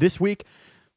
This 0.00 0.18
week, 0.18 0.44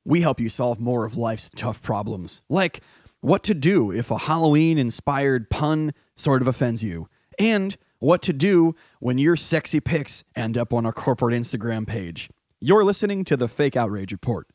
we 0.05 0.21
help 0.21 0.39
you 0.39 0.47
solve 0.47 0.79
more 0.79 1.03
of 1.03 1.17
life's 1.17 1.51
tough 1.57 1.81
problems, 1.81 2.41
like 2.47 2.79
what 3.19 3.43
to 3.43 3.53
do 3.53 3.91
if 3.91 4.09
a 4.09 4.17
Halloween 4.17 4.77
inspired 4.77 5.49
pun 5.49 5.93
sort 6.15 6.41
of 6.41 6.47
offends 6.47 6.85
you, 6.85 7.09
and 7.37 7.75
what 7.99 8.21
to 8.21 8.31
do 8.31 8.77
when 9.01 9.17
your 9.17 9.35
sexy 9.35 9.81
pics 9.81 10.23
end 10.37 10.57
up 10.57 10.71
on 10.73 10.85
our 10.85 10.93
corporate 10.93 11.35
Instagram 11.35 11.85
page. 11.85 12.29
You're 12.61 12.85
listening 12.85 13.25
to 13.25 13.35
the 13.35 13.49
Fake 13.49 13.75
Outrage 13.75 14.13
Report. 14.13 14.47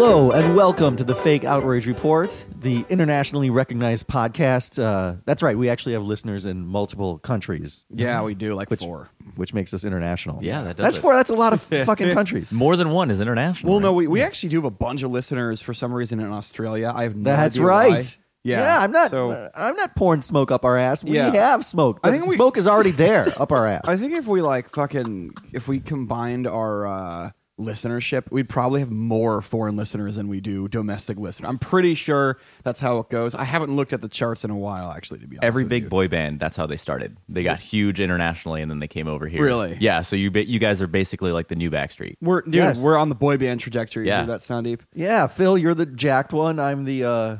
Hello 0.00 0.30
and 0.30 0.54
welcome 0.54 0.96
to 0.96 1.02
the 1.02 1.12
Fake 1.16 1.42
Outrage 1.42 1.88
Report, 1.88 2.44
the 2.60 2.84
internationally 2.88 3.50
recognized 3.50 4.06
podcast. 4.06 4.80
Uh, 4.80 5.16
that's 5.24 5.42
right, 5.42 5.58
we 5.58 5.68
actually 5.68 5.94
have 5.94 6.04
listeners 6.04 6.46
in 6.46 6.64
multiple 6.64 7.18
countries, 7.18 7.84
Yeah, 7.90 8.22
we 8.22 8.36
do 8.36 8.54
like 8.54 8.70
which 8.70 8.78
four. 8.78 9.10
which 9.34 9.52
makes 9.52 9.74
us 9.74 9.84
international. 9.84 10.38
Yeah, 10.40 10.62
that 10.62 10.76
does 10.76 10.84
That's 10.84 10.96
it. 10.98 11.00
four. 11.00 11.14
That's 11.16 11.30
a 11.30 11.34
lot 11.34 11.52
of 11.52 11.60
fucking 11.84 12.14
countries. 12.14 12.52
More 12.52 12.76
than 12.76 12.90
one 12.90 13.10
is 13.10 13.20
international. 13.20 13.72
Well, 13.72 13.80
right? 13.80 13.86
no, 13.86 13.92
we, 13.92 14.06
we 14.06 14.22
actually 14.22 14.50
do 14.50 14.58
have 14.58 14.66
a 14.66 14.70
bunch 14.70 15.02
of 15.02 15.10
listeners 15.10 15.60
for 15.60 15.74
some 15.74 15.92
reason 15.92 16.20
in 16.20 16.28
Australia. 16.30 16.92
I 16.94 17.02
have 17.02 17.16
no 17.16 17.24
That's 17.24 17.56
idea 17.56 17.66
right. 17.66 17.90
why. 17.90 18.02
Yeah, 18.44 18.78
I'm 18.78 18.92
not. 18.92 19.10
So 19.10 19.32
uh, 19.32 19.48
I'm 19.56 19.74
not 19.74 19.96
pouring 19.96 20.22
smoke 20.22 20.52
up 20.52 20.64
our 20.64 20.76
ass. 20.78 21.02
We 21.02 21.16
Yeah. 21.16 21.32
have 21.32 21.66
smoke. 21.66 21.98
I 22.04 22.10
think 22.12 22.22
the 22.22 22.28
we- 22.30 22.36
smoke 22.36 22.56
is 22.56 22.68
already 22.68 22.90
there 23.04 23.26
up 23.36 23.50
our 23.50 23.66
ass. 23.66 23.80
I 23.82 23.96
think 23.96 24.12
if 24.14 24.28
we 24.28 24.42
like 24.42 24.68
fucking 24.70 25.34
if 25.52 25.66
we 25.66 25.80
combined 25.80 26.46
our 26.46 26.86
uh, 26.86 27.30
listenership, 27.58 28.24
we'd 28.30 28.48
probably 28.48 28.80
have 28.80 28.90
more 28.90 29.42
foreign 29.42 29.76
listeners 29.76 30.16
than 30.16 30.28
we 30.28 30.40
do 30.40 30.68
domestic 30.68 31.18
listeners. 31.18 31.48
I'm 31.48 31.58
pretty 31.58 31.94
sure 31.94 32.38
that's 32.62 32.80
how 32.80 32.98
it 32.98 33.10
goes. 33.10 33.34
I 33.34 33.44
haven't 33.44 33.74
looked 33.74 33.92
at 33.92 34.00
the 34.00 34.08
charts 34.08 34.44
in 34.44 34.50
a 34.50 34.56
while, 34.56 34.92
actually. 34.92 35.18
To 35.20 35.26
be 35.26 35.36
honest, 35.36 35.44
Every 35.46 35.64
with 35.64 35.70
big 35.70 35.82
you. 35.84 35.88
boy 35.88 36.08
band, 36.08 36.38
that's 36.40 36.56
how 36.56 36.66
they 36.66 36.76
started. 36.76 37.16
They 37.28 37.42
got 37.42 37.58
huge 37.60 38.00
internationally, 38.00 38.62
and 38.62 38.70
then 38.70 38.78
they 38.78 38.88
came 38.88 39.08
over 39.08 39.26
here. 39.26 39.42
Really? 39.42 39.76
Yeah. 39.80 40.02
So 40.02 40.16
you 40.16 40.30
ba- 40.30 40.48
you 40.48 40.58
guys 40.58 40.80
are 40.80 40.86
basically 40.86 41.32
like 41.32 41.48
the 41.48 41.56
new 41.56 41.70
Backstreet. 41.70 42.16
We're 42.20 42.42
dude, 42.42 42.54
Yes. 42.54 42.80
we're 42.80 42.96
on 42.96 43.08
the 43.08 43.14
boy 43.14 43.36
band 43.36 43.60
trajectory. 43.60 44.06
Yeah. 44.06 44.20
Yeah, 44.20 44.26
that 44.26 44.42
sound 44.42 44.64
deep. 44.64 44.82
yeah, 44.94 45.26
Phil, 45.26 45.58
you're 45.58 45.74
the 45.74 45.86
jacked 45.86 46.32
one. 46.32 46.58
I'm 46.60 46.84
the 46.84 47.04
uh, 47.04 47.36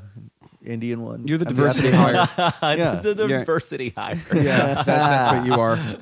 Indian 0.64 1.02
one. 1.02 1.26
You're 1.26 1.38
the 1.38 1.44
diversity 1.46 1.88
ethnic- 1.88 2.24
hire. 2.54 2.76
Yeah. 2.76 2.94
the, 2.96 3.14
the 3.14 3.26
Yeah. 3.28 3.38
diversity 3.38 3.90
hire. 3.96 4.20
yeah, 4.34 4.74
that, 4.74 4.86
that's 4.86 5.36
what 5.38 5.46
you 5.46 5.60
are. 5.60 5.78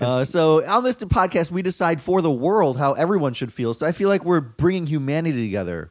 Uh, 0.00 0.24
so 0.24 0.64
on 0.66 0.82
this 0.84 0.96
podcast, 0.96 1.50
we 1.50 1.62
decide 1.62 2.00
for 2.00 2.22
the 2.22 2.30
world 2.30 2.78
how 2.78 2.92
everyone 2.94 3.34
should 3.34 3.52
feel. 3.52 3.74
So 3.74 3.86
I 3.86 3.92
feel 3.92 4.08
like 4.08 4.24
we're 4.24 4.40
bringing 4.40 4.86
humanity 4.86 5.44
together 5.46 5.90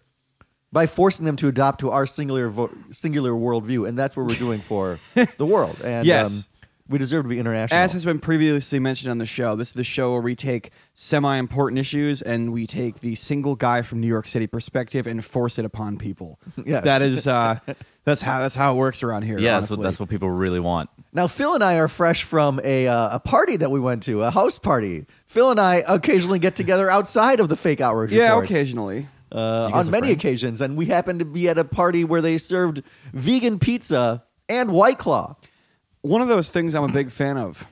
by 0.72 0.86
forcing 0.88 1.26
them 1.26 1.36
to 1.38 1.48
adopt 1.48 1.80
to 1.82 1.90
our 1.92 2.06
singular 2.06 2.50
vo- 2.50 2.70
singular 2.92 3.32
worldview, 3.32 3.88
and 3.88 3.98
that's 3.98 4.16
what 4.16 4.26
we're 4.28 4.36
doing 4.36 4.60
for 4.62 5.00
the 5.38 5.46
world. 5.46 5.78
And 5.84 6.06
Yes. 6.06 6.28
um, 6.28 6.44
we 6.88 6.98
deserve 6.98 7.26
to 7.26 7.30
be 7.30 7.38
international. 7.38 7.80
As 7.80 7.92
has 7.92 8.04
been 8.04 8.18
previously 8.20 8.80
mentioned 8.80 9.12
on 9.12 9.20
the 9.20 9.26
show, 9.28 9.56
this 9.56 9.68
is 9.68 9.74
the 9.76 9.84
show 9.84 10.12
where 10.12 10.22
we 10.22 10.36
take 10.36 10.72
semi 10.96 11.38
important 11.38 11.78
issues 11.78 12.22
and 12.23 12.52
we 12.52 12.66
take 12.66 13.00
the 13.02 13.14
single 13.14 13.56
guy 13.56 13.84
from 13.84 14.00
New 14.02 14.08
York 14.08 14.28
City 14.28 14.48
perspective 14.48 15.06
and 15.06 15.23
force 15.23 15.60
it 15.60 15.66
upon 15.66 15.98
people. 15.98 16.40
Yes. 16.66 16.84
That 16.84 17.02
is 17.04 17.28
uh 17.28 17.60
that's 18.06 18.22
how 18.22 18.40
that's 18.40 18.56
how 18.56 18.73
it 18.73 18.78
works 18.78 19.04
around 19.04 19.22
here. 19.22 19.38
Yeah, 19.38 19.60
that's 19.60 19.72
what, 19.72 19.82
that's 19.84 20.00
what 20.00 20.10
people 20.10 20.30
really 20.32 20.60
want. 20.60 20.90
Now, 21.12 21.28
Phil 21.28 21.56
and 21.56 21.64
I 21.64 21.76
are 21.76 21.88
fresh 21.88 22.24
from 22.24 22.60
a 22.64 22.88
uh, 22.88 23.16
a 23.16 23.20
party 23.20 23.56
that 23.58 23.72
we 23.72 23.80
went 23.80 24.04
to, 24.04 24.22
a 24.24 24.32
house 24.32 24.60
party. 24.60 25.06
Phil 25.28 25.50
and 25.50 25.60
I 25.60 25.84
occasionally 25.88 26.40
get 26.40 26.56
together 26.56 26.90
outside 26.90 27.40
of 27.40 27.50
the 27.50 27.56
fake 27.56 27.82
outrage. 27.82 28.12
Yeah, 28.12 28.30
reports. 28.30 28.52
occasionally. 28.52 29.08
uh, 29.32 29.72
on 29.74 29.90
many 29.90 30.08
friends? 30.08 30.18
occasions, 30.18 30.62
and 30.62 30.78
we 30.78 30.86
happened 30.86 31.20
to 31.20 31.26
be 31.26 31.50
at 31.50 31.58
a 31.58 31.64
party 31.64 32.04
where 32.04 32.22
they 32.22 32.38
served 32.38 32.84
vegan 33.14 33.60
pizza 33.60 34.24
and 34.48 34.72
White 34.72 35.00
Claw. 35.00 35.36
One 36.02 36.22
of 36.22 36.28
those 36.28 36.50
things 36.50 36.76
I'm 36.76 36.84
a 36.84 36.94
big 36.94 37.12
fan 37.12 37.38
of. 37.38 37.66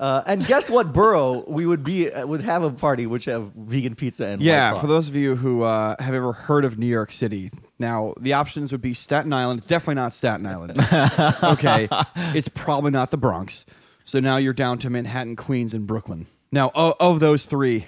Uh, 0.00 0.22
and 0.26 0.46
guess 0.46 0.70
what 0.70 0.94
borough 0.94 1.44
we 1.46 1.66
would 1.66 1.84
be 1.84 2.10
uh, 2.10 2.26
would 2.26 2.40
have 2.40 2.62
a 2.62 2.70
party 2.70 3.06
which 3.06 3.26
have 3.26 3.52
vegan 3.54 3.94
pizza 3.94 4.24
and 4.24 4.40
White 4.40 4.46
Yeah, 4.46 4.70
Claw? 4.72 4.80
for 4.80 4.86
those 4.86 5.10
of 5.10 5.14
you 5.14 5.36
who 5.36 5.62
uh, 5.62 5.94
have 6.02 6.14
ever 6.14 6.32
heard 6.32 6.64
of 6.64 6.78
New 6.78 6.86
York 6.86 7.12
City, 7.12 7.50
now 7.78 8.14
the 8.18 8.32
options 8.32 8.72
would 8.72 8.80
be 8.80 8.94
Staten 8.94 9.30
Island. 9.34 9.58
It's 9.58 9.66
definitely 9.66 9.96
not 9.96 10.14
Staten 10.14 10.46
Island. 10.46 10.72
okay, 11.44 11.86
it's 12.34 12.48
probably 12.48 12.90
not 12.92 13.10
the 13.10 13.18
Bronx. 13.18 13.66
So 14.04 14.20
now 14.20 14.38
you're 14.38 14.54
down 14.54 14.78
to 14.78 14.88
Manhattan, 14.90 15.36
Queens, 15.36 15.74
and 15.74 15.86
Brooklyn. 15.86 16.26
Now, 16.50 16.70
o- 16.74 16.96
of 16.98 17.20
those 17.20 17.44
three, 17.44 17.84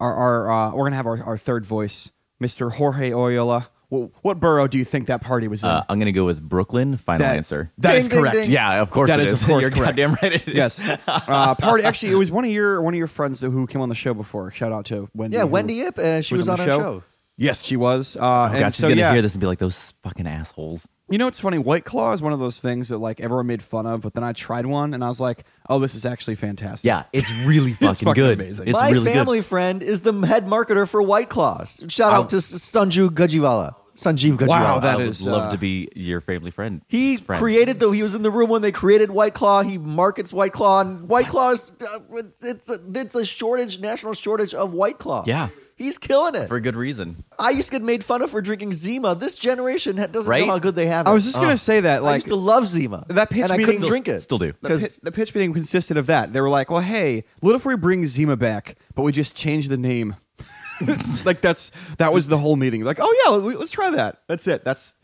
our, 0.00 0.12
our 0.12 0.50
uh, 0.50 0.74
we're 0.74 0.86
gonna 0.86 0.96
have 0.96 1.06
our, 1.06 1.22
our 1.22 1.38
third 1.38 1.64
voice, 1.64 2.10
Mr. 2.42 2.72
Jorge 2.72 3.10
Oyola. 3.12 3.68
Wh- 3.88 4.06
what 4.24 4.40
borough 4.40 4.66
do 4.66 4.78
you 4.78 4.84
think 4.84 5.06
that 5.06 5.20
party 5.22 5.46
was 5.48 5.62
in? 5.62 5.68
Uh, 5.68 5.84
I'm 5.88 5.98
gonna 5.98 6.12
go 6.12 6.24
with 6.24 6.42
Brooklyn. 6.42 6.96
Final 6.96 7.26
That- 7.26 7.36
answer. 7.36 7.70
that 7.78 7.94
is 7.96 8.08
Ding, 8.08 8.10
ding, 8.16 8.20
correct. 8.22 8.36
ding. 8.46 8.50
yeah, 8.50 8.80
of 8.82 8.90
course 8.90 9.08
That 9.10 9.20
it 9.20 9.26
is, 9.26 9.32
is. 9.32 9.42
of 9.42 9.46
course, 9.48 9.62
You're 9.62 9.70
correct. 9.70 9.96
goddamn 9.96 10.16
right. 10.22 10.32
It 10.34 10.48
is. 10.48 10.54
Yes. 10.54 10.98
uh, 11.08 11.54
party. 11.54 11.84
Actually, 11.84 12.12
it 12.12 12.16
was 12.16 12.30
one 12.30 12.44
of 12.44 12.50
your 12.50 12.82
one 12.82 12.94
of 12.94 12.98
your 12.98 13.06
friends 13.06 13.40
who 13.40 13.66
came 13.66 13.80
on 13.80 13.88
the 13.88 13.94
show 13.94 14.14
before. 14.14 14.50
Shout 14.50 14.72
out 14.72 14.86
to 14.86 15.08
Wendy. 15.14 15.36
yeah, 15.36 15.44
Wendy 15.44 15.74
Yip, 15.74 15.98
uh, 15.98 16.20
she 16.20 16.34
was, 16.34 16.48
on, 16.48 16.58
our 16.60 16.66
show. 16.66 17.02
Yes, 17.36 17.62
she 17.62 17.76
was. 17.76 18.16
Uh, 18.16 18.20
Oh 18.20 18.44
and 18.52 18.58
god, 18.60 18.74
she's 18.74 18.82
so, 18.82 18.88
gonna 18.88 19.00
yeah. 19.00 19.12
hear 19.12 19.22
this 19.22 19.34
and 19.34 19.40
be 19.40 19.46
like, 19.46 19.58
"Those 19.58 19.92
fucking 20.02 20.26
assholes." 20.26 20.88
You 21.08 21.18
know 21.18 21.26
what's 21.26 21.38
funny? 21.38 21.58
White 21.58 21.84
Claw 21.84 22.12
is 22.14 22.20
one 22.22 22.32
of 22.32 22.38
those 22.40 22.58
things 22.58 22.88
that 22.88 22.98
like 22.98 23.20
everyone 23.20 23.46
made 23.46 23.62
fun 23.62 23.86
of, 23.86 24.00
but 24.00 24.14
then 24.14 24.24
I 24.24 24.32
tried 24.32 24.66
one 24.66 24.92
and 24.94 25.04
I 25.04 25.08
was 25.08 25.20
like, 25.20 25.44
"Oh, 25.68 25.78
this 25.78 25.94
is 25.94 26.04
actually 26.06 26.34
fantastic." 26.36 26.84
Yeah, 26.86 27.04
it's 27.12 27.30
really 27.44 27.72
fucking, 27.74 28.06
fucking 28.06 28.14
good. 28.22 28.40
amazing. 28.40 28.68
It's 28.68 28.72
My 28.78 28.90
really 28.90 29.12
family 29.12 29.38
good. 29.38 29.44
friend 29.46 29.82
is 29.82 30.00
the 30.00 30.12
head 30.26 30.46
marketer 30.46 30.88
for 30.88 31.02
White 31.02 31.28
Claws. 31.28 31.82
Shout 31.88 32.12
out 32.12 32.30
to 32.30 32.36
S- 32.38 32.52
Sanju 32.52 33.10
Gajiwala. 33.10 33.74
Sanjeev 33.96 34.36
Gajiwala. 34.36 34.48
Wow, 34.48 34.78
that 34.80 34.94
I 35.00 35.04
would 35.06 35.20
love 35.22 35.44
uh, 35.44 35.50
to 35.52 35.58
be 35.58 35.88
your 35.94 36.20
family 36.20 36.50
friend. 36.50 36.82
He 36.88 37.16
friend. 37.16 37.40
created 37.40 37.80
though 37.80 37.92
he 37.92 38.02
was 38.02 38.14
in 38.14 38.20
the 38.22 38.30
room 38.30 38.50
when 38.50 38.60
they 38.62 38.72
created 38.72 39.10
White 39.10 39.32
Claw. 39.34 39.62
He 39.62 39.78
markets 39.78 40.32
White 40.34 40.52
Claw, 40.52 40.80
and 40.80 41.08
White 41.08 41.28
Claw 41.28 41.52
is 41.52 41.72
uh, 41.80 41.98
it's 42.14 42.44
it's 42.44 42.68
a, 42.70 42.78
it's 42.94 43.14
a 43.14 43.24
shortage, 43.24 43.78
national 43.80 44.12
shortage 44.14 44.52
of 44.54 44.72
White 44.72 44.98
Claw. 44.98 45.22
Yeah. 45.26 45.48
He's 45.76 45.98
killing 45.98 46.34
it. 46.34 46.48
for 46.48 46.56
a 46.56 46.60
good 46.60 46.74
reason. 46.76 47.22
I 47.38 47.50
used 47.50 47.68
to 47.68 47.72
get 47.72 47.82
made 47.82 48.02
fun 48.02 48.22
of 48.22 48.30
for 48.30 48.40
drinking 48.42 48.72
Zima. 48.72 49.14
This 49.14 49.36
generation 49.38 49.96
ha- 49.98 50.06
doesn't 50.06 50.28
Right? 50.28 50.40
know 50.46 50.52
how 50.52 50.58
good 50.58 50.74
they 50.74 50.86
have 50.86 51.06
it. 51.06 51.10
I 51.10 51.12
was 51.12 51.24
just 51.24 51.36
gonna 51.36 51.52
uh. 51.52 51.56
say 51.56 51.80
that 51.80 51.96
I 51.96 51.98
like 52.00 52.14
used 52.16 52.28
to 52.28 52.36
love 52.36 52.66
Zima. 52.66 53.04
That 53.08 53.30
pitch 53.30 53.42
and 53.44 53.52
I 53.52 53.56
meeting- 53.56 53.74
couldn't 53.76 53.88
drink 53.88 54.08
it. 54.08 54.20
Still 54.20 54.38
do. 54.38 54.52
the, 54.62 54.68
'cause- 54.68 54.82
pi- 54.98 55.00
the 55.04 55.12
pitch 55.12 55.34
meeting 55.34 55.52
consisted 55.52 55.96
of 55.96 56.06
that. 56.06 56.32
They 56.32 56.40
were 56.40 56.48
like, 56.48 56.70
"Well, 56.70 56.80
hey, 56.80 57.24
what 57.40 57.54
if 57.54 57.64
we 57.64 57.76
bring 57.76 58.06
Zima 58.06 58.36
back, 58.36 58.76
but 58.94 59.02
we 59.02 59.12
just 59.12 59.34
change 59.34 59.68
the 59.68 59.76
name?" 59.76 60.16
like 61.24 61.40
that's 61.40 61.70
that 61.98 62.12
was 62.12 62.26
the 62.28 62.38
whole 62.38 62.56
meeting. 62.56 62.84
Like, 62.84 62.98
oh 63.00 63.22
yeah, 63.26 63.38
we- 63.38 63.56
let's 63.56 63.70
try 63.70 63.90
that. 63.90 64.22
That's 64.28 64.46
it. 64.46 64.64
That's 64.64 64.94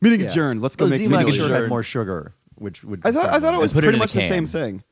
meeting 0.00 0.20
Yeah. 0.20 0.26
adjourned. 0.28 0.62
Let's 0.62 0.76
go 0.76 0.86
Though 0.86 0.90
make 0.90 1.02
Zima, 1.02 1.16
I'm 1.18 1.24
meeting 1.26 1.38
sure, 1.38 1.46
adjourned. 1.46 1.62
had 1.64 1.68
more 1.70 1.82
sugar, 1.82 2.34
which 2.56 2.84
would. 2.84 3.00
I 3.04 3.10
thought 3.12 3.26
I 3.32 3.38
thought 3.40 3.54
it 3.54 3.60
was 3.60 3.72
put 3.72 3.84
it 3.84 3.86
pretty 3.86 3.96
in 3.96 4.00
a 4.00 4.04
much 4.04 4.12
the 4.12 4.20
can. 4.20 4.28
same 4.28 4.46
thing. 4.46 4.82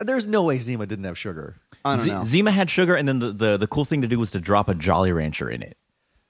There's 0.00 0.26
no 0.26 0.44
way 0.44 0.58
Zima 0.58 0.86
didn't 0.86 1.04
have 1.04 1.18
sugar 1.18 1.56
I 1.84 1.96
don't 1.96 2.04
Z- 2.04 2.10
know. 2.10 2.24
Zima 2.24 2.50
had 2.50 2.68
sugar, 2.70 2.94
and 2.94 3.06
then 3.08 3.18
the, 3.20 3.32
the 3.32 3.56
the 3.56 3.66
cool 3.66 3.84
thing 3.84 4.02
to 4.02 4.08
do 4.08 4.18
was 4.18 4.30
to 4.32 4.40
drop 4.40 4.68
a 4.68 4.74
Jolly 4.74 5.12
Rancher 5.12 5.48
in 5.48 5.62
it. 5.62 5.76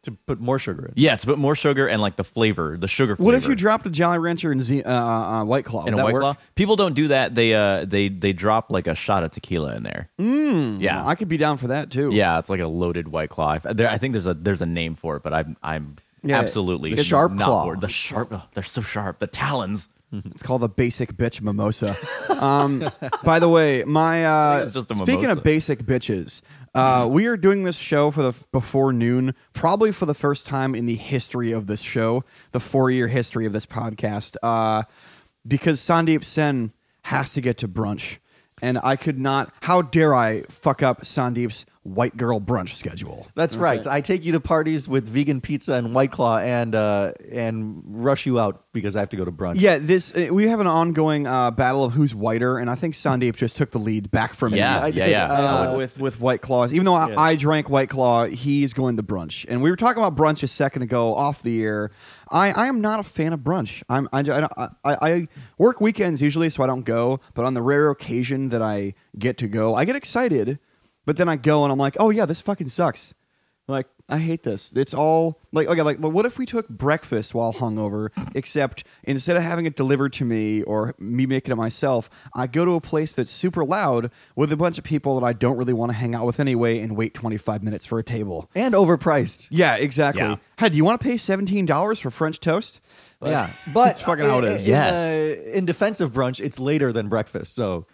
to 0.04 0.12
put 0.12 0.40
more 0.40 0.58
sugar 0.58 0.86
in. 0.86 0.92
Yeah, 0.96 1.16
to 1.16 1.26
put 1.26 1.38
more 1.38 1.54
sugar 1.56 1.86
and 1.88 2.00
like 2.00 2.16
the 2.16 2.24
flavor, 2.24 2.76
the 2.78 2.88
sugar. 2.88 3.16
Flavor 3.16 3.24
what 3.26 3.34
if 3.34 3.46
you 3.46 3.54
dropped 3.54 3.84
a 3.86 3.90
Jolly 3.90 4.18
Rancher 4.18 4.50
and 4.52 4.62
Z- 4.62 4.82
uh, 4.84 4.90
uh, 4.92 5.40
uh, 5.40 5.44
White 5.44 5.64
Claw? 5.64 5.84
in 5.86 5.94
a 5.94 5.96
that 5.96 6.04
white 6.04 6.14
work? 6.14 6.22
claw? 6.22 6.36
People 6.54 6.76
don't 6.76 6.94
do 6.94 7.08
that. 7.08 7.34
They 7.34 7.54
uh 7.54 7.84
they 7.84 8.08
they 8.08 8.32
drop 8.32 8.70
like 8.70 8.86
a 8.86 8.94
shot 8.94 9.24
of 9.24 9.32
tequila 9.32 9.74
in 9.76 9.82
there. 9.82 10.08
Mm, 10.20 10.80
yeah, 10.80 11.04
I 11.06 11.14
could 11.16 11.28
be 11.28 11.36
down 11.36 11.58
for 11.58 11.66
that 11.68 11.90
too. 11.90 12.10
yeah, 12.12 12.38
it's 12.38 12.48
like 12.48 12.60
a 12.60 12.66
loaded 12.68 13.08
white 13.08 13.30
claw. 13.30 13.58
I, 13.64 13.72
there, 13.72 13.90
I 13.90 13.98
think 13.98 14.12
there's 14.12 14.26
a 14.26 14.34
there's 14.34 14.62
a 14.62 14.66
name 14.66 14.94
for 14.94 15.16
it, 15.16 15.22
but 15.22 15.34
I'm 15.34 15.56
I'm 15.62 15.96
Yeah, 16.22 16.38
absolutely 16.38 16.94
the 16.94 17.02
sharp 17.04 17.32
not 17.32 17.44
claw. 17.46 17.64
bored. 17.64 17.80
The 17.80 17.88
sharp, 17.88 18.28
oh, 18.32 18.42
they're 18.54 18.62
so 18.64 18.82
sharp. 18.82 19.18
The 19.18 19.26
talons. 19.26 19.88
It's 20.32 20.42
called 20.42 20.62
the 20.62 20.68
basic 20.68 21.14
bitch 21.16 21.40
mimosa. 21.40 21.96
Um, 22.28 22.88
by 23.22 23.38
the 23.38 23.48
way, 23.48 23.84
my 23.84 24.24
uh, 24.24 24.62
it's 24.64 24.72
just 24.74 24.90
a 24.90 24.94
speaking 24.94 25.22
mimosa. 25.22 25.38
of 25.38 25.44
basic 25.44 25.84
bitches, 25.84 26.42
uh, 26.74 27.08
we 27.10 27.26
are 27.26 27.36
doing 27.36 27.64
this 27.64 27.76
show 27.76 28.10
for 28.10 28.22
the 28.22 28.28
f- 28.30 28.44
before 28.52 28.92
noon, 28.92 29.34
probably 29.52 29.92
for 29.92 30.06
the 30.06 30.14
first 30.14 30.46
time 30.46 30.74
in 30.74 30.86
the 30.86 30.96
history 30.96 31.52
of 31.52 31.66
this 31.66 31.80
show, 31.80 32.24
the 32.50 32.60
four 32.60 32.90
year 32.90 33.08
history 33.08 33.46
of 33.46 33.52
this 33.52 33.66
podcast, 33.66 34.36
uh, 34.42 34.82
because 35.46 35.80
Sandeep 35.80 36.24
Sen 36.24 36.72
has 37.04 37.32
to 37.34 37.40
get 37.40 37.56
to 37.58 37.68
brunch, 37.68 38.18
and 38.60 38.78
I 38.82 38.96
could 38.96 39.18
not. 39.18 39.52
How 39.62 39.82
dare 39.82 40.14
I 40.14 40.42
fuck 40.48 40.82
up 40.82 41.02
Sandeep's 41.02 41.66
white 41.82 42.16
girl 42.16 42.40
brunch 42.40 42.74
schedule? 42.74 43.26
That's 43.34 43.56
right. 43.56 43.86
I 43.86 44.00
take 44.00 44.24
you 44.24 44.32
to 44.32 44.40
parties 44.40 44.86
with 44.88 45.08
vegan 45.08 45.40
pizza 45.40 45.74
and 45.74 45.94
White 45.94 46.12
Claw, 46.12 46.38
and 46.38 46.74
uh, 46.74 47.12
and 47.30 47.82
rush 47.86 48.26
you 48.26 48.38
out 48.38 48.64
because 48.72 48.96
I 48.96 49.00
have 49.00 49.08
to 49.10 49.16
go 49.16 49.24
to 49.24 49.32
brunch. 49.32 49.60
Yeah, 49.60 49.78
this 49.78 50.14
uh, 50.14 50.28
we 50.30 50.46
have 50.48 50.60
an 50.60 50.66
ongoing 50.66 51.26
uh, 51.26 51.50
battle 51.50 51.84
of 51.84 51.92
who's 51.92 52.14
whiter, 52.14 52.58
and 52.58 52.68
I 52.68 52.74
think 52.74 52.94
Sandeep 52.94 53.36
just 53.36 53.56
took 53.56 53.70
the 53.70 53.78
lead 53.78 54.10
back 54.10 54.34
from 54.34 54.52
me. 54.52 54.58
Yeah, 54.58 54.80
I 54.80 54.86
yeah, 54.88 55.06
yeah. 55.06 55.24
uh, 55.24 55.72
uh, 55.72 55.76
with 55.76 55.98
with 55.98 56.20
White 56.20 56.42
Claws. 56.42 56.72
Even 56.72 56.84
though 56.84 56.94
I, 56.94 57.08
Yeah. 57.08 57.20
I 57.20 57.36
drank 57.36 57.70
White 57.70 57.88
Claw, 57.90 58.26
he's 58.26 58.74
going 58.74 58.96
to 58.96 59.02
brunch. 59.02 59.46
And 59.48 59.62
we 59.62 59.70
were 59.70 59.76
talking 59.76 60.02
about 60.02 60.16
brunch 60.16 60.42
a 60.42 60.48
second 60.48 60.82
ago 60.82 61.14
off 61.14 61.42
the 61.42 61.62
air. 61.62 61.90
I, 62.32 62.52
I 62.52 62.66
am 62.68 62.80
not 62.80 63.00
a 63.00 63.02
fan 63.02 63.32
of 63.32 63.40
brunch. 63.40 63.82
I'm 63.88 64.08
I, 64.12 64.20
I, 64.20 64.68
I, 64.84 65.10
I 65.10 65.28
work 65.58 65.80
weekends 65.80 66.22
usually, 66.22 66.48
so 66.50 66.62
I 66.62 66.66
don't 66.66 66.84
go. 66.84 67.20
But 67.34 67.44
on 67.44 67.54
the 67.54 67.62
rare 67.62 67.90
occasion 67.90 68.50
that 68.50 68.62
I 68.62 68.94
get 69.18 69.36
to 69.38 69.48
go, 69.48 69.74
I 69.74 69.84
get 69.84 69.96
excited. 69.96 70.58
But 71.06 71.16
then 71.16 71.28
I 71.28 71.36
go 71.36 71.64
and 71.64 71.72
I'm 71.72 71.78
like, 71.78 71.96
oh 71.98 72.10
yeah, 72.10 72.26
this 72.26 72.40
fucking 72.40 72.68
sucks. 72.68 73.14
Like 73.68 73.86
I 74.08 74.18
hate 74.18 74.42
this. 74.42 74.72
It's 74.74 74.92
all 74.92 75.40
like 75.52 75.68
okay, 75.68 75.82
like 75.82 76.00
well, 76.00 76.10
what 76.10 76.26
if 76.26 76.38
we 76.38 76.44
took 76.44 76.68
breakfast 76.68 77.34
while 77.34 77.52
hungover? 77.52 78.08
Except 78.34 78.82
instead 79.04 79.36
of 79.36 79.44
having 79.44 79.64
it 79.64 79.76
delivered 79.76 80.12
to 80.14 80.24
me 80.24 80.64
or 80.64 80.96
me 80.98 81.24
making 81.24 81.52
it 81.52 81.56
myself, 81.56 82.10
I 82.34 82.48
go 82.48 82.64
to 82.64 82.72
a 82.72 82.80
place 82.80 83.12
that's 83.12 83.30
super 83.30 83.64
loud 83.64 84.10
with 84.34 84.50
a 84.50 84.56
bunch 84.56 84.76
of 84.78 84.82
people 84.82 85.20
that 85.20 85.24
I 85.24 85.32
don't 85.32 85.56
really 85.56 85.72
want 85.72 85.90
to 85.90 85.96
hang 85.96 86.16
out 86.16 86.26
with 86.26 86.40
anyway, 86.40 86.80
and 86.80 86.96
wait 86.96 87.14
twenty 87.14 87.36
five 87.36 87.62
minutes 87.62 87.86
for 87.86 88.00
a 88.00 88.02
table. 88.04 88.50
and 88.56 88.74
overpriced. 88.74 89.46
Yeah, 89.50 89.76
exactly. 89.76 90.22
Yeah. 90.22 90.36
Hey, 90.58 90.70
do 90.70 90.76
you 90.76 90.84
want 90.84 91.00
to 91.00 91.04
pay 91.06 91.16
seventeen 91.16 91.64
dollars 91.64 92.00
for 92.00 92.10
French 92.10 92.40
toast? 92.40 92.80
Like, 93.20 93.30
yeah, 93.30 93.50
but 93.72 93.90
it's 93.96 94.02
fucking 94.02 94.24
how 94.24 94.38
it 94.38 94.44
is. 94.46 94.50
in- 94.50 94.56
is. 94.56 94.64
In, 94.66 94.70
Yes. 94.72 94.92
uh, 95.48 95.50
in 95.52 95.64
defense 95.64 96.00
of 96.00 96.10
brunch, 96.10 96.44
it's 96.44 96.58
later 96.58 96.92
than 96.92 97.08
breakfast, 97.08 97.54
so 97.54 97.86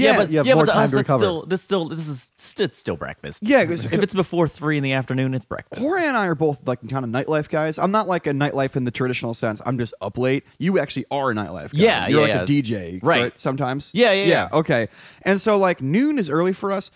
yeah, 0.00 0.16
but 0.16 0.30
you 0.30 0.38
have 0.38 0.46
yeah, 0.46 0.54
more 0.54 0.64
but 0.64 0.72
time 0.72 0.84
us, 0.84 0.90
to 0.90 0.96
recover. 0.96 1.18
still 1.18 1.46
that's 1.46 1.62
still 1.62 1.88
this 1.88 2.08
is 2.08 2.32
st- 2.36 2.74
still 2.74 2.96
breakfast. 2.96 3.42
Yeah, 3.42 3.64
'cause- 3.64 3.84
if 3.84 3.92
it's 4.02 4.14
before 4.14 4.48
three 4.48 4.76
in 4.76 4.82
the 4.82 4.92
afternoon, 4.94 5.34
it's 5.34 5.44
breakfast. 5.44 5.80
Jorge 5.82 6.06
and 6.06 6.16
I 6.16 6.26
are 6.26 6.34
both 6.34 6.66
like 6.66 6.78
kind 6.88 7.04
of 7.04 7.10
nightlife 7.10 7.48
guys. 7.48 7.78
I'm 7.78 7.90
not 7.90 8.08
like 8.08 8.26
a 8.26 8.30
nightlife 8.30 8.74
in 8.76 8.84
the 8.84 8.90
traditional 8.90 9.34
sense. 9.34 9.60
I'm 9.66 9.78
just 9.78 9.92
up 10.00 10.16
late. 10.16 10.44
You 10.58 10.78
actually 10.78 11.04
are 11.10 11.30
a 11.30 11.34
nightlife 11.34 11.72
guy. 11.72 11.78
Yeah, 11.82 12.06
You're 12.08 12.26
yeah, 12.26 12.40
like 12.40 12.48
a. 12.48 12.52
DJ, 12.52 13.00
Right. 13.02 13.38
Sometimes. 13.38 13.90
Yeah, 13.92 14.12
yeah, 14.12 14.24
yeah. 14.24 14.48
Okay. 14.52 14.88
And 15.22 15.40
so 15.40 15.58
like 15.58 15.80
noon 15.82 16.18
is 16.18 16.30
early 16.30 16.52
for 16.52 16.72
us. 16.72 16.90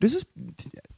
This 0.00 0.14
is 0.14 0.24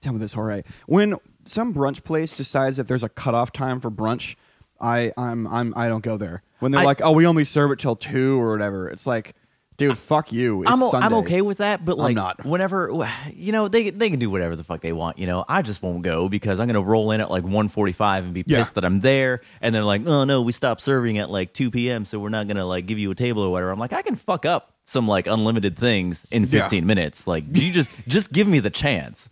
tell 0.00 0.12
me 0.12 0.18
this, 0.18 0.32
Jorge? 0.32 0.62
When 0.86 1.14
some 1.44 1.72
brunch 1.72 2.04
place 2.04 2.36
decides 2.36 2.76
that 2.78 2.88
there's 2.88 3.02
a 3.02 3.08
cutoff 3.08 3.52
time 3.52 3.80
for 3.80 3.90
brunch, 3.90 4.34
I 4.80 5.12
I'm 5.16 5.46
I'm 5.46 5.72
I 5.76 5.88
don't 5.88 6.02
go 6.02 6.16
there. 6.16 6.42
When 6.60 6.72
they're 6.72 6.80
I- 6.80 6.84
like, 6.84 7.00
oh, 7.02 7.12
we 7.12 7.26
only 7.26 7.44
serve 7.44 7.70
it 7.72 7.78
till 7.78 7.96
two 7.96 8.40
or 8.40 8.50
whatever. 8.52 8.88
It's 8.88 9.06
like, 9.06 9.34
dude, 9.76 9.98
fuck 9.98 10.32
you. 10.32 10.62
It's 10.62 10.70
I'm 10.70 10.82
o- 10.82 10.90
Sunday. 10.90 11.06
I'm 11.06 11.14
okay 11.14 11.40
with 11.42 11.58
that, 11.58 11.84
but 11.84 11.98
like 11.98 12.14
not. 12.14 12.44
whenever 12.44 13.06
you 13.32 13.52
know 13.52 13.68
they 13.68 13.90
they 13.90 14.10
can 14.10 14.18
do 14.18 14.30
whatever 14.30 14.56
the 14.56 14.64
fuck 14.64 14.80
they 14.80 14.92
want. 14.92 15.18
You 15.18 15.26
know, 15.26 15.44
I 15.48 15.62
just 15.62 15.82
won't 15.82 16.02
go 16.02 16.28
because 16.28 16.60
I'm 16.60 16.66
gonna 16.66 16.80
roll 16.82 17.10
in 17.10 17.20
at 17.20 17.30
like 17.30 17.44
1:45 17.44 18.18
and 18.24 18.34
be 18.34 18.44
Yeah. 18.46 18.58
pissed 18.58 18.74
that 18.74 18.84
I'm 18.84 19.00
there, 19.00 19.40
and 19.60 19.74
they're 19.74 19.84
like, 19.84 20.06
oh 20.06 20.24
no, 20.24 20.42
we 20.42 20.52
stopped 20.52 20.80
serving 20.82 21.18
at 21.18 21.30
like 21.30 21.52
2 21.52 21.70
p.m., 21.70 22.04
so 22.04 22.18
we're 22.18 22.28
not 22.28 22.46
gonna 22.48 22.66
like 22.66 22.86
give 22.86 22.98
you 22.98 23.10
a 23.10 23.14
table 23.14 23.42
or 23.42 23.50
whatever. 23.50 23.70
I'm 23.70 23.78
like, 23.78 23.92
I 23.92 24.02
can 24.02 24.16
fuck 24.16 24.44
up 24.46 24.72
some 24.84 25.08
like 25.08 25.26
unlimited 25.26 25.78
things 25.78 26.26
in 26.30 26.42
Yeah. 26.42 26.62
15 26.62 26.86
minutes. 26.86 27.26
Like 27.26 27.44
you 27.52 27.72
just 27.72 27.90
just 28.08 28.32
give 28.32 28.46
me 28.48 28.58
the 28.60 28.70
chance. 28.70 29.28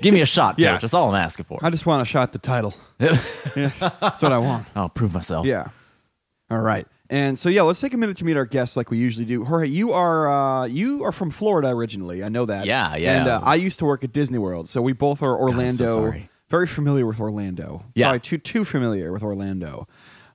give 0.00 0.12
me 0.12 0.20
a 0.20 0.26
shot, 0.26 0.56
coach. 0.56 0.60
Yeah. 0.64 0.78
That's 0.78 0.94
all 0.94 1.08
I'm 1.10 1.14
asking 1.14 1.44
for. 1.44 1.58
I 1.62 1.70
just 1.70 1.86
want 1.86 2.06
to 2.06 2.10
shot 2.10 2.32
the 2.32 2.38
title. 2.40 2.74
yeah, 2.98 3.18
that's 4.00 4.20
what 4.20 4.32
I 4.32 4.38
want. 4.38 4.66
I'll 4.74 4.88
prove 4.88 5.14
myself. 5.14 5.46
Yeah. 5.46 5.68
All 6.50 6.58
right. 6.58 6.86
And 7.10 7.36
so 7.36 7.48
yeah, 7.48 7.62
let's 7.62 7.80
take 7.80 7.92
a 7.92 7.96
minute 7.96 8.16
to 8.18 8.24
meet 8.24 8.36
our 8.36 8.46
guests 8.46 8.76
like 8.76 8.88
we 8.88 8.96
usually 8.96 9.26
do. 9.26 9.44
Jorge, 9.44 9.66
you 9.66 9.92
are 9.92 10.30
uh, 10.30 10.66
you 10.66 11.02
are 11.04 11.10
from 11.10 11.32
Florida 11.32 11.68
originally. 11.68 12.22
I 12.22 12.28
know 12.28 12.46
that. 12.46 12.66
Yeah, 12.66 12.94
yeah. 12.94 13.18
And 13.18 13.28
uh, 13.28 13.40
I 13.42 13.56
used 13.56 13.80
to 13.80 13.84
work 13.84 14.04
at 14.04 14.12
Disney 14.12 14.38
World, 14.38 14.68
so 14.68 14.80
we 14.80 14.92
both 14.92 15.20
are 15.20 15.36
Orlando. 15.36 15.96
sorry. 15.96 16.30
very 16.48 16.68
familiar 16.68 17.04
with 17.06 17.18
Orlando. 17.18 17.84
Yeah. 17.96 18.06
Probably 18.06 18.20
too 18.20 18.38
too 18.38 18.64
familiar 18.64 19.12
with 19.12 19.24
Orlando, 19.24 19.88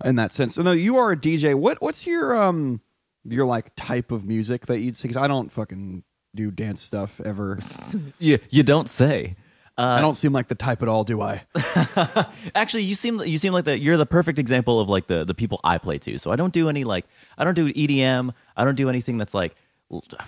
in 0.03 0.17
that 0.17 0.33
sense. 0.33 0.55
So 0.55 0.63
no, 0.63 0.73
you 0.73 0.97
are 0.97 1.13
a 1.13 1.17
DJ. 1.17 1.55
What 1.55 1.81
what's 1.81 2.05
your 2.05 2.35
um 2.35 2.81
your 3.23 3.45
like 3.45 3.73
type 3.77 4.11
of 4.11 4.25
music 4.25 4.65
that 4.65 4.79
you'd 4.79 5.01
Because 5.01 5.17
I 5.17 5.29
don't 5.29 5.53
fucking 5.53 6.03
do 6.35 6.51
dance 6.51 6.81
stuff 6.81 7.21
ever. 7.23 7.57
You, 8.19 8.39
you 8.49 8.63
don't 8.63 8.89
say. 8.89 9.35
I 9.77 9.99
don't 10.01 10.15
seem 10.15 10.31
like 10.33 10.47
the 10.47 10.55
type 10.55 10.81
at 10.81 10.87
all, 10.87 11.03
do 11.03 11.21
I? 11.21 11.43
Actually, 12.55 12.83
you 12.83 12.95
seem 12.95 13.19
you 13.21 13.37
seem 13.37 13.53
like 13.53 13.65
that. 13.65 13.79
You're 13.79 13.97
the 13.97 14.05
perfect 14.05 14.39
example 14.39 14.79
of 14.79 14.89
like 14.89 15.07
the 15.07 15.25
the 15.25 15.33
people 15.33 15.59
I 15.63 15.77
play 15.77 15.97
to. 15.99 16.17
So 16.17 16.31
I 16.31 16.35
don't 16.35 16.53
do 16.53 16.69
any 16.69 16.83
like 16.83 17.05
I 17.37 17.43
don't 17.43 17.53
do 17.55 17.71
EDM. 17.73 18.33
I 18.55 18.63
don't 18.65 18.75
do 18.75 18.89
anything 18.89 19.17
that's 19.17 19.33
like 19.33 19.55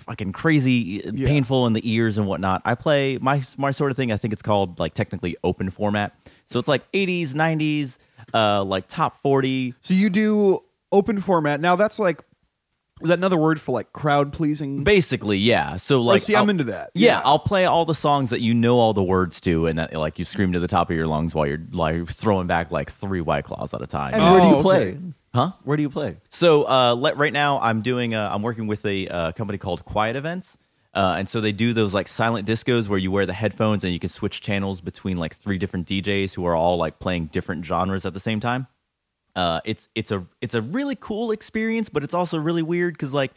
fucking 0.00 0.32
crazy, 0.32 1.04
uh, 1.04 1.10
Yeah. 1.14 1.26
painful 1.28 1.66
in 1.66 1.72
the 1.72 1.80
ears 1.90 2.16
and 2.18 2.26
whatnot. 2.26 2.62
I 2.64 2.74
play 2.74 3.18
my 3.18 3.42
my 3.56 3.70
sort 3.70 3.90
of 3.90 3.96
thing. 3.96 4.12
I 4.12 4.16
think 4.16 4.32
it's 4.32 4.42
called 4.42 4.78
like 4.78 4.94
technically 4.94 5.36
open 5.42 5.70
format. 5.70 6.14
So 6.46 6.58
it's 6.58 6.68
like 6.68 6.90
80s, 6.92 7.30
90s, 7.34 7.98
uh, 8.34 8.62
like 8.64 8.86
top 8.88 9.20
40. 9.22 9.74
So 9.80 9.94
you 9.94 10.10
do 10.10 10.62
open 10.92 11.20
format. 11.20 11.60
Now 11.60 11.74
that's 11.76 11.98
like 11.98 12.20
is 13.02 13.08
that 13.08 13.18
another 13.18 13.36
word 13.36 13.60
for 13.60 13.72
like 13.72 13.92
crowd 13.92 14.32
pleasing? 14.32 14.84
Basically, 14.84 15.38
yeah. 15.38 15.76
So 15.76 16.00
like, 16.02 16.16
Oh, 16.16 16.18
see, 16.18 16.34
I'm 16.36 16.44
I'll- 16.44 16.50
into 16.50 16.64
that. 16.64 16.90
Yeah, 16.94 17.06
Yeah. 17.18 17.22
I'll 17.24 17.38
play 17.38 17.64
all 17.64 17.84
the 17.84 17.94
songs 17.94 18.30
that 18.30 18.40
you 18.40 18.54
know 18.54 18.78
all 18.78 18.92
the 18.94 19.02
words 19.02 19.40
to, 19.42 19.66
and 19.66 19.78
that 19.78 19.92
like 19.94 20.18
you 20.18 20.24
scream 20.24 20.52
to 20.52 20.60
the 20.60 20.68
top 20.68 20.90
of 20.90 20.96
your 20.96 21.06
lungs 21.06 21.34
while 21.34 21.46
you're 21.46 21.62
like 21.72 22.08
throwing 22.10 22.46
back 22.46 22.70
like 22.70 22.90
three 22.90 23.20
white 23.20 23.44
claws 23.44 23.72
at 23.74 23.82
a 23.82 23.86
time. 23.86 24.14
And 24.14 24.22
where 24.22 24.40
do 24.40 24.46
Oh, 24.46 24.50
you 24.50 24.54
okay. 24.56 24.62
play? 24.62 24.98
Huh? 25.34 25.52
Where 25.64 25.76
do 25.76 25.82
you 25.82 25.90
play? 25.90 26.16
So 26.30 26.66
uh, 26.68 26.94
let, 26.94 27.16
right 27.18 27.32
now, 27.32 27.60
I'm 27.60 27.82
doing. 27.82 28.14
Uh, 28.14 28.30
I'm 28.32 28.42
working 28.42 28.66
with 28.66 28.84
a 28.86 29.06
uh, 29.08 29.32
company 29.32 29.58
called 29.58 29.84
Quiet 29.84 30.16
Events, 30.16 30.56
uh, 30.94 31.16
and 31.18 31.28
so 31.28 31.40
they 31.42 31.52
do 31.52 31.72
those 31.74 31.92
like 31.92 32.08
silent 32.08 32.48
discos 32.48 32.88
where 32.88 32.98
you 32.98 33.10
wear 33.10 33.26
the 33.26 33.34
headphones 33.34 33.84
and 33.84 33.92
you 33.92 33.98
can 34.00 34.08
switch 34.08 34.40
channels 34.40 34.80
between 34.80 35.18
like 35.18 35.34
three 35.36 35.58
different 35.58 35.86
DJs 35.86 36.32
who 36.34 36.46
are 36.46 36.56
all 36.56 36.78
like 36.78 36.98
playing 36.98 37.26
different 37.26 37.64
genres 37.64 38.06
at 38.06 38.14
the 38.14 38.20
same 38.20 38.40
time. 38.40 38.66
Uh, 39.38 39.60
it's 39.64 39.88
it's 39.94 40.10
a 40.10 40.26
it's 40.40 40.54
a 40.54 40.60
really 40.60 40.96
cool 40.96 41.30
experience, 41.30 41.88
but 41.88 42.02
it's 42.02 42.12
also 42.12 42.36
really 42.36 42.60
weird 42.60 42.94
because 42.94 43.14
like 43.14 43.30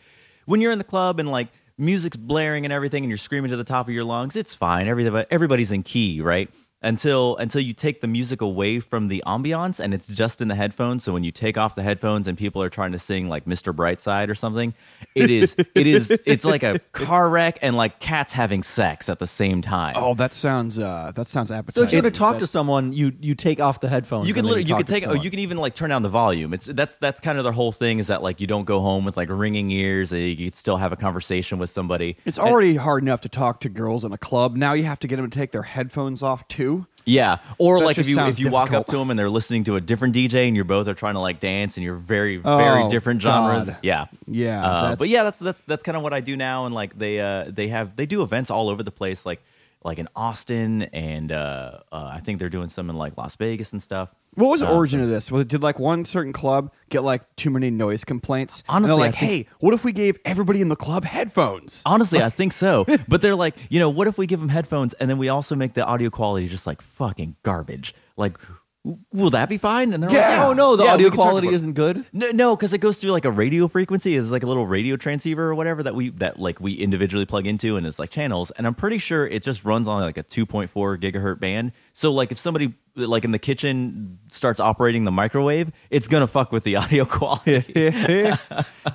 when 0.45 0.59
you're 0.59 0.71
in 0.71 0.79
the 0.79 0.83
club 0.83 1.19
and 1.19 1.29
like 1.29 1.49
music's 1.77 2.17
blaring 2.17 2.65
and 2.65 2.73
everything, 2.73 3.03
and 3.03 3.11
you're 3.11 3.19
screaming 3.19 3.51
to 3.51 3.57
the 3.57 3.63
top 3.63 3.87
of 3.87 3.93
your 3.93 4.03
lungs, 4.03 4.35
it's 4.35 4.51
fine. 4.51 4.87
Everybody 4.87 5.27
everybody's 5.29 5.71
in 5.71 5.83
key, 5.83 6.19
right? 6.19 6.49
Until 6.83 7.37
until 7.37 7.61
you 7.61 7.73
take 7.73 8.01
the 8.01 8.07
music 8.07 8.41
away 8.41 8.79
from 8.79 9.07
the 9.07 9.21
ambiance 9.27 9.79
and 9.79 9.93
it's 9.93 10.07
just 10.07 10.41
in 10.41 10.47
the 10.47 10.55
headphones. 10.55 11.03
So 11.03 11.13
when 11.13 11.23
you 11.23 11.31
take 11.31 11.55
off 11.55 11.75
the 11.75 11.83
headphones 11.83 12.27
and 12.27 12.35
people 12.35 12.63
are 12.63 12.71
trying 12.71 12.91
to 12.93 12.97
sing 12.97 13.29
like 13.29 13.45
Mr. 13.45 13.71
Brightside 13.71 14.29
or 14.29 14.33
something, 14.35 14.73
it 15.13 15.29
is 15.29 15.55
it 15.75 15.85
is 15.85 16.09
it's 16.25 16.43
like 16.43 16.63
a 16.63 16.79
car 16.91 17.29
wreck 17.29 17.59
and 17.61 17.77
like 17.77 17.99
cats 17.99 18.33
having 18.33 18.63
sex 18.63 19.09
at 19.09 19.19
the 19.19 19.27
same 19.27 19.61
time. 19.61 19.93
Oh, 19.95 20.15
that 20.15 20.33
sounds 20.33 20.79
uh 20.79 21.11
that 21.13 21.27
sounds 21.27 21.51
appetizing. 21.51 21.83
So 21.83 21.85
if 21.85 21.93
you're 21.93 22.01
going 22.01 22.13
to 22.13 22.17
talk 22.17 22.39
to 22.39 22.47
someone 22.47 22.93
you 22.93 23.11
you 23.21 23.35
take 23.35 23.59
off 23.59 23.79
the 23.79 23.87
headphones. 23.87 24.27
You 24.27 24.33
can 24.33 24.43
literally 24.45 24.63
you 24.63 24.69
talk 24.69 24.79
can 24.79 24.87
take 24.87 25.03
oh 25.03 25.09
someone. 25.11 25.23
you 25.23 25.29
can 25.29 25.39
even 25.39 25.57
like 25.57 25.75
turn 25.75 25.91
down 25.91 26.01
the 26.01 26.09
volume. 26.09 26.51
It's 26.51 26.65
that's 26.65 26.95
that's 26.95 27.19
kind 27.19 27.37
of 27.37 27.43
the 27.43 27.51
whole 27.51 27.71
thing 27.71 27.99
is 27.99 28.07
that 28.07 28.23
like 28.23 28.41
you 28.41 28.47
don't 28.47 28.65
go 28.65 28.79
home 28.79 29.05
with 29.05 29.17
like 29.17 29.29
ringing 29.29 29.69
ears. 29.69 30.11
uh, 30.11 30.15
You 30.15 30.35
can 30.49 30.53
still 30.53 30.77
have 30.77 30.91
a 30.91 30.97
conversation 30.97 31.59
with 31.59 31.69
somebody. 31.69 32.17
It's 32.25 32.39
And- 32.39 32.47
already 32.47 32.75
hard 32.77 33.03
enough 33.03 33.21
to 33.21 33.29
talk 33.29 33.59
to 33.59 33.69
girls 33.69 34.03
in 34.03 34.11
a 34.13 34.17
club. 34.17 34.55
Now 34.55 34.73
you 34.73 34.85
have 34.85 34.97
to 35.01 35.07
get 35.07 35.17
them 35.17 35.29
to 35.29 35.37
take 35.37 35.51
their 35.51 35.61
headphones 35.61 36.23
off 36.23 36.47
too. 36.47 36.70
Yeah. 37.05 37.37
Or 37.57 37.79
That 37.79 37.85
like 37.85 37.93
if 37.97 38.01
just 38.01 38.09
you 38.09 38.15
sounds 38.15 38.37
if 38.37 38.45
you 38.45 38.51
walk 38.51 38.67
up 38.69 38.85
difficult. 38.85 38.87
to 38.87 38.97
them 38.99 39.09
and 39.11 39.17
they're 39.19 39.29
listening 39.29 39.63
to 39.65 39.75
a 39.75 39.81
different 39.81 40.13
DJ 40.15 40.47
and 40.47 40.55
you 40.55 40.63
both 40.63 40.87
are 40.87 40.93
trying 40.93 41.15
to 41.15 41.19
like 41.19 41.39
dance 41.39 41.75
and 41.77 41.83
you're 41.83 41.95
very 41.95 42.39
Oh, 42.43 42.57
very 42.57 42.87
different 42.89 43.21
genres. 43.21 43.67
God. 43.69 43.77
Yeah. 43.81 44.05
Yeah, 44.27 44.59
Uh, 44.65 44.81
that's- 44.81 44.97
but 44.99 45.09
yeah, 45.09 45.23
that's 45.23 45.39
that's 45.39 45.61
that's 45.63 45.83
kind 45.83 45.95
of 45.97 46.03
what 46.03 46.13
I 46.13 46.19
do 46.21 46.35
now. 46.37 46.65
And 46.65 46.73
like 46.75 46.97
they 46.97 47.19
uh 47.19 47.45
they 47.49 47.69
have 47.69 47.95
they 47.95 48.05
do 48.05 48.21
events 48.21 48.49
all 48.51 48.69
over 48.69 48.83
the 48.83 48.91
place 48.91 49.25
like 49.25 49.41
like 49.83 49.97
in 49.97 50.07
Austin 50.15 50.83
and 50.93 51.31
uh, 51.31 51.79
uh 51.91 52.11
I 52.13 52.19
think 52.19 52.37
they're 52.39 52.49
doing 52.49 52.69
some 52.69 52.89
in 52.89 52.95
like 52.97 53.17
Las 53.17 53.35
Vegas 53.35 53.71
and 53.73 53.81
stuff. 53.81 54.09
What 54.35 54.49
was 54.49 54.61
the 54.61 54.69
Uh, 54.69 54.73
origin 54.73 55.01
of 55.01 55.09
this? 55.09 55.29
Was 55.29 55.41
it, 55.41 55.49
did 55.49 55.61
like 55.61 55.77
one 55.77 56.05
certain 56.05 56.31
club 56.31 56.71
get 56.89 57.03
like 57.03 57.21
too 57.35 57.49
many 57.49 57.69
noise 57.69 58.05
complaints? 58.05 58.63
and 58.69 58.77
Honestly, 58.77 58.87
they're 58.95 58.95
I 59.03 59.07
like, 59.07 59.15
think- 59.19 59.31
hey, 59.31 59.47
what 59.59 59.73
if 59.73 59.83
we 59.83 59.91
gave 59.91 60.17
everybody 60.23 60.61
in 60.61 60.69
the 60.69 60.75
club 60.77 61.03
headphones? 61.03 61.81
Honestly, 61.85 62.23
I 62.23 62.29
think 62.29 62.53
so. 62.53 62.85
But 63.09 63.21
they're 63.21 63.35
like, 63.35 63.55
you 63.69 63.79
know, 63.79 63.89
what 63.89 64.07
if 64.07 64.17
we 64.17 64.27
give 64.27 64.39
them 64.39 64.49
headphones 64.49 64.93
and 64.93 65.09
then 65.09 65.17
we 65.17 65.27
also 65.29 65.55
make 65.55 65.73
the 65.73 65.85
audio 65.85 66.09
quality 66.09 66.47
just 66.47 66.65
like 66.65 66.81
fucking 66.81 67.35
garbage? 67.43 67.93
Like, 68.15 68.37
w- 68.85 69.03
will 69.11 69.31
that 69.31 69.49
be 69.49 69.57
fine? 69.57 69.91
And 69.93 70.01
they're 70.01 70.09
Yeah. 70.11 70.37
like, 70.39 70.47
Oh 70.47 70.53
no, 70.53 70.75
the 70.77 70.83
Yeah, 70.85 70.91
we 70.91 70.93
audio 70.93 71.09
can 71.09 71.17
talk 71.17 71.25
quality 71.25 71.47
about- 71.47 71.55
isn't 71.55 71.73
good. 71.73 72.05
No, 72.13 72.31
no, 72.31 72.55
because 72.55 72.73
it 72.73 72.77
goes 72.79 72.97
through 72.99 73.11
like 73.11 73.25
a 73.25 73.31
radio 73.31 73.67
frequency. 73.67 74.15
It's 74.15 74.29
like 74.31 74.43
a 74.43 74.47
little 74.47 74.65
radio 74.65 74.95
transceiver 74.95 75.43
or 75.49 75.55
whatever 75.55 75.83
that 75.83 75.93
we 75.93 76.09
that 76.11 76.39
like 76.39 76.61
we 76.61 76.73
individually 76.75 77.25
plug 77.25 77.45
into, 77.47 77.75
and 77.75 77.85
it's 77.85 77.99
like 77.99 78.09
channels. 78.11 78.51
And 78.51 78.65
I'm 78.65 78.75
pretty 78.75 78.97
sure 78.97 79.27
it 79.27 79.43
just 79.43 79.65
runs 79.65 79.89
on 79.89 80.01
like 80.01 80.17
a 80.17 80.23
2.4 80.23 80.97
gigahertz 80.97 81.39
band. 81.41 81.73
So 81.91 82.13
like 82.13 82.31
if 82.31 82.39
somebody 82.39 82.75
like 82.95 83.23
in 83.25 83.31
the 83.31 83.39
kitchen 83.39 84.19
starts 84.31 84.59
operating 84.59 85.05
the 85.05 85.11
microwave, 85.11 85.71
it's 85.89 86.07
gonna 86.07 86.27
fuck 86.27 86.51
with 86.51 86.63
the 86.63 86.75
audio 86.77 87.05
quality. 87.05 87.63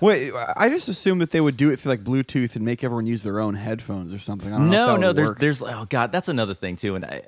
Wait, 0.00 0.32
I 0.56 0.68
just 0.68 0.88
assumed 0.88 1.20
that 1.20 1.30
they 1.30 1.40
would 1.40 1.56
do 1.56 1.70
it 1.70 1.78
through 1.78 1.92
like 1.92 2.04
Bluetooth 2.04 2.56
and 2.56 2.64
make 2.64 2.84
everyone 2.84 3.06
use 3.06 3.22
their 3.22 3.40
own 3.40 3.54
headphones 3.54 4.12
or 4.12 4.18
something. 4.18 4.52
I 4.52 4.58
don't 4.58 4.70
know 4.70 4.72
if 4.72 4.86
no 4.88 4.92
that 4.94 5.00
no 5.00 5.06
would 5.08 5.16
there's 5.16 5.28
work. 5.28 5.38
there's 5.40 5.62
oh 5.62 5.86
god 5.88 6.12
that's 6.12 6.28
another 6.28 6.54
thing 6.54 6.76
too 6.76 6.94
and 6.94 7.04
I, 7.04 7.22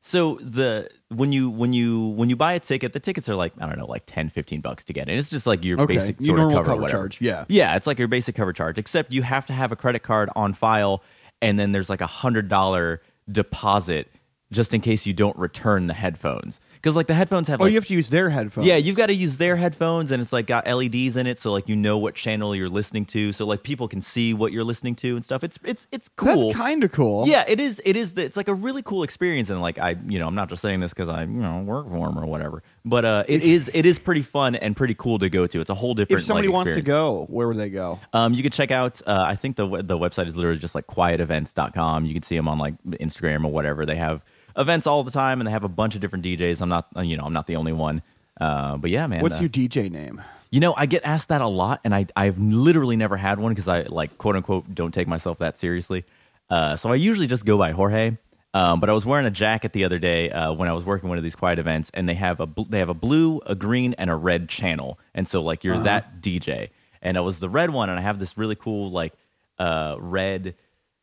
so 0.00 0.38
the 0.40 0.88
when 1.08 1.32
you 1.32 1.50
when 1.50 1.72
you 1.72 2.08
when 2.08 2.28
you 2.30 2.36
buy 2.36 2.52
a 2.54 2.60
ticket 2.60 2.92
the 2.92 3.00
tickets 3.00 3.28
are 3.28 3.34
like 3.36 3.52
i 3.60 3.66
don't 3.66 3.78
know 3.78 3.86
like 3.86 4.04
10 4.06 4.28
15 4.30 4.60
bucks 4.60 4.84
to 4.84 4.92
get 4.92 5.08
in 5.08 5.18
it's 5.18 5.30
just 5.30 5.46
like 5.46 5.64
your 5.64 5.80
Okay, 5.80 5.94
basic 5.94 6.20
your 6.20 6.26
sort 6.28 6.38
of 6.38 6.42
normal 6.44 6.56
cover, 6.58 6.66
cover 6.70 6.82
whatever. 6.82 6.98
charge, 7.02 7.20
yeah. 7.20 7.44
yeah 7.48 7.76
it's 7.76 7.86
like 7.86 7.98
your 7.98 8.08
basic 8.08 8.34
cover 8.34 8.52
charge 8.52 8.78
except 8.78 9.12
you 9.12 9.22
have 9.22 9.46
to 9.46 9.52
have 9.52 9.70
a 9.72 9.76
credit 9.76 10.02
card 10.02 10.28
on 10.36 10.52
file 10.54 11.02
and 11.42 11.58
then 11.58 11.72
there's 11.72 11.90
like 11.90 12.00
a 12.00 12.06
hundred 12.06 12.48
dollar 12.48 13.02
deposit 13.30 14.08
just 14.52 14.72
in 14.72 14.80
case 14.80 15.06
you 15.06 15.12
don't 15.12 15.36
return 15.36 15.86
the 15.86 15.94
headphones 15.94 16.60
because 16.86 16.94
like 16.94 17.08
the 17.08 17.14
headphones 17.14 17.48
have 17.48 17.60
Oh, 17.60 17.64
like, 17.64 17.72
you 17.72 17.78
have 17.78 17.86
to 17.86 17.94
use 17.94 18.10
their 18.10 18.30
headphones. 18.30 18.64
yeah, 18.64 18.76
you've 18.76 18.96
got 18.96 19.06
to 19.06 19.14
use 19.14 19.38
their 19.38 19.56
headphones, 19.56 20.12
and 20.12 20.22
it's 20.22 20.32
like 20.32 20.46
got 20.46 20.68
LEDs 20.68 21.16
in 21.16 21.26
it, 21.26 21.36
so 21.36 21.50
like 21.50 21.68
you 21.68 21.74
know 21.74 21.98
what 21.98 22.14
channel 22.14 22.54
you're 22.54 22.68
listening 22.68 23.04
to, 23.06 23.32
so 23.32 23.44
like 23.44 23.64
people 23.64 23.88
can 23.88 24.00
see 24.00 24.32
what 24.32 24.52
you're 24.52 24.62
listening 24.62 24.94
to 24.96 25.16
and 25.16 25.24
stuff. 25.24 25.42
It's 25.42 25.58
it's 25.64 25.88
it's 25.90 26.08
cool. 26.10 26.48
That's 26.48 26.56
kind 26.56 26.84
of 26.84 26.92
cool. 26.92 27.26
Yeah, 27.26 27.44
it 27.48 27.58
is. 27.58 27.82
It 27.84 27.96
is. 27.96 28.12
The, 28.12 28.24
it's 28.24 28.36
like 28.36 28.46
a 28.46 28.54
really 28.54 28.82
cool 28.82 29.02
experience, 29.02 29.50
and 29.50 29.60
like 29.60 29.80
I, 29.80 29.96
you 30.06 30.20
know, 30.20 30.28
I'm 30.28 30.36
not 30.36 30.48
just 30.48 30.62
saying 30.62 30.78
this 30.78 30.92
because 30.92 31.08
I, 31.08 31.22
you 31.22 31.26
know, 31.26 31.60
work 31.62 31.88
for 31.88 32.06
them 32.06 32.16
or 32.16 32.26
whatever. 32.26 32.62
But 32.84 33.04
uh, 33.04 33.24
it 33.26 33.42
is. 33.42 33.68
It 33.74 33.84
is 33.84 33.98
pretty 33.98 34.22
fun 34.22 34.54
and 34.54 34.76
pretty 34.76 34.94
cool 34.94 35.18
to 35.18 35.28
go 35.28 35.48
to. 35.48 35.60
It's 35.60 35.70
a 35.70 35.74
whole 35.74 35.94
different. 35.94 36.20
Experience. 36.20 36.22
If 36.22 36.28
somebody 36.28 36.48
like, 36.48 36.54
wants 36.54 36.74
to 36.74 36.82
go, 36.82 37.26
where 37.28 37.48
would 37.48 37.56
they 37.56 37.70
go? 37.70 37.98
Um, 38.12 38.32
you 38.32 38.44
can 38.44 38.52
check 38.52 38.70
out. 38.70 39.02
Uh, 39.04 39.24
I 39.26 39.34
think 39.34 39.56
the 39.56 39.66
the 39.82 39.98
website 39.98 40.28
is 40.28 40.36
literally 40.36 40.58
just 40.58 40.76
like 40.76 40.86
quietevents.com. 40.86 42.04
You 42.04 42.14
can 42.14 42.22
see 42.22 42.36
them 42.36 42.46
on 42.46 42.58
like 42.58 42.80
Instagram 42.84 43.44
or 43.44 43.50
whatever. 43.50 43.84
They 43.84 43.96
have 43.96 44.22
events 44.56 44.86
all 44.86 45.04
the 45.04 45.10
time, 45.10 45.40
and 45.40 45.46
they 45.46 45.52
have 45.52 45.64
a 45.64 45.68
bunch 45.68 45.94
of 45.94 46.00
different 46.00 46.24
DJs. 46.24 46.60
I'm 46.60 46.68
not, 46.68 46.88
uh, 46.96 47.02
you 47.02 47.16
know, 47.16 47.24
I'm 47.24 47.32
not 47.32 47.46
the 47.46 47.56
only 47.56 47.72
one. 47.72 48.02
Uh, 48.40 48.76
but 48.76 48.90
yeah, 48.90 49.06
man. 49.06 49.22
What's 49.22 49.36
uh, 49.36 49.40
your 49.40 49.48
DJ 49.48 49.90
name? 49.90 50.22
You 50.50 50.60
know, 50.60 50.74
I 50.76 50.86
get 50.86 51.04
asked 51.04 51.28
that 51.28 51.40
a 51.40 51.46
lot, 51.46 51.80
and 51.84 51.94
I 51.94 52.06
I've 52.14 52.38
literally 52.38 52.96
never 52.96 53.16
had 53.16 53.38
one 53.38 53.52
because 53.52 53.68
I 53.68 53.82
like 53.82 54.18
quote 54.18 54.36
unquote 54.36 54.74
don't 54.74 54.92
take 54.92 55.08
myself 55.08 55.38
that 55.38 55.56
seriously. 55.56 56.04
Uh, 56.48 56.76
so 56.76 56.90
I 56.90 56.94
usually 56.94 57.26
just 57.26 57.44
go 57.44 57.58
by 57.58 57.72
Jorge. 57.72 58.16
Um, 58.54 58.80
but 58.80 58.88
I 58.88 58.94
was 58.94 59.04
wearing 59.04 59.26
a 59.26 59.30
jacket 59.30 59.74
the 59.74 59.84
other 59.84 59.98
day 59.98 60.30
uh, 60.30 60.50
when 60.50 60.66
I 60.66 60.72
was 60.72 60.82
working 60.82 61.10
one 61.10 61.18
of 61.18 61.24
these 61.24 61.36
quiet 61.36 61.58
events, 61.58 61.90
and 61.92 62.08
they 62.08 62.14
have 62.14 62.40
a 62.40 62.46
bl- 62.46 62.62
they 62.62 62.78
have 62.78 62.88
a 62.88 62.94
blue, 62.94 63.42
a 63.44 63.54
green, 63.54 63.94
and 63.98 64.08
a 64.08 64.14
red 64.14 64.48
channel, 64.48 64.98
and 65.14 65.28
so 65.28 65.42
like 65.42 65.62
you're 65.62 65.76
that 65.80 66.22
DJ, 66.22 66.70
and 67.02 67.18
I 67.18 67.20
was 67.20 67.38
the 67.38 67.50
red 67.50 67.68
one, 67.68 67.90
and 67.90 67.98
I 67.98 68.02
have 68.02 68.18
this 68.18 68.38
really 68.38 68.54
cool 68.54 68.90
like 68.90 69.12
uh, 69.58 69.96
red, 69.98 70.54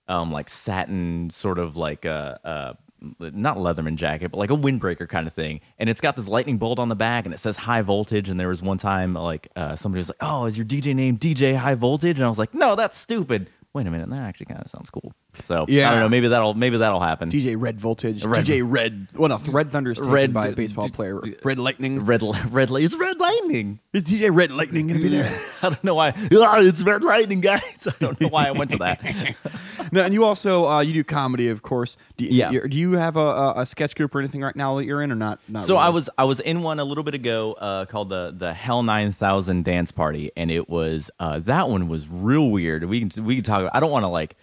um, 0.07 0.31
like 0.31 0.49
satin 0.49 1.29
sort 1.29 1.59
of 1.59 1.77
like 1.77 2.07
uh, 2.07 2.37
uh, 2.43 2.73
not 3.19 3.57
letterman 3.57 3.95
jacket, 3.95 4.31
but 4.31 4.37
like 4.37 4.51
a 4.51 4.55
windbreaker 4.55 5.07
kind 5.07 5.27
of 5.27 5.33
thing. 5.33 5.61
And 5.77 5.89
it's 5.89 6.01
got 6.01 6.15
this 6.15 6.27
lightning 6.27 6.57
bolt 6.57 6.79
on 6.79 6.89
the 6.89 6.95
back 6.95 7.25
and 7.25 7.33
it 7.33 7.37
says 7.37 7.57
high 7.57 7.81
voltage. 7.81 8.29
And 8.29 8.39
there 8.39 8.47
was 8.47 8.61
one 8.61 8.77
time 8.77 9.13
like 9.13 9.49
uh, 9.55 9.75
somebody 9.75 9.99
was 9.99 10.09
like, 10.09 10.17
Oh, 10.21 10.45
is 10.45 10.57
your 10.57 10.65
DJ 10.65 10.95
name 10.95 11.17
DJ 11.17 11.55
High 11.55 11.75
Voltage? 11.75 12.17
And 12.17 12.25
I 12.25 12.29
was 12.29 12.39
like, 12.39 12.53
No, 12.53 12.75
that's 12.75 12.97
stupid. 12.97 13.49
Wait 13.73 13.87
a 13.87 13.91
minute, 13.91 14.09
that 14.09 14.19
actually 14.19 14.45
kind 14.45 14.61
of 14.61 14.69
sounds 14.69 14.89
cool. 14.89 15.13
So 15.47 15.65
Yeah. 15.67 15.89
I 15.89 15.93
don't 15.93 16.01
know, 16.03 16.09
maybe 16.09 16.27
that'll 16.27 16.53
maybe 16.53 16.77
that'll 16.77 16.99
happen. 16.99 17.29
DJ 17.31 17.55
Red 17.59 17.79
Voltage. 17.79 18.23
Red- 18.23 18.45
DJ 18.45 18.61
Red. 18.65 19.07
Well, 19.15 19.29
no, 19.29 19.37
Red 19.51 19.69
Thunder's 19.71 19.99
Red- 19.99 20.33
by 20.33 20.47
a 20.47 20.51
baseball 20.53 20.89
player. 20.89 21.19
Red 21.43 21.59
Lightning. 21.59 22.05
Red 22.05 22.21
Red 22.51 22.71
Is 22.71 22.95
Red 22.95 23.19
Lightning. 23.19 23.79
Is 23.93 24.03
DJ 24.05 24.29
Red 24.35 24.51
Lightning 24.51 24.87
to 24.89 24.93
be 24.95 25.07
there? 25.09 25.29
I 25.61 25.69
don't 25.69 25.83
know 25.83 25.95
why. 25.95 26.13
Ah, 26.35 26.59
it's 26.59 26.81
Red 26.81 27.03
Lightning, 27.03 27.41
guys. 27.41 27.87
I 27.91 27.93
don't 27.99 28.19
know 28.21 28.27
why 28.29 28.47
I 28.47 28.51
went 28.51 28.71
to 28.71 28.77
that. 28.77 29.01
no, 29.91 30.01
and 30.03 30.13
you 30.13 30.23
also 30.23 30.67
uh, 30.67 30.81
you 30.81 30.93
do 30.93 31.03
comedy, 31.03 31.49
of 31.49 31.61
course. 31.61 31.97
Do, 32.17 32.25
Yeah. 32.25 32.51
you're- 32.51 32.67
Do 32.69 32.77
you 32.77 32.93
have 32.93 33.15
a, 33.15 33.19
a, 33.19 33.61
a 33.61 33.65
sketch 33.65 33.95
group 33.95 34.13
or 34.15 34.19
anything 34.19 34.41
right 34.41 34.55
now 34.55 34.75
that 34.77 34.85
you're 34.85 35.01
in, 35.01 35.11
or 35.11 35.15
not? 35.15 35.39
not 35.47 35.63
So 35.63 35.75
really? 35.75 35.85
I 35.85 35.89
was 35.89 36.09
I 36.17 36.23
was 36.25 36.39
in 36.39 36.61
one 36.63 36.79
a 36.79 36.83
little 36.85 37.03
bit 37.03 37.13
ago 37.15 37.53
uh, 37.53 37.85
called 37.85 38.09
the 38.09 38.33
the 38.35 38.53
Hell 38.53 38.83
Nine 38.83 39.11
Thousand 39.11 39.63
Dance 39.65 39.91
Party, 39.91 40.31
and 40.37 40.49
it 40.51 40.69
was 40.69 41.09
uh, 41.19 41.39
that 41.39 41.69
one 41.69 41.87
was 41.87 42.07
real 42.07 42.49
weird. 42.49 42.83
We 42.85 43.07
can 43.07 43.25
we 43.25 43.35
can 43.35 43.43
talk. 43.43 43.69
I 43.73 43.79
don't 43.79 43.91
want 43.91 44.03
to 44.03 44.07
like 44.09 44.35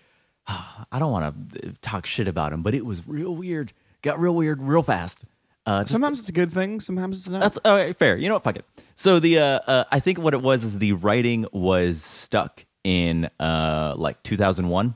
I 0.92 0.98
don't 0.98 1.12
want 1.12 1.52
to 1.54 1.72
talk 1.82 2.06
shit 2.06 2.28
about 2.28 2.52
him, 2.52 2.62
but 2.62 2.74
it 2.74 2.84
was 2.84 3.06
real 3.06 3.34
weird. 3.34 3.72
Got 4.02 4.18
real 4.18 4.34
weird 4.34 4.60
real 4.62 4.82
fast. 4.82 5.24
Uh, 5.66 5.84
Sometimes 5.84 6.18
it's 6.20 6.28
a 6.28 6.32
good 6.32 6.50
thing. 6.50 6.80
Sometimes 6.80 7.18
it's 7.18 7.28
not. 7.28 7.40
that's 7.40 7.58
right, 7.64 7.94
fair. 7.96 8.16
You 8.16 8.28
know 8.28 8.34
what? 8.36 8.44
Fuck 8.44 8.56
it. 8.56 8.64
So 8.96 9.20
the 9.20 9.38
uh, 9.38 9.44
uh, 9.66 9.84
I 9.92 10.00
think 10.00 10.18
what 10.18 10.32
it 10.34 10.42
was 10.42 10.64
is 10.64 10.78
the 10.78 10.94
writing 10.94 11.44
was 11.52 12.02
stuck 12.02 12.64
in 12.82 13.28
uh, 13.38 13.94
like 13.96 14.22
2001, 14.22 14.94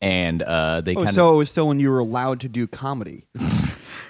and 0.00 0.42
uh, 0.42 0.80
they 0.80 0.92
Oh, 0.92 0.96
kind 0.96 1.08
of 1.10 1.14
so 1.14 1.34
it 1.34 1.36
was 1.36 1.50
still 1.50 1.68
when 1.68 1.78
you 1.78 1.90
were 1.90 1.98
allowed 1.98 2.40
to 2.40 2.48
do 2.48 2.66
comedy. 2.66 3.26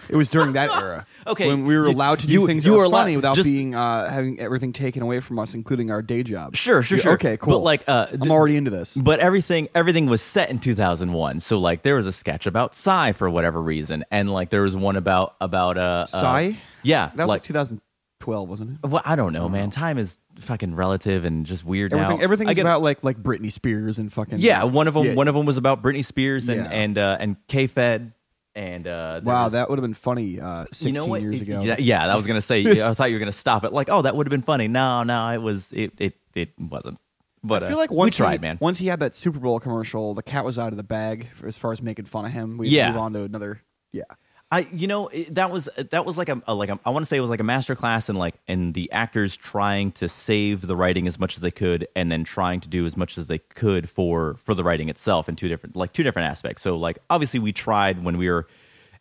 it 0.08 0.16
was 0.16 0.28
during 0.28 0.52
that 0.54 0.70
era. 0.82 1.06
Okay, 1.26 1.46
when 1.48 1.64
we 1.66 1.76
were 1.76 1.86
allowed 1.86 2.20
to 2.20 2.26
do 2.26 2.32
you- 2.32 2.46
things 2.46 2.64
you 2.64 2.70
that 2.72 2.76
were 2.76 2.80
were 2.80 2.84
allowed- 2.84 2.98
funny 3.02 3.16
without 3.16 3.36
just- 3.36 3.46
being 3.46 3.74
uh, 3.74 4.10
having 4.10 4.38
everything 4.40 4.72
taken 4.72 5.02
away 5.02 5.20
from 5.20 5.38
us, 5.38 5.54
including 5.54 5.90
our 5.90 6.02
day 6.02 6.22
job. 6.22 6.56
Sure, 6.56 6.82
sure, 6.82 6.98
sure. 6.98 7.12
Okay, 7.12 7.36
cool. 7.36 7.54
But 7.54 7.58
like, 7.64 7.82
uh, 7.88 8.06
I'm 8.12 8.30
already 8.30 8.56
into 8.56 8.70
this. 8.70 8.94
But 8.96 9.20
everything 9.20 9.68
everything 9.74 10.06
was 10.06 10.22
set 10.22 10.50
in 10.50 10.58
2001. 10.58 11.40
So 11.40 11.58
like 11.58 11.82
there 11.82 11.96
was 11.96 12.06
a 12.06 12.12
sketch 12.12 12.46
about 12.46 12.74
Psy 12.74 13.12
for 13.12 13.28
whatever 13.30 13.60
reason, 13.62 14.04
and 14.10 14.32
like 14.32 14.50
there 14.50 14.62
was 14.62 14.76
one 14.76 14.96
about 14.96 15.36
about 15.40 15.78
uh, 15.78 15.80
uh 15.80 16.06
Psy? 16.06 16.52
yeah, 16.82 17.10
That 17.16 17.24
was 17.24 17.28
like 17.28 17.36
like 17.40 17.44
2012, 17.44 18.48
wasn't 18.48 18.78
it? 18.82 18.86
well, 18.88 19.02
I 19.04 19.16
don't 19.16 19.32
know, 19.32 19.48
man. 19.48 19.70
Time 19.70 19.98
is 19.98 20.18
fucking 20.38 20.74
relative 20.74 21.24
and 21.24 21.46
just 21.46 21.64
weird 21.64 21.92
Everything, 21.94 22.18
now. 22.18 22.24
everything's 22.24 22.50
I 22.50 22.54
get- 22.54 22.60
about 22.62 22.82
like 22.82 23.02
like 23.02 23.22
Britney 23.22 23.50
Spears 23.52 23.98
and 23.98 24.12
fucking. 24.12 24.38
yeah. 24.38 24.64
One 24.64 24.86
of 24.88 24.94
them 24.94 25.04
Yeah. 25.06 25.14
one 25.14 25.28
of 25.28 25.34
them 25.34 25.46
was 25.46 25.56
about 25.56 25.82
Britney 25.82 26.04
Spears 26.04 26.48
and 26.48 26.62
Yeah. 26.64 26.70
and 26.70 26.98
uh, 26.98 27.16
and 27.20 27.36
K 27.48 27.66
Fed 27.66 28.12
and 28.56 28.86
uh, 28.88 29.20
Wow, 29.22 29.44
was- 29.44 29.52
that 29.52 29.68
would 29.70 29.78
have 29.78 29.84
been 29.84 29.94
funny 29.94 30.40
uh, 30.40 30.64
16 30.72 30.88
you 30.88 30.94
know 30.94 31.06
what? 31.06 31.22
years 31.22 31.40
ago. 31.40 31.60
Yeah, 31.62 31.76
yeah, 31.78 32.12
I 32.12 32.16
was 32.16 32.26
gonna 32.26 32.40
say. 32.42 32.82
I 32.82 32.92
thought 32.94 33.10
you 33.10 33.14
were 33.16 33.20
gonna 33.20 33.30
stop 33.32 33.62
it. 33.64 33.72
Like, 33.72 33.88
oh, 33.90 34.02
that 34.02 34.16
would 34.16 34.26
have 34.26 34.30
been 34.32 34.42
funny. 34.42 34.66
No, 34.66 35.02
no, 35.04 35.28
it 35.28 35.38
was. 35.42 35.70
It 35.72 35.92
it 35.98 36.14
it 36.34 36.50
wasn't. 36.58 36.98
But 37.44 37.62
I 37.62 37.68
feel 37.68 37.76
uh, 37.76 37.82
like 37.82 37.90
once 37.92 38.14
we 38.18 38.24
tried, 38.24 38.40
he, 38.40 38.46
man. 38.46 38.58
Once 38.60 38.78
he 38.78 38.86
had 38.88 38.98
that 39.00 39.14
Super 39.14 39.38
Bowl 39.38 39.60
commercial, 39.60 40.14
the 40.14 40.22
cat 40.22 40.44
was 40.44 40.58
out 40.58 40.72
of 40.72 40.76
the 40.78 40.82
bag 40.82 41.28
for, 41.36 41.46
as 41.46 41.56
far 41.56 41.70
as 41.70 41.80
making 41.80 42.06
fun 42.06 42.24
of 42.24 42.32
him. 42.32 42.56
We 42.58 42.68
Yeah. 42.68 42.88
move 42.88 42.98
on 42.98 43.12
to 43.12 43.22
another. 43.22 43.62
Yeah, 43.92 44.02
I 44.50 44.68
you 44.72 44.86
know 44.86 45.10
that 45.30 45.50
was 45.50 45.68
that 45.90 46.06
was 46.06 46.16
like 46.16 46.28
a, 46.28 46.40
a 46.46 46.54
like 46.54 46.68
a, 46.68 46.78
I 46.84 46.90
want 46.90 47.04
to 47.04 47.08
say 47.08 47.16
it 47.16 47.20
was 47.20 47.30
like 47.30 47.40
a 47.40 47.44
master 47.44 47.74
class 47.74 48.08
in 48.08 48.14
like 48.14 48.36
and 48.46 48.74
the 48.74 48.90
actors 48.92 49.36
trying 49.36 49.90
to 49.92 50.08
save 50.08 50.60
the 50.66 50.76
writing 50.76 51.08
as 51.08 51.18
much 51.18 51.34
as 51.34 51.40
they 51.40 51.50
could 51.50 51.88
and 51.96 52.12
then 52.12 52.22
trying 52.22 52.60
to 52.60 52.68
do 52.68 52.86
as 52.86 52.96
much 52.96 53.18
as 53.18 53.26
they 53.26 53.38
could 53.38 53.90
for 53.90 54.36
for 54.44 54.54
the 54.54 54.62
writing 54.62 54.88
itself 54.88 55.28
in 55.28 55.34
two 55.34 55.48
different 55.48 55.74
like 55.74 55.92
two 55.92 56.04
different 56.04 56.30
aspects. 56.30 56.62
So 56.62 56.76
like 56.76 56.98
obviously 57.10 57.40
we 57.40 57.52
tried 57.52 58.04
when 58.04 58.18
we 58.18 58.28
were 58.28 58.46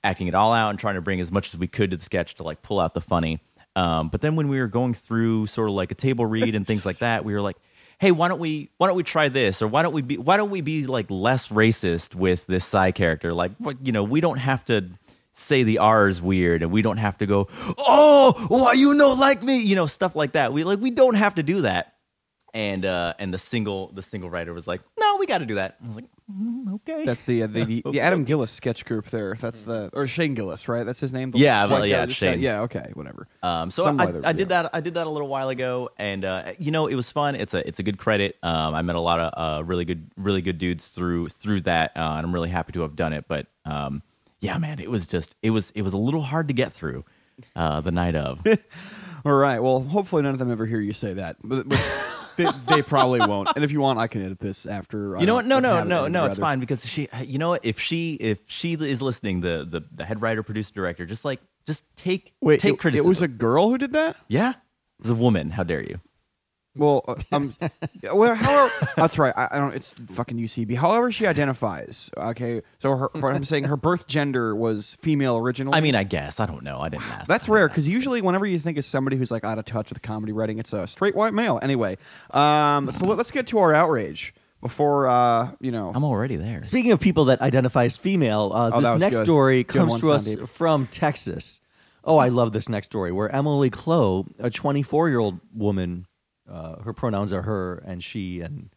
acting 0.03 0.27
it 0.27 0.33
all 0.33 0.51
out 0.51 0.71
and 0.71 0.79
trying 0.79 0.95
to 0.95 1.01
bring 1.01 1.19
as 1.19 1.29
much 1.29 1.53
as 1.53 1.59
we 1.59 1.67
could 1.67 1.91
to 1.91 1.97
the 1.97 2.03
sketch 2.03 2.35
to 2.35 2.43
like 2.43 2.63
pull 2.63 2.79
out 2.79 2.95
the 2.95 3.01
funny. 3.01 3.39
Um, 3.75 4.09
but 4.09 4.21
then 4.21 4.35
when 4.35 4.47
we 4.47 4.59
were 4.59 4.67
going 4.67 4.93
through 4.93 5.47
sort 5.47 5.69
of 5.69 5.75
like 5.75 5.91
a 5.91 5.95
table 5.95 6.25
read 6.25 6.55
and 6.55 6.65
things 6.65 6.85
like 6.85 6.99
that, 6.99 7.25
we 7.25 7.33
were 7.33 7.41
like, 7.41 7.57
hey, 7.99 8.11
why 8.11 8.29
don't 8.29 8.39
we 8.39 8.69
why 8.77 8.87
don't 8.87 8.95
we 8.95 9.03
try 9.03 9.29
this 9.29 9.61
or 9.61 9.67
why 9.67 9.83
don't 9.83 9.93
we 9.93 10.01
be 10.01 10.17
why 10.17 10.37
don't 10.37 10.49
we 10.49 10.61
be 10.61 10.87
like 10.87 11.11
less 11.11 11.49
racist 11.49 12.15
with 12.15 12.47
this 12.47 12.65
side 12.65 12.95
character? 12.95 13.31
Like 13.31 13.51
you 13.83 13.91
know, 13.91 14.03
we 14.03 14.21
don't 14.21 14.37
have 14.37 14.65
to 14.65 14.89
say 15.35 15.63
the 15.63 15.77
R 15.79 16.07
is 16.07 16.21
weird 16.21 16.63
and 16.63 16.71
we 16.71 16.81
don't 16.81 16.97
have 16.97 17.17
to 17.19 17.25
go, 17.25 17.47
oh, 17.77 18.45
why 18.47 18.73
you 18.73 18.93
know 18.95 19.13
like 19.13 19.43
me, 19.43 19.59
you 19.59 19.75
know, 19.75 19.85
stuff 19.85 20.15
like 20.15 20.31
that. 20.31 20.53
We 20.53 20.63
like 20.63 20.79
we 20.79 20.91
don't 20.91 21.15
have 21.15 21.35
to 21.35 21.43
do 21.43 21.61
that. 21.61 21.93
And 22.53 22.85
uh 22.85 23.13
and 23.19 23.33
the 23.33 23.37
single 23.37 23.91
the 23.93 24.01
single 24.01 24.29
writer 24.29 24.53
was 24.53 24.65
like, 24.65 24.81
no, 24.97 25.17
we 25.17 25.25
got 25.25 25.39
to 25.39 25.45
do 25.45 25.55
that. 25.55 25.75
I 25.83 25.87
was 25.87 25.95
like, 25.97 26.05
mm, 26.31 26.73
okay. 26.75 27.03
that's 27.05 27.23
the 27.23 27.43
uh, 27.43 27.47
the, 27.47 27.65
the, 27.65 27.83
the 27.91 27.99
Adam 28.01 28.23
Gillis 28.23 28.51
sketch 28.51 28.85
group 28.85 29.09
there. 29.09 29.35
That's 29.35 29.61
the 29.61 29.89
or 29.93 30.07
Shane 30.07 30.35
Gillis, 30.35 30.67
right? 30.67 30.85
That's 30.85 30.99
his 30.99 31.13
name. 31.13 31.31
The 31.31 31.39
Yeah, 31.39 31.65
well, 31.67 31.85
yeah, 31.85 32.05
Gillis 32.05 32.19
guy? 32.19 32.31
Shane. 32.31 32.39
Yeah, 32.39 32.61
okay, 32.61 32.91
whatever. 32.93 33.27
Um, 33.43 33.71
so 33.71 33.83
Some 33.83 33.99
I, 33.99 34.05
weather, 34.05 34.21
I 34.23 34.33
did 34.33 34.49
yeah. 34.49 34.63
that. 34.63 34.71
I 34.73 34.81
did 34.81 34.93
that 34.95 35.07
a 35.07 35.09
little 35.09 35.27
while 35.27 35.49
ago, 35.49 35.89
and 35.97 36.23
uh, 36.23 36.53
you 36.57 36.71
know 36.71 36.87
it 36.87 36.95
was 36.95 37.11
fun. 37.11 37.35
It's 37.35 37.53
a 37.53 37.67
it's 37.67 37.79
a 37.79 37.83
good 37.83 37.97
credit. 37.97 38.37
Um, 38.41 38.73
I 38.73 38.81
met 38.81 38.95
a 38.95 39.01
lot 39.01 39.19
of 39.19 39.33
uh, 39.35 39.63
really 39.63 39.85
good 39.85 40.11
really 40.15 40.41
good 40.41 40.57
dudes 40.57 40.87
through 40.89 41.29
through 41.29 41.61
that, 41.61 41.91
uh, 41.95 42.15
and 42.17 42.25
I'm 42.25 42.33
really 42.33 42.49
happy 42.49 42.71
to 42.73 42.81
have 42.81 42.95
done 42.95 43.13
it. 43.13 43.25
But 43.27 43.47
um, 43.65 44.01
yeah, 44.45 44.57
man, 44.57 44.79
it 44.79 44.89
was 44.89 45.07
just 45.07 45.35
it 45.41 45.49
was 45.49 45.71
it 45.75 45.81
was 45.81 45.93
a 45.93 45.97
little 45.97 46.21
hard 46.21 46.47
to 46.47 46.53
get 46.53 46.71
through 46.71 47.03
uh, 47.55 47.81
the 47.81 47.91
night 47.91 48.15
of. 48.15 48.41
All 49.25 49.33
right. 49.33 49.59
Well, 49.59 49.81
hopefully 49.81 50.21
none 50.21 50.33
of 50.33 50.39
them 50.39 50.51
ever 50.51 50.65
hear 50.65 50.79
you 50.79 50.93
say 50.93 51.13
that, 51.13 51.37
but, 51.43 51.67
but 51.67 51.81
they, 52.37 52.47
they 52.69 52.81
probably 52.83 53.19
won't. 53.19 53.49
And 53.55 53.65
if 53.65 53.71
you 53.71 53.81
want, 53.81 53.97
I 53.97 54.07
can 54.07 54.23
edit 54.23 54.39
this 54.39 54.65
after. 54.65 55.17
You 55.19 55.25
know 55.25 55.35
what? 55.35 55.45
No, 55.45 55.59
no, 55.59 55.83
no, 55.83 56.07
no. 56.07 56.25
It's 56.25 56.37
fine 56.37 56.59
because 56.59 56.85
she. 56.85 57.07
You 57.23 57.39
know 57.39 57.49
what? 57.49 57.65
If 57.65 57.79
she 57.79 58.13
if 58.15 58.39
she 58.47 58.73
is 58.73 59.01
listening, 59.01 59.41
the 59.41 59.65
the, 59.67 59.81
the 59.93 60.05
head 60.05 60.21
writer, 60.21 60.43
producer, 60.43 60.73
director, 60.73 61.05
just 61.05 61.25
like 61.25 61.39
just 61.65 61.83
take 61.95 62.33
Wait, 62.41 62.59
take 62.59 62.75
it, 62.75 62.79
criticism. 62.79 63.07
it 63.07 63.09
was 63.09 63.21
a 63.21 63.27
girl 63.27 63.69
who 63.69 63.77
did 63.77 63.93
that. 63.93 64.15
yeah, 64.27 64.53
the 64.99 65.15
woman. 65.15 65.49
How 65.51 65.63
dare 65.63 65.81
you? 65.81 65.99
Well, 66.75 67.03
uh, 67.07 67.15
um, 67.31 67.53
well, 68.13 68.35
however, 68.35 68.71
that's 68.95 69.17
right. 69.17 69.33
I, 69.35 69.47
I 69.51 69.57
don't. 69.59 69.73
It's 69.73 69.93
fucking 69.93 70.37
UCB. 70.37 70.75
However, 70.75 71.11
she 71.11 71.25
identifies. 71.25 72.09
Okay, 72.17 72.61
so 72.79 72.95
her, 72.97 73.09
what 73.13 73.33
I'm 73.33 73.45
saying, 73.45 73.65
her 73.65 73.77
birth 73.77 74.07
gender 74.07 74.55
was 74.55 74.95
female 75.01 75.37
originally. 75.37 75.77
I 75.77 75.81
mean, 75.81 75.95
I 75.95 76.03
guess 76.03 76.39
I 76.39 76.45
don't 76.45 76.63
know. 76.63 76.79
I 76.79 76.89
didn't 76.89 77.03
ask. 77.09 77.27
That's 77.27 77.47
rare 77.47 77.67
because 77.67 77.87
usually, 77.87 78.21
whenever 78.21 78.45
you 78.45 78.59
think 78.59 78.77
of 78.77 78.85
somebody 78.85 79.15
who's 79.17 79.31
like 79.31 79.43
out 79.43 79.57
of 79.57 79.65
touch 79.65 79.89
with 79.89 80.01
comedy 80.01 80.33
writing, 80.33 80.59
it's 80.59 80.73
a 80.73 80.85
straight 80.87 81.15
white 81.15 81.33
male. 81.33 81.59
Anyway, 81.61 81.97
um, 82.31 82.91
so 82.91 83.05
let, 83.05 83.19
us 83.19 83.31
get 83.31 83.47
to 83.47 83.59
our 83.59 83.73
outrage 83.73 84.33
before 84.61 85.07
uh, 85.07 85.51
you 85.61 85.71
know. 85.71 85.91
I'm 85.95 86.03
already 86.03 86.35
there. 86.35 86.63
Speaking 86.65 86.91
of 86.91 86.99
people 86.99 87.25
that 87.25 87.41
identify 87.41 87.85
as 87.85 87.95
female, 87.95 88.51
uh, 88.53 88.71
Oh, 88.73 88.81
this 88.81 88.91
was 88.91 89.01
next 89.01 89.17
good. 89.19 89.25
story 89.25 89.63
Good 89.63 89.77
comes 89.77 89.91
one, 89.91 89.99
to 90.01 90.11
us 90.11 90.27
Sandeep. 90.27 90.49
from 90.49 90.87
Texas. 90.87 91.61
Oh, 92.03 92.17
I 92.17 92.27
love 92.29 92.53
this 92.53 92.69
next 92.69 92.87
story 92.87 93.11
where 93.11 93.29
Emily 93.29 93.69
Clow, 93.71 94.25
a 94.37 94.49
24 94.51 95.09
year 95.09 95.19
old 95.19 95.39
woman, 95.55 96.05
uh, 96.49 96.81
her 96.83 96.93
pronouns 96.93 97.33
are 97.33 97.41
her 97.41 97.83
and 97.85 98.03
she, 98.03 98.41
and 98.41 98.69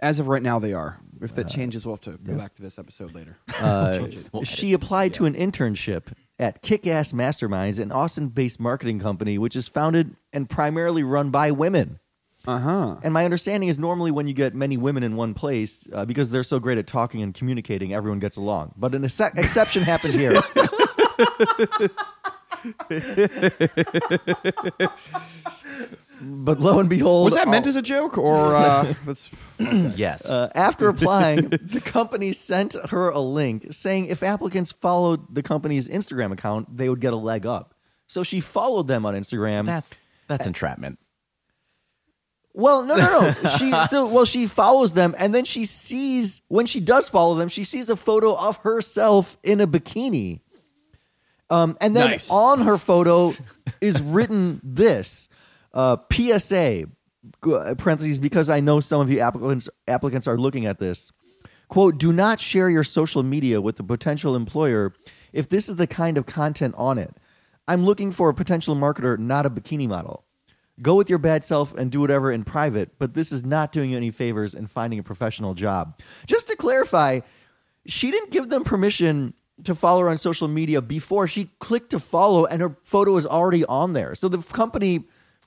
As 0.00 0.18
of 0.18 0.26
right 0.28 0.42
now, 0.42 0.58
they 0.58 0.72
are. 0.72 0.98
If 1.20 1.34
that 1.36 1.48
changes, 1.48 1.86
we'll 1.86 1.96
have 1.96 2.00
to 2.02 2.18
go 2.18 2.32
yes. 2.32 2.42
back 2.42 2.54
to 2.56 2.62
this 2.62 2.78
episode 2.78 3.14
later. 3.14 3.38
uh, 3.60 4.08
We'll 4.32 4.44
she 4.44 4.72
applied 4.72 5.14
to 5.14 5.26
an 5.26 5.34
internship 5.34 6.12
at 6.38 6.62
Kick 6.62 6.86
Ass 6.86 7.12
Masterminds, 7.12 7.78
an 7.78 7.92
Austin 7.92 8.28
based 8.28 8.58
marketing 8.60 8.98
company 9.00 9.38
which 9.38 9.54
is 9.56 9.68
founded 9.68 10.16
and 10.32 10.50
primarily 10.50 11.04
run 11.04 11.30
by 11.30 11.50
women. 11.52 12.00
Uh 12.46 12.58
huh. 12.58 12.96
And 13.02 13.14
my 13.14 13.24
understanding 13.24 13.68
is 13.68 13.78
normally 13.78 14.10
when 14.10 14.28
you 14.28 14.34
get 14.34 14.54
many 14.54 14.76
women 14.76 15.02
in 15.02 15.16
one 15.16 15.34
place, 15.34 15.88
uh, 15.92 16.04
because 16.04 16.30
they're 16.30 16.42
so 16.42 16.60
great 16.60 16.78
at 16.78 16.86
talking 16.86 17.22
and 17.22 17.32
communicating, 17.34 17.94
everyone 17.94 18.18
gets 18.18 18.36
along. 18.36 18.74
But 18.76 18.94
an 18.94 19.04
ex- 19.04 19.20
exception 19.20 19.82
happened 19.82 20.14
here. 20.14 20.40
but 26.20 26.60
lo 26.60 26.78
and 26.78 26.88
behold, 26.88 27.24
Was 27.26 27.34
that 27.34 27.48
meant 27.48 27.66
all- 27.66 27.70
as 27.70 27.76
a 27.76 27.82
joke 27.82 28.16
or 28.18 28.54
uh, 28.54 28.94
that's? 29.04 29.30
Yes. 29.58 30.28
uh, 30.28 30.50
after 30.54 30.88
applying, 30.88 31.48
the 31.48 31.80
company 31.82 32.32
sent 32.32 32.74
her 32.90 33.08
a 33.08 33.20
link 33.20 33.68
saying 33.72 34.06
if 34.06 34.22
applicants 34.22 34.72
followed 34.72 35.34
the 35.34 35.42
company's 35.42 35.88
Instagram 35.88 36.32
account, 36.32 36.76
they 36.76 36.88
would 36.88 37.00
get 37.00 37.12
a 37.12 37.16
leg 37.16 37.46
up. 37.46 37.74
So 38.06 38.22
she 38.22 38.40
followed 38.40 38.86
them 38.86 39.06
on 39.06 39.14
Instagram. 39.14 39.64
that's 39.66 39.94
that's 40.28 40.46
entrapment. 40.46 40.98
Well, 42.52 42.84
no, 42.84 42.96
no, 42.96 43.04
no. 43.42 43.50
She 43.58 43.70
so 43.88 44.06
well 44.06 44.24
she 44.24 44.46
follows 44.46 44.92
them, 44.92 45.14
and 45.18 45.34
then 45.34 45.44
she 45.44 45.64
sees 45.66 46.42
when 46.48 46.66
she 46.66 46.80
does 46.80 47.08
follow 47.08 47.34
them, 47.34 47.48
she 47.48 47.64
sees 47.64 47.90
a 47.90 47.96
photo 47.96 48.34
of 48.34 48.56
herself 48.58 49.36
in 49.42 49.60
a 49.60 49.66
bikini. 49.66 50.40
Um, 51.50 51.76
and 51.80 51.94
then 51.94 52.10
Nice. 52.10 52.30
on 52.30 52.60
her 52.62 52.76
photo 52.78 53.32
is 53.80 54.00
written 54.02 54.60
this 54.64 55.28
uh, 55.74 55.96
PSA 56.12 56.86
uh, 57.44 57.74
parentheses 57.78 58.18
because 58.18 58.50
I 58.50 58.60
know 58.60 58.80
some 58.80 59.00
of 59.00 59.10
you 59.10 59.20
applicants 59.20 59.68
applicants 59.86 60.26
are 60.26 60.38
looking 60.38 60.66
at 60.66 60.78
this. 60.78 61.12
Quote: 61.68 61.98
Do 61.98 62.12
not 62.12 62.40
share 62.40 62.68
your 62.68 62.84
social 62.84 63.22
media 63.22 63.60
with 63.60 63.76
the 63.76 63.84
potential 63.84 64.34
employer 64.36 64.92
if 65.32 65.48
this 65.48 65.68
is 65.68 65.76
the 65.76 65.86
kind 65.86 66.18
of 66.18 66.26
content 66.26 66.74
on 66.78 66.98
it. 66.98 67.14
I'm 67.68 67.84
looking 67.84 68.12
for 68.12 68.28
a 68.28 68.34
potential 68.34 68.76
marketer, 68.76 69.18
not 69.18 69.46
a 69.46 69.50
bikini 69.50 69.88
model. 69.88 70.24
Go 70.82 70.94
with 70.94 71.08
your 71.08 71.18
bad 71.18 71.42
self 71.42 71.74
and 71.74 71.90
do 71.90 72.00
whatever 72.00 72.30
in 72.30 72.44
private, 72.44 72.90
but 72.98 73.14
this 73.14 73.32
is 73.32 73.44
not 73.44 73.72
doing 73.72 73.90
you 73.90 73.96
any 73.96 74.10
favors 74.10 74.54
in 74.54 74.66
finding 74.66 74.98
a 74.98 75.02
professional 75.02 75.54
job. 75.54 75.98
Just 76.26 76.48
to 76.48 76.56
clarify, 76.56 77.20
she 77.86 78.10
didn't 78.10 78.30
give 78.30 78.50
them 78.50 78.62
permission 78.62 79.32
to 79.64 79.74
follow 79.74 80.00
her 80.02 80.08
on 80.10 80.18
social 80.18 80.48
media 80.48 80.80
before 80.82 81.26
she 81.26 81.50
clicked 81.58 81.90
to 81.90 81.98
follow 82.00 82.44
and 82.44 82.60
her 82.60 82.76
photo 82.84 83.12
was 83.12 83.26
already 83.26 83.64
on 83.64 83.92
there. 83.94 84.14
So 84.14 84.28
the 84.28 84.38
company 84.38 85.04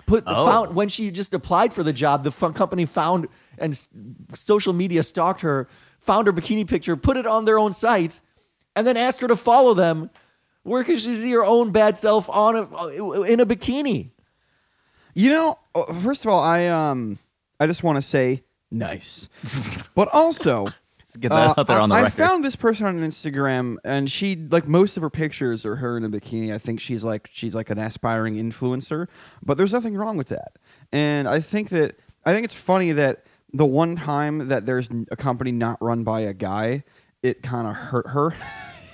put 0.07 0.23
Oh. 0.25 0.45
found 0.47 0.75
when 0.75 0.89
she 0.89 1.11
just 1.11 1.33
applied 1.33 1.73
for 1.73 1.83
the 1.83 1.93
job, 1.93 2.23
the 2.23 2.31
f- 2.31 2.53
company 2.55 2.85
found 2.85 3.27
and 3.59 3.73
s- 3.73 3.87
social 4.33 4.73
media 4.73 5.03
stalked 5.03 5.41
her, 5.41 5.67
found 5.99 6.25
her 6.27 6.33
bikini 6.33 6.67
picture, 6.67 6.95
put 6.97 7.17
it 7.17 7.27
on 7.27 7.45
their 7.45 7.59
own 7.59 7.71
site, 7.73 8.19
and 8.75 8.87
then 8.87 8.97
asked 8.97 9.21
her 9.21 9.27
to 9.27 9.35
follow 9.35 9.73
them. 9.75 10.09
Where 10.63 10.83
could 10.83 10.99
she 10.99 11.15
see 11.21 11.31
her 11.31 11.45
own 11.45 11.71
bad 11.71 11.97
self 11.97 12.27
on 12.29 12.55
a, 12.55 13.21
in 13.23 13.39
a 13.39 13.45
bikini? 13.45 14.09
You 15.13 15.29
know, 15.31 15.59
uh, 15.75 15.93
first 16.01 16.25
of 16.25 16.31
all, 16.31 16.39
I 16.41 16.67
um, 16.67 17.17
I 17.59 17.67
just 17.67 17.83
want 17.83 17.97
to 17.97 18.01
say 18.01 18.43
nice, 18.71 19.29
but 19.95 20.09
also. 20.13 20.67
Just 21.19 21.21
get 21.21 21.29
that 21.29 21.57
uh, 21.57 21.61
out 21.61 21.67
there 21.67 21.81
on 21.81 21.89
the 21.89 21.95
I, 21.95 22.05
I 22.05 22.09
found 22.09 22.43
this 22.43 22.55
person 22.55 22.85
on 22.85 22.99
Instagram, 22.99 23.77
and 23.83 24.09
she 24.09 24.35
like 24.35 24.67
most 24.67 24.97
of 24.97 25.03
her 25.03 25.09
pictures 25.09 25.65
are 25.65 25.77
her 25.77 25.97
in 25.97 26.03
a 26.03 26.09
bikini. 26.09 26.53
I 26.53 26.57
think 26.57 26.79
she's 26.79 27.03
like 27.03 27.29
she's 27.31 27.53
like 27.53 27.69
an 27.69 27.77
aspiring 27.77 28.35
influencer, 28.35 29.07
but 29.43 29.57
there's 29.57 29.73
nothing 29.73 29.95
wrong 29.95 30.17
with 30.17 30.29
that. 30.29 30.57
And 30.91 31.27
I 31.27 31.39
think 31.39 31.69
that 31.69 31.99
I 32.25 32.33
think 32.33 32.45
it's 32.45 32.53
funny 32.53 32.91
that 32.93 33.25
the 33.51 33.65
one 33.65 33.95
time 33.95 34.47
that 34.47 34.65
there's 34.65 34.89
a 35.11 35.15
company 35.15 35.51
not 35.51 35.81
run 35.81 36.03
by 36.03 36.21
a 36.21 36.33
guy, 36.33 36.83
it 37.21 37.43
kind 37.43 37.67
of 37.67 37.75
hurt 37.75 38.07
her. 38.07 38.33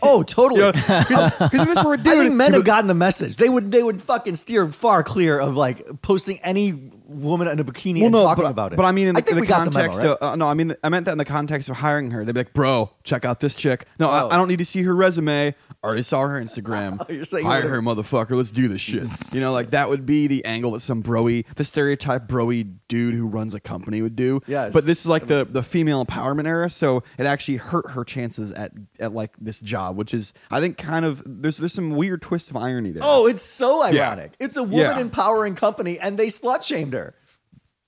Oh, 0.01 0.23
totally. 0.23 0.61
Because 0.71 1.61
if 1.61 1.75
this 1.75 1.83
were 1.83 1.95
a 1.95 1.97
dude, 1.97 2.07
I 2.07 2.17
think 2.17 2.35
men 2.35 2.53
have 2.53 2.63
gotten 2.63 2.87
the 2.87 2.93
message. 2.93 3.37
They 3.37 3.49
would 3.49 3.71
they 3.71 3.83
would 3.83 4.01
fucking 4.01 4.35
steer 4.35 4.69
far 4.71 5.03
clear 5.03 5.39
of 5.39 5.55
like 5.55 6.01
posting 6.01 6.39
any 6.39 6.91
woman 7.07 7.47
in 7.47 7.59
a 7.59 7.63
bikini 7.63 8.03
and 8.03 8.13
talking 8.13 8.43
but, 8.43 8.49
about 8.49 8.73
it. 8.73 8.75
But 8.75 8.85
I 8.85 8.91
mean, 8.91 9.07
in 9.07 9.15
the, 9.15 9.21
I 9.27 9.33
the 9.33 9.41
we 9.41 9.47
got 9.47 9.65
the 9.65 9.71
memo, 9.71 9.79
context 9.79 9.99
right? 9.99 10.07
of, 10.09 10.17
uh, 10.21 10.35
no, 10.35 10.47
I 10.47 10.53
mean, 10.53 10.75
I 10.83 10.89
meant 10.89 11.05
that 11.05 11.11
in 11.11 11.17
the 11.17 11.25
context 11.25 11.69
of 11.69 11.77
hiring 11.77 12.11
her. 12.11 12.25
They'd 12.25 12.33
be 12.33 12.39
like, 12.41 12.53
bro, 12.53 12.91
check 13.03 13.25
out 13.25 13.39
this 13.39 13.55
chick. 13.55 13.85
No, 13.99 14.07
Oh. 14.09 14.11
I, 14.29 14.35
I 14.35 14.37
don't 14.37 14.47
need 14.47 14.57
to 14.59 14.65
see 14.65 14.83
her 14.83 14.95
resume. 14.95 15.49
I 15.49 15.87
already 15.87 16.01
saw 16.03 16.21
her 16.27 16.41
Instagram. 16.41 17.07
You're 17.13 17.25
saying 17.25 17.45
Hire 17.45 17.67
her, 17.67 17.81
motherfucker. 17.81 18.31
Let's 18.31 18.51
do 18.51 18.67
this 18.67 18.81
shit. 18.81 19.07
you 19.33 19.39
know, 19.39 19.51
like 19.53 19.71
that 19.71 19.89
would 19.89 20.05
be 20.05 20.27
the 20.27 20.43
angle 20.45 20.71
that 20.71 20.79
some 20.79 21.03
broy, 21.03 21.45
the 21.55 21.63
stereotype 21.63 22.27
broy 22.27 22.73
dude 22.87 23.13
who 23.15 23.27
runs 23.27 23.53
a 23.53 23.59
company 23.59 24.01
would 24.01 24.15
do. 24.15 24.41
Yes. 24.47 24.73
But 24.73 24.85
this 24.85 24.99
is 25.01 25.07
like 25.07 25.27
the, 25.27 25.45
the 25.49 25.61
female 25.63 26.03
empowerment 26.05 26.47
era, 26.47 26.69
so 26.69 27.03
it 27.17 27.25
actually 27.25 27.57
hurt 27.57 27.91
her 27.91 28.03
chances 28.03 28.51
at, 28.51 28.71
at 28.99 29.13
like 29.13 29.31
this 29.39 29.59
job, 29.59 29.95
which 29.97 30.13
is, 30.13 30.33
I 30.49 30.59
think, 30.59 30.77
kind 30.77 31.05
of, 31.05 31.21
there's, 31.25 31.57
there's 31.57 31.73
some 31.73 31.91
weird 31.91 32.21
twist 32.21 32.49
of 32.49 32.57
irony 32.57 32.91
there. 32.91 33.03
Oh, 33.05 33.27
it's 33.27 33.43
so 33.43 33.85
Yeah. 33.87 34.07
ironic. 34.07 34.33
It's 34.39 34.55
a 34.57 34.63
woman 34.63 34.79
Yeah. 34.79 34.99
empowering 34.99 35.55
company, 35.55 35.99
and 35.99 36.17
they 36.17 36.27
slut 36.27 36.63
shamed 36.63 36.93
her. 36.93 36.94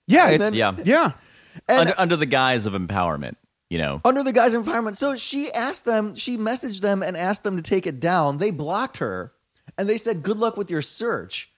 Yeah, 0.07 0.29
it's, 0.29 0.43
then- 0.43 0.53
Yeah. 0.53 0.75
yeah. 0.83 1.11
And 1.67 1.79
under, 1.79 1.93
under 1.97 2.15
the 2.15 2.25
guise 2.25 2.65
of 2.65 2.73
empowerment, 2.73 3.35
you 3.69 3.77
know. 3.79 3.99
under 4.05 4.23
the 4.23 4.31
guise 4.33 4.53
of 4.53 4.63
empowerment. 4.65 4.95
So 4.95 5.15
she 5.15 5.51
asked 5.51 5.85
them, 5.85 6.15
she 6.15 6.37
messaged 6.37 6.81
them 6.81 7.01
and 7.03 7.17
asked 7.17 7.43
them 7.43 7.57
to 7.57 7.63
take 7.63 7.87
it 7.87 7.99
down. 7.99 8.37
They 8.37 8.51
blocked 8.51 8.97
her, 8.97 9.33
and 9.77 9.89
they 9.89 9.97
said, 9.97 10.21
"Good 10.23 10.37
luck 10.37 10.55
with 10.55 10.69
your 10.71 10.81
search." 10.83 11.51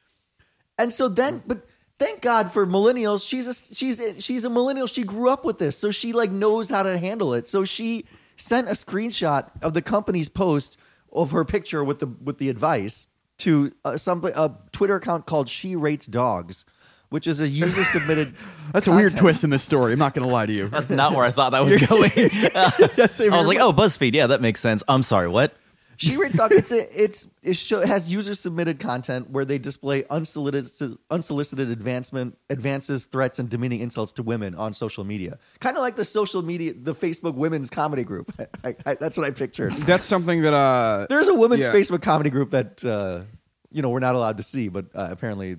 And 0.77 0.91
so 0.93 1.09
then, 1.09 1.43
but 1.45 1.67
thank 1.99 2.21
God 2.21 2.53
for 2.53 2.65
millennials. 2.65 3.27
She's 3.27 3.45
a 3.47 3.53
she's 3.53 3.99
a, 3.99 4.21
she's 4.21 4.45
a 4.45 4.49
millennial. 4.49 4.87
She 4.87 5.03
grew 5.03 5.29
up 5.29 5.43
with 5.43 5.57
this, 5.59 5.77
so 5.77 5.91
she 5.91 6.13
like 6.13 6.31
knows 6.31 6.69
how 6.69 6.83
to 6.83 6.97
handle 6.97 7.33
it. 7.33 7.47
So 7.47 7.65
she 7.65 8.05
sent 8.37 8.69
a 8.69 8.73
screenshot 8.73 9.49
of 9.61 9.73
the 9.73 9.81
company's 9.81 10.29
post 10.29 10.77
of 11.11 11.31
her 11.31 11.43
picture 11.43 11.83
with 11.83 11.99
the 11.99 12.07
with 12.07 12.37
the 12.37 12.47
advice 12.49 13.05
to 13.39 13.71
uh, 13.83 13.97
some 13.97 14.23
a 14.23 14.55
Twitter 14.71 14.95
account 14.95 15.25
called 15.25 15.49
She 15.49 15.75
Rates 15.75 16.05
Dogs, 16.07 16.63
which 17.09 17.27
is 17.27 17.41
a 17.41 17.47
user 17.47 17.83
submitted. 17.85 18.33
That's 18.73 18.87
a 18.87 18.91
weird 18.91 19.15
twist 19.17 19.43
in 19.43 19.49
this 19.49 19.63
story. 19.63 19.93
I'm 19.93 19.99
not 19.99 20.13
going 20.13 20.27
to 20.27 20.33
lie 20.33 20.45
to 20.45 20.53
you. 20.53 20.69
That's 20.69 20.89
not 20.89 21.15
where 21.15 21.25
I 21.25 21.31
thought 21.31 21.51
that 21.51 21.63
was 21.63 21.75
going. 21.87 22.11
I 23.33 23.37
was 23.37 23.47
like, 23.47 23.59
oh, 23.59 23.73
BuzzFeed. 23.73 24.13
Yeah, 24.13 24.27
that 24.27 24.41
makes 24.41 24.61
sense. 24.61 24.83
I'm 24.87 25.03
sorry, 25.03 25.27
what? 25.27 25.55
She 25.97 26.15
rates 26.15 26.37
dog. 26.37 26.53
It's 26.53 26.71
a, 26.71 27.03
it's 27.03 27.27
it, 27.43 27.57
show, 27.57 27.85
has 27.85 28.09
user 28.09 28.33
submitted 28.33 28.79
content 28.79 29.31
where 29.31 29.43
they 29.43 29.57
display 29.57 30.05
unsolicited 30.09 30.97
unsolicited 31.09 31.69
advancement 31.71 32.37
advances, 32.49 33.03
threats, 33.03 33.37
and 33.37 33.49
demeaning 33.49 33.81
insults 33.81 34.13
to 34.13 34.23
women 34.23 34.55
on 34.55 34.71
social 34.71 35.03
media. 35.03 35.37
Kind 35.59 35.75
of 35.75 35.81
like 35.81 35.97
the 35.97 36.05
social 36.05 36.41
media, 36.41 36.73
the 36.73 36.95
Facebook 36.95 37.33
women's 37.33 37.69
comedy 37.69 38.05
group. 38.05 38.31
I, 38.63 38.77
I, 38.85 38.93
that's 38.93 39.17
what 39.17 39.27
I 39.27 39.31
pictured. 39.31 39.73
That's 39.73 40.05
something 40.05 40.41
that 40.43 40.53
uh 40.53 41.05
There's 41.09 41.27
a 41.27 41.35
women's 41.35 41.65
Yeah. 41.65 41.73
Facebook 41.73 42.01
comedy 42.01 42.29
group 42.29 42.51
that 42.51 42.81
uh, 42.85 43.23
you 43.69 43.81
know 43.81 43.89
we're 43.89 43.99
not 43.99 44.15
allowed 44.15 44.37
to 44.37 44.43
see, 44.43 44.69
but 44.69 44.85
uh, 44.95 45.09
apparently 45.11 45.57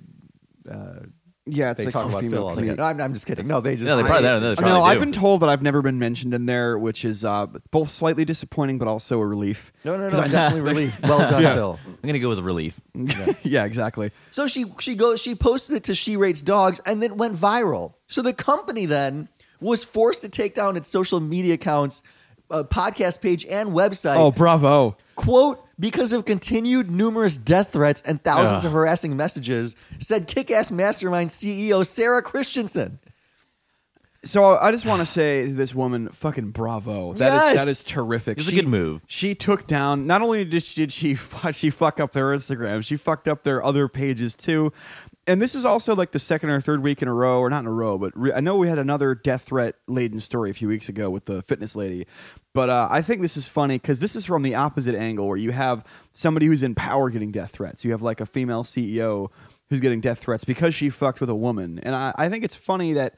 uh, 0.71 1.01
yeah, 1.53 1.71
it's 1.73 1.79
they 1.79 1.85
like 1.87 1.93
talk 1.93 2.09
about 2.09 2.21
female 2.21 2.39
Phil 2.39 2.43
all 2.49 2.55
comedians. 2.55 2.77
together. 2.77 2.95
No, 2.95 3.03
I'm, 3.03 3.07
I'm 3.09 3.13
just 3.15 3.27
kidding. 3.27 3.47
No, 3.47 3.61
they 3.61 3.77
just 3.77 3.87
Yeah, 3.89 3.97
they 3.97 4.03
probably- 4.03 4.29
I- 4.29 4.39
they 4.39 4.47
Uh, 4.51 4.55
probably 4.57 4.73
no, 4.73 4.83
I've 4.83 4.99
do. 4.99 5.05
been 5.07 5.13
told 5.13 5.43
that 5.43 5.49
I've 5.49 5.63
never 5.63 5.83
been 5.83 5.99
mentioned 5.99 6.33
in 6.35 6.47
there, 6.47 6.79
which 6.79 7.05
is 7.05 7.25
uh, 7.25 7.47
both 7.71 7.91
slightly 7.91 8.25
disappointing 8.25 8.79
but 8.79 8.89
also 8.89 9.19
a 9.21 9.27
relief. 9.27 9.73
no, 9.85 9.97
no, 9.97 10.09
no. 10.11 10.29
definitely 10.29 10.61
relief. 10.71 10.99
Well 11.03 11.19
done, 11.31 11.43
Yeah. 11.43 11.55
Phil. 11.55 11.79
I'm 11.87 11.95
going 12.03 12.13
to 12.15 12.19
go 12.21 12.29
with 12.29 12.39
relief. 12.41 12.81
yeah, 13.43 13.65
exactly. 13.65 14.11
So 14.31 14.49
she 14.49 14.65
she 14.81 14.95
goes 14.95 15.21
she 15.21 15.35
posted 15.35 15.77
it 15.77 15.85
to 15.85 15.95
She 15.95 16.17
Rates 16.17 16.43
Dogs 16.43 16.81
and 16.87 17.03
then 17.03 17.17
went 17.17 17.37
viral. 17.37 17.95
So 18.07 18.23
the 18.23 18.33
company 18.33 18.87
then 18.87 19.29
was 19.61 19.85
forced 19.85 20.23
to 20.23 20.29
take 20.29 20.55
down 20.55 20.77
its 20.77 20.89
social 20.89 21.21
media 21.21 21.55
accounts, 21.55 22.03
uh, 22.51 22.63
podcast 22.65 23.21
page, 23.21 23.45
and 23.47 23.71
website. 23.71 24.17
Oh, 24.17 24.31
bravo. 24.31 24.97
quote 25.17 25.63
because 25.81 26.13
of 26.13 26.27
continued 26.27 26.91
numerous 26.91 27.37
death 27.37 27.73
threats 27.73 28.03
and 28.05 28.23
thousands 28.23 28.65
Ugh. 28.65 28.67
of 28.67 28.73
harassing 28.73 29.17
messages, 29.17 29.75
said 29.99 30.27
Kick-Ass 30.27 30.71
Mastermind 30.71 31.31
CEO 31.31 31.87
Sarah 31.87 32.23
Christensen. 32.23 33.01
So 34.23 34.59
I 34.59 34.71
just 34.71 34.85
want 34.85 35.01
to 35.01 35.07
say 35.07 35.47
to 35.47 35.53
this 35.55 35.75
woman, 35.75 36.11
fucking 36.11 36.51
bravo. 36.51 37.15
That 37.15 37.29
is 37.29 37.35
Yes! 37.43 37.57
that 37.57 37.69
is 37.69 37.83
terrific. 37.85 38.37
It's 38.37 38.49
a 38.49 38.53
good 38.55 38.69
move. 38.69 39.01
She 39.07 39.35
took 39.35 39.67
down. 39.67 40.07
Not 40.07 40.21
only 40.21 40.45
did 40.45 40.63
she, 40.63 40.83
did 40.83 40.93
she 40.93 41.15
fu- 41.15 41.53
she 41.55 41.71
fuck 41.71 41.99
up 41.99 42.13
their 42.13 42.27
Instagram, 42.27 42.85
she 42.85 42.99
fucked 42.99 43.29
up 43.29 43.45
their 43.45 43.65
other 43.65 43.89
pages 43.89 44.35
too. 44.35 44.75
And 45.31 45.41
this 45.41 45.55
is 45.55 45.65
also 45.65 45.95
like 45.95 46.11
the 46.11 46.19
second 46.19 46.51
or 46.51 46.61
third 46.61 46.83
week 46.83 47.03
in 47.03 47.07
a 47.07 47.15
row, 47.15 47.39
or 47.39 47.49
not 47.49 47.61
in 47.61 47.69
a 47.69 47.73
row, 47.73 47.97
but 47.99 48.11
re- 48.19 48.33
I 48.33 48.41
know 48.41 48.57
we 48.57 48.67
had 48.67 48.81
another 48.81 49.15
death 49.15 49.43
threat 49.43 49.77
laden 49.87 50.19
story 50.19 50.51
a 50.51 50.55
few 50.55 50.67
weeks 50.67 50.89
ago 50.89 51.09
with 51.09 51.27
the 51.27 51.43
fitness 51.43 51.77
lady. 51.77 52.09
But 52.53 52.69
uh, 52.69 52.89
I 52.91 53.01
think 53.01 53.23
this 53.23 53.37
is 53.37 53.47
funny 53.47 53.77
because 53.77 54.01
this 54.01 54.17
is 54.17 54.25
from 54.25 54.43
the 54.43 54.57
opposite 54.57 54.97
angle, 54.97 55.29
where 55.29 55.37
you 55.37 55.53
have 55.53 55.85
somebody 56.13 56.47
who's 56.47 56.65
in 56.65 56.75
power 56.75 57.11
getting 57.11 57.31
death 57.31 57.53
threats. 57.53 57.85
You 57.85 57.93
have 57.93 58.03
like 58.03 58.21
a 58.21 58.27
female 58.27 58.65
CEO 58.65 59.31
who's 59.69 59.79
getting 59.79 60.01
death 60.01 60.19
threats 60.19 60.43
because 60.43 60.75
she 60.75 60.91
fucked 60.91 61.21
with 61.21 61.31
a 61.31 61.37
woman, 61.37 61.79
and 61.79 61.95
I, 61.95 62.13
I 62.17 62.29
think 62.29 62.43
it's 62.43 62.57
funny 62.57 62.95
that 62.95 63.15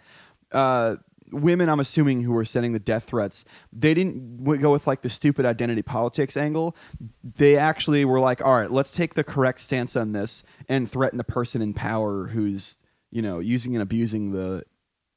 uh, 0.53 0.97
women, 1.33 1.69
I'm 1.69 1.81
assuming, 1.81 2.23
who 2.23 2.33
were 2.33 2.45
sending 2.45 2.73
the 2.73 2.79
death 2.79 3.05
threats, 3.05 3.45
they 3.73 3.95
didn't 3.95 4.45
w- 4.45 4.61
go 4.61 4.71
with 4.73 4.87
like 4.87 5.03
the 5.03 5.09
stupid 5.09 5.45
identity 5.47 5.83
politics 5.83 6.37
angle. 6.37 6.77
They 7.25 7.57
actually 7.57 8.05
were 8.05 8.21
like, 8.21 8.45
all 8.45 8.55
right, 8.55 8.71
let's 8.71 8.91
take 8.91 9.15
the 9.15 9.25
correct 9.25 9.61
stance 9.61 9.97
on 9.97 10.13
this 10.13 10.45
and 10.69 10.91
threaten 10.91 11.19
a 11.21 11.25
person 11.25 11.63
in 11.63 11.73
power 11.75 12.29
who's, 12.29 12.77
you 13.11 13.23
know, 13.23 13.39
using 13.39 13.75
and 13.75 13.83
abusing 13.83 14.33
the 14.33 14.65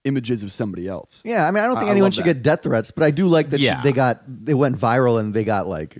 images 0.05 0.43
of 0.43 0.51
somebody 0.51 0.87
else. 0.87 1.21
Yeah, 1.25 1.47
I 1.47 1.51
mean, 1.51 1.63
I 1.63 1.67
don't 1.67 1.77
think 1.77 1.87
I 1.87 1.91
anyone 1.91 2.07
love 2.07 2.13
should 2.13 2.25
that. 2.25 2.33
get 2.35 2.43
death 2.43 2.63
threats, 2.63 2.91
but 2.91 3.03
I 3.03 3.11
do 3.11 3.25
like 3.27 3.49
that 3.49 3.59
she- 3.59 3.73
they 3.83 3.91
got 3.91 4.21
they 4.27 4.53
went 4.53 4.77
viral 4.77 5.19
and 5.19 5.33
they 5.33 5.43
got 5.43 5.67
like 5.67 5.97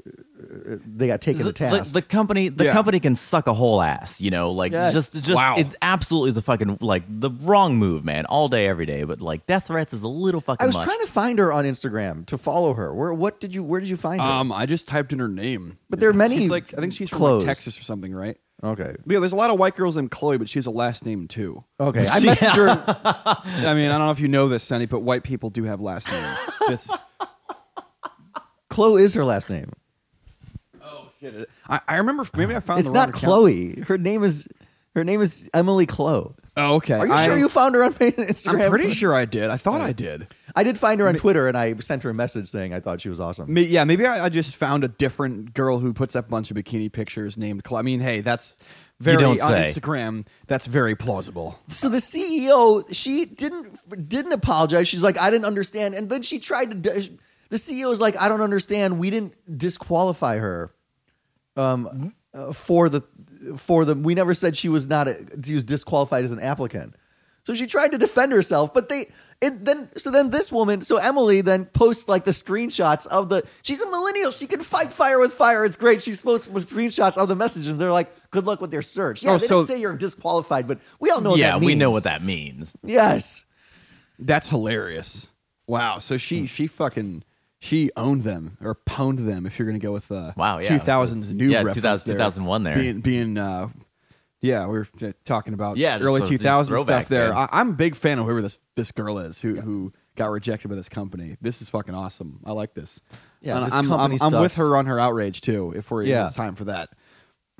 they 0.86 1.08
got 1.08 1.22
taken 1.22 1.44
the, 1.44 1.54
to 1.54 1.54
task. 1.54 1.94
the- 1.94 2.00
the 2.00 2.02
company 2.02 2.50
the 2.50 2.66
Yeah. 2.66 2.74
company 2.74 3.00
can 3.00 3.16
suck 3.16 3.48
a 3.48 3.54
whole 3.54 3.82
ass 3.82 4.20
you 4.20 4.32
know 4.32 4.52
like 4.52 4.72
Yes. 4.72 4.94
just 4.94 5.14
just 5.14 5.30
Wow. 5.36 5.56
it 5.58 5.76
absolutely 5.82 6.32
the 6.32 6.42
fucking 6.42 6.78
like 6.82 7.04
the 7.08 7.30
wrong 7.42 7.76
move 7.78 8.04
man 8.04 8.26
all 8.26 8.48
day 8.48 8.68
every 8.68 8.86
day 8.86 9.04
but 9.04 9.22
like 9.22 9.46
death 9.48 9.68
threats 9.68 9.94
is 9.94 10.02
a 10.04 10.08
little 10.08 10.42
fucking 10.42 10.64
I 10.64 10.68
was 10.68 10.76
much 10.76 10.86
trying 10.86 11.00
to 11.02 11.08
find 11.08 11.40
her 11.40 11.54
on 11.54 11.66
Instagram 11.66 12.26
to 12.28 12.38
follow 12.38 12.74
her. 12.74 12.94
Where 12.94 13.14
what 13.14 13.40
did 13.40 13.54
you 13.54 13.64
where 13.64 13.80
did 13.80 13.90
you 13.90 13.98
find 13.98 14.22
her? 14.22 14.28
Um, 14.28 14.52
I 14.52 14.66
just 14.66 14.88
typed 14.88 15.14
in 15.14 15.20
her 15.20 15.28
name, 15.28 15.78
But 15.90 16.00
there 16.00 16.10
are 16.10 16.14
many 16.14 16.38
She's 16.38 16.50
like 16.50 16.74
I 16.78 16.82
think 16.82 16.94
she's 16.94 17.10
from 17.10 17.22
like, 17.22 17.46
Texas 17.46 17.78
or 17.80 17.84
something, 17.84 18.14
right? 18.14 18.38
okay. 18.64 18.96
Yeah, 19.06 19.20
there's 19.20 19.32
a 19.32 19.36
lot 19.36 19.50
of 19.52 19.60
white 19.60 19.76
girls 19.76 19.96
named 19.98 20.12
Chloe, 20.12 20.38
but 20.38 20.50
she 20.50 20.58
has 20.58 20.66
a 20.66 20.72
last 20.72 21.06
name 21.06 21.28
too. 21.28 21.64
Okay. 21.80 22.08
I 22.08 22.20
messaged 22.20 22.56
her 22.56 22.70
I 23.68 23.74
mean, 23.74 23.92
I 23.92 23.98
don't 23.98 24.08
know 24.08 24.12
if 24.12 24.20
you 24.20 24.28
know 24.28 24.48
this, 24.50 24.64
Sonny, 24.64 24.86
but 24.88 25.02
white 25.02 25.24
people 25.24 25.50
do 25.50 25.64
have 25.66 25.80
last 25.82 26.08
names. 26.12 26.38
It's- 26.72 26.90
Chloe 28.70 29.04
is 29.04 29.14
her 29.14 29.24
last 29.24 29.50
name. 29.50 29.72
I, 31.70 31.82
I 31.88 31.96
remember 31.98 32.26
maybe 32.36 32.56
I 32.56 32.60
found 32.60 32.80
It's 32.80 32.90
the 32.90 32.94
wrong 32.94 33.08
not 33.08 33.10
account. 33.10 33.24
Chloe. 33.24 33.82
Her 33.88 33.98
name 33.98 34.24
is 34.24 34.48
her 34.96 35.04
name 35.04 35.22
is 35.22 35.50
Emily 35.54 35.86
Chloe. 35.86 36.34
Oh, 36.58 36.76
okay. 36.76 36.94
Are 36.94 37.06
you 37.06 37.12
I- 37.14 37.26
sure 37.26 37.36
you 37.38 37.50
found 37.50 37.76
her 37.76 37.84
on 37.84 37.94
Instagram? 37.96 38.64
I'm 38.64 38.70
pretty 38.70 38.92
sure 38.92 39.14
I 39.14 39.26
did. 39.26 39.50
I 39.50 39.58
thought 39.58 39.82
I 39.82 39.92
did. 39.92 40.28
I 40.56 40.64
did 40.64 40.78
find 40.78 41.02
her 41.02 41.08
on 41.10 41.16
Twitter, 41.16 41.50
and 41.50 41.58
I 41.58 41.76
sent 41.76 42.04
her 42.04 42.10
a 42.12 42.14
message 42.14 42.48
saying 42.48 42.74
I 42.74 42.80
thought 42.80 43.02
she 43.02 43.10
was 43.10 43.20
awesome. 43.20 43.58
Yeah, 43.58 43.84
maybe 43.84 44.06
I, 44.06 44.26
I 44.26 44.30
just 44.30 44.56
found 44.56 44.86
a 44.86 44.88
different 44.88 45.54
girl 45.54 45.80
who 45.80 45.92
puts 45.92 46.16
up 46.16 46.28
a 46.28 46.30
bunch 46.30 46.50
of 46.52 46.56
bikini 46.56 46.90
pictures 46.90 47.36
named. 47.36 47.66
Chloe. 47.66 47.80
I 47.80 47.82
mean, 47.82 48.00
hey, 48.00 48.22
that's 48.22 48.56
very 49.02 49.18
don't 49.18 49.42
on 49.42 49.50
say. 49.50 49.74
Instagram. 49.76 50.26
That's 50.48 50.66
very 50.66 50.96
plausible. 50.96 51.60
So 51.68 51.90
the 51.90 51.98
CEO, 51.98 52.86
she 52.96 53.26
didn't 53.26 54.08
didn't 54.08 54.32
apologize. 54.32 54.88
She's 54.88 55.04
like, 55.04 55.18
I 55.18 55.30
didn't 55.30 55.46
understand, 55.46 55.94
and 55.94 56.10
then 56.10 56.22
she 56.22 56.40
tried 56.40 56.84
to. 56.84 57.10
The 57.50 57.58
CEO 57.58 57.92
is 57.92 58.00
like, 58.00 58.16
I 58.20 58.30
don't 58.30 58.42
understand. 58.42 58.98
We 58.98 59.10
didn't 59.10 59.34
disqualify 59.58 60.38
her, 60.38 60.72
um, 61.56 62.14
uh, 62.34 62.54
for 62.54 62.90
the 62.90 63.02
for 63.58 63.86
the. 63.86 63.96
We 63.96 64.16
never 64.16 64.34
said 64.34 64.56
she 64.58 64.70
was 64.70 64.88
not. 64.88 65.08
A, 65.08 65.18
she 65.44 65.54
was 65.54 65.64
disqualified 65.64 66.24
as 66.24 66.32
an 66.32 66.40
applicant. 66.40 66.96
So 67.44 67.54
she 67.54 67.68
tried 67.68 67.92
to 67.92 68.00
defend 68.00 68.32
herself, 68.32 68.74
but 68.74 68.90
they 68.90 69.12
it 69.40 69.64
then 69.66 69.90
so 69.98 70.10
then 70.10 70.32
this 70.32 70.52
woman 70.52 70.82
so 70.82 70.98
Emily 70.98 71.42
then 71.42 71.66
posts 71.66 72.10
like 72.10 72.24
the 72.24 72.32
screenshots 72.32 73.06
of 73.06 73.30
the 73.30 73.44
she's 73.62 73.82
a 73.82 73.86
millennial 73.92 74.32
she 74.32 74.48
can 74.48 74.62
fight 74.62 74.92
fire 74.92 75.20
with 75.20 75.32
fire 75.34 75.64
it's 75.64 75.76
great 75.76 76.02
she's 76.02 76.18
supposed 76.18 76.52
with 76.52 76.68
screenshots 76.70 77.18
of 77.18 77.28
the 77.28 77.36
messages 77.36 77.68
and 77.70 77.80
they're 77.80 77.92
like 77.92 78.12
good 78.32 78.46
luck 78.48 78.62
with 78.62 78.72
their 78.72 78.82
search 78.82 79.22
yeah 79.22 79.34
Oh, 79.34 79.38
they 79.38 79.46
so- 79.46 79.58
didn't 79.60 79.68
say 79.68 79.80
you're 79.82 79.96
disqualified 79.96 80.68
but 80.68 80.80
we 81.00 81.12
all 81.12 81.22
know 81.22 81.32
what 81.32 81.40
yeah, 81.40 81.50
that 81.52 81.60
means 81.60 81.66
we 81.68 81.76
know 81.76 81.92
what 81.92 82.04
that 82.06 82.24
means. 82.24 82.74
yes 82.84 83.46
That's 84.18 84.48
hilarious. 84.48 85.28
Wow. 85.68 86.00
So 86.00 86.18
she 86.18 86.40
Hmm. 86.42 86.46
she 86.48 86.66
fucking 86.66 87.24
she 87.66 87.92
owned 87.98 88.22
them 88.22 88.58
or 88.62 88.76
pwned 88.76 89.26
them. 89.26 89.46
If 89.46 89.58
you're 89.60 89.66
gonna 89.68 89.80
go 89.80 89.92
with 89.92 90.12
uh, 90.12 90.34
Wow, 90.38 90.60
yeah. 90.60 90.70
two 90.70 90.80
thousands 90.80 91.30
new 91.32 91.50
Yeah, 91.50 91.58
reference 91.58 91.76
2000 92.04 92.08
there. 92.08 92.16
2001 92.16 92.64
there. 92.64 92.76
being 92.78 93.02
being 93.02 93.38
uh, 93.38 93.70
yeah 94.42 94.68
we 94.68 94.78
are 94.80 94.88
talking 95.24 95.54
about 95.54 95.78
Yeah, 95.78 95.98
early 96.00 96.20
those- 96.20 96.30
two 96.30 96.38
thousand 96.38 96.76
these 96.76 96.84
stuff 96.84 97.08
there. 97.08 97.30
man. 97.30 97.38
I, 97.38 97.50
I'm 97.52 97.70
a 97.72 97.74
big 97.74 97.96
fan 97.96 98.20
of 98.20 98.26
whoever 98.26 98.42
this 98.42 98.60
this 98.76 98.92
girl 98.92 99.18
is 99.20 99.40
who 99.42 99.56
who 99.56 99.94
got 100.16 100.28
rejected 100.32 100.70
by 100.70 100.76
this 100.76 100.88
company. 100.90 101.36
This 101.42 101.62
is 101.62 101.68
fucking 101.70 101.94
awesome. 101.94 102.40
I 102.46 102.52
like 102.54 102.74
this. 102.74 103.02
Yeah, 103.42 103.58
And 103.58 103.66
this 103.66 103.74
I'm, 103.74 103.88
company 103.88 104.18
I'm, 104.22 104.34
I'm 104.34 104.42
with 104.42 104.56
her 104.56 104.78
on 104.78 104.86
her 104.86 104.98
outrage 105.00 105.42
too. 105.42 105.74
If 105.76 105.92
we're 105.92 106.04
Yeah. 106.04 106.22
yeah, 106.22 106.26
it's 106.28 106.36
time 106.36 106.56
for 106.56 106.66
that. 106.66 106.90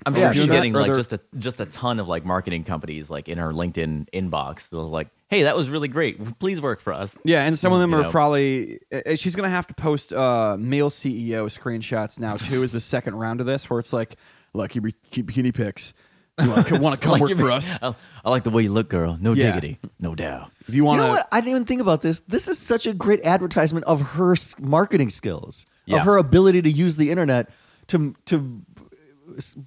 I'm 0.06 0.14
Yeah, 0.16 0.32
sure 0.32 0.44
she's 0.44 0.50
getting 0.52 0.74
like 0.74 0.94
just 0.94 1.14
a 1.14 1.20
just 1.40 1.60
a 1.60 1.66
ton 1.66 2.00
of 2.00 2.08
like 2.08 2.26
marketing 2.26 2.64
companies 2.64 3.10
like 3.10 3.30
in 3.30 3.38
her 3.38 3.52
LinkedIn 3.52 4.10
inbox. 4.12 4.68
They're 4.70 4.80
like, 4.82 5.08
"Hey, 5.30 5.44
that 5.44 5.56
was 5.56 5.70
really 5.70 5.88
great. 5.88 6.38
Please 6.40 6.60
work 6.60 6.82
for 6.82 6.92
us." 6.94 7.18
Yeah, 7.24 7.44
and 7.44 7.58
some 7.58 7.72
of 7.72 7.80
them 7.80 7.92
You 7.92 7.98
are 8.00 8.04
know. 8.04 8.12
probably. 8.12 8.80
uh, 8.94 9.16
She's 9.16 9.36
gonna 9.36 9.50
have 9.50 9.68
to 9.68 9.74
post 9.74 10.12
uh, 10.12 10.58
male 10.60 10.90
CEO 10.90 11.46
screenshots 11.48 12.20
now 12.20 12.36
too. 12.36 12.62
Is 12.62 12.72
the 12.74 12.82
second 12.82 13.16
round 13.16 13.40
of 13.40 13.46
this 13.48 13.70
where 13.70 13.80
it's 13.80 13.94
like, 13.94 14.18
look, 14.54 14.76
you 14.76 14.82
be- 14.82 14.96
keep 15.12 15.28
bikini 15.28 15.54
pics. 15.54 15.94
You 16.42 16.50
want 16.50 16.66
to 16.68 16.98
come 17.02 17.14
Like 17.14 17.22
work 17.22 17.38
for 17.38 17.50
us? 17.52 17.78
I, 17.82 17.96
I 18.26 18.30
like 18.30 18.44
the 18.44 18.50
way 18.50 18.64
you 18.64 18.72
look, 18.74 18.90
girl. 18.90 19.18
No 19.22 19.32
Yeah. 19.32 19.54
diggity, 19.54 19.80
no 20.02 20.14
doubt. 20.16 20.52
If 20.68 20.76
you 20.76 20.84
want 20.84 20.98
you 20.98 21.04
know 21.04 21.08
to, 21.08 21.14
what? 21.20 21.28
I 21.32 21.40
didn't 21.40 21.52
even 21.52 21.66
think 21.66 21.80
about 21.80 22.02
this. 22.02 22.20
This 22.28 22.50
is 22.50 22.60
such 22.60 22.86
a 22.86 22.94
great 22.94 23.24
advertisement 23.26 23.86
of 23.86 24.02
her 24.02 24.36
marketing 24.60 25.10
skills, 25.10 25.66
Yeah. 25.86 25.98
of 26.00 26.04
her 26.04 26.18
ability 26.18 26.62
to 26.64 26.70
use 26.70 26.98
the 26.98 27.10
internet 27.12 27.50
to 27.88 28.14
to 28.26 28.62
s- 28.75 28.75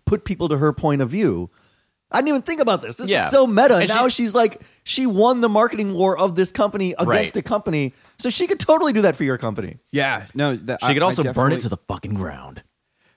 put 0.05 0.25
people 0.25 0.49
to 0.49 0.59
her 0.59 0.73
point 0.73 1.03
of 1.03 1.11
view. 1.11 1.51
I 2.11 2.19
didn't 2.19 2.29
even 2.29 2.43
think 2.43 2.61
about 2.61 2.81
this. 2.81 2.97
This 2.97 3.11
Yeah. 3.11 3.27
is 3.27 3.31
so 3.31 3.47
meta. 3.47 3.77
And 3.77 3.89
now 3.89 4.09
she- 4.09 4.23
she's 4.25 4.35
like 4.35 4.63
she 4.83 5.05
won 5.07 5.43
the 5.43 5.49
marketing 5.49 5.93
war 5.93 6.17
of 6.19 6.37
this 6.37 6.51
company 6.51 6.93
against 6.93 7.07
Right. 7.09 7.33
the 7.35 7.43
company, 7.43 7.93
so 8.19 8.31
she 8.31 8.47
could 8.47 8.59
totally 8.59 8.95
do 8.95 9.03
that 9.03 9.15
for 9.15 9.25
your 9.25 9.37
company. 9.37 9.77
yeah, 9.93 10.25
no, 10.35 10.57
that, 10.57 10.79
She 10.83 10.87
I- 10.89 10.95
could 10.95 11.03
also 11.03 11.23
burn 11.33 11.53
it 11.53 11.61
to 11.63 11.69
the 11.69 11.77
fucking 11.89 12.15
ground. 12.15 12.63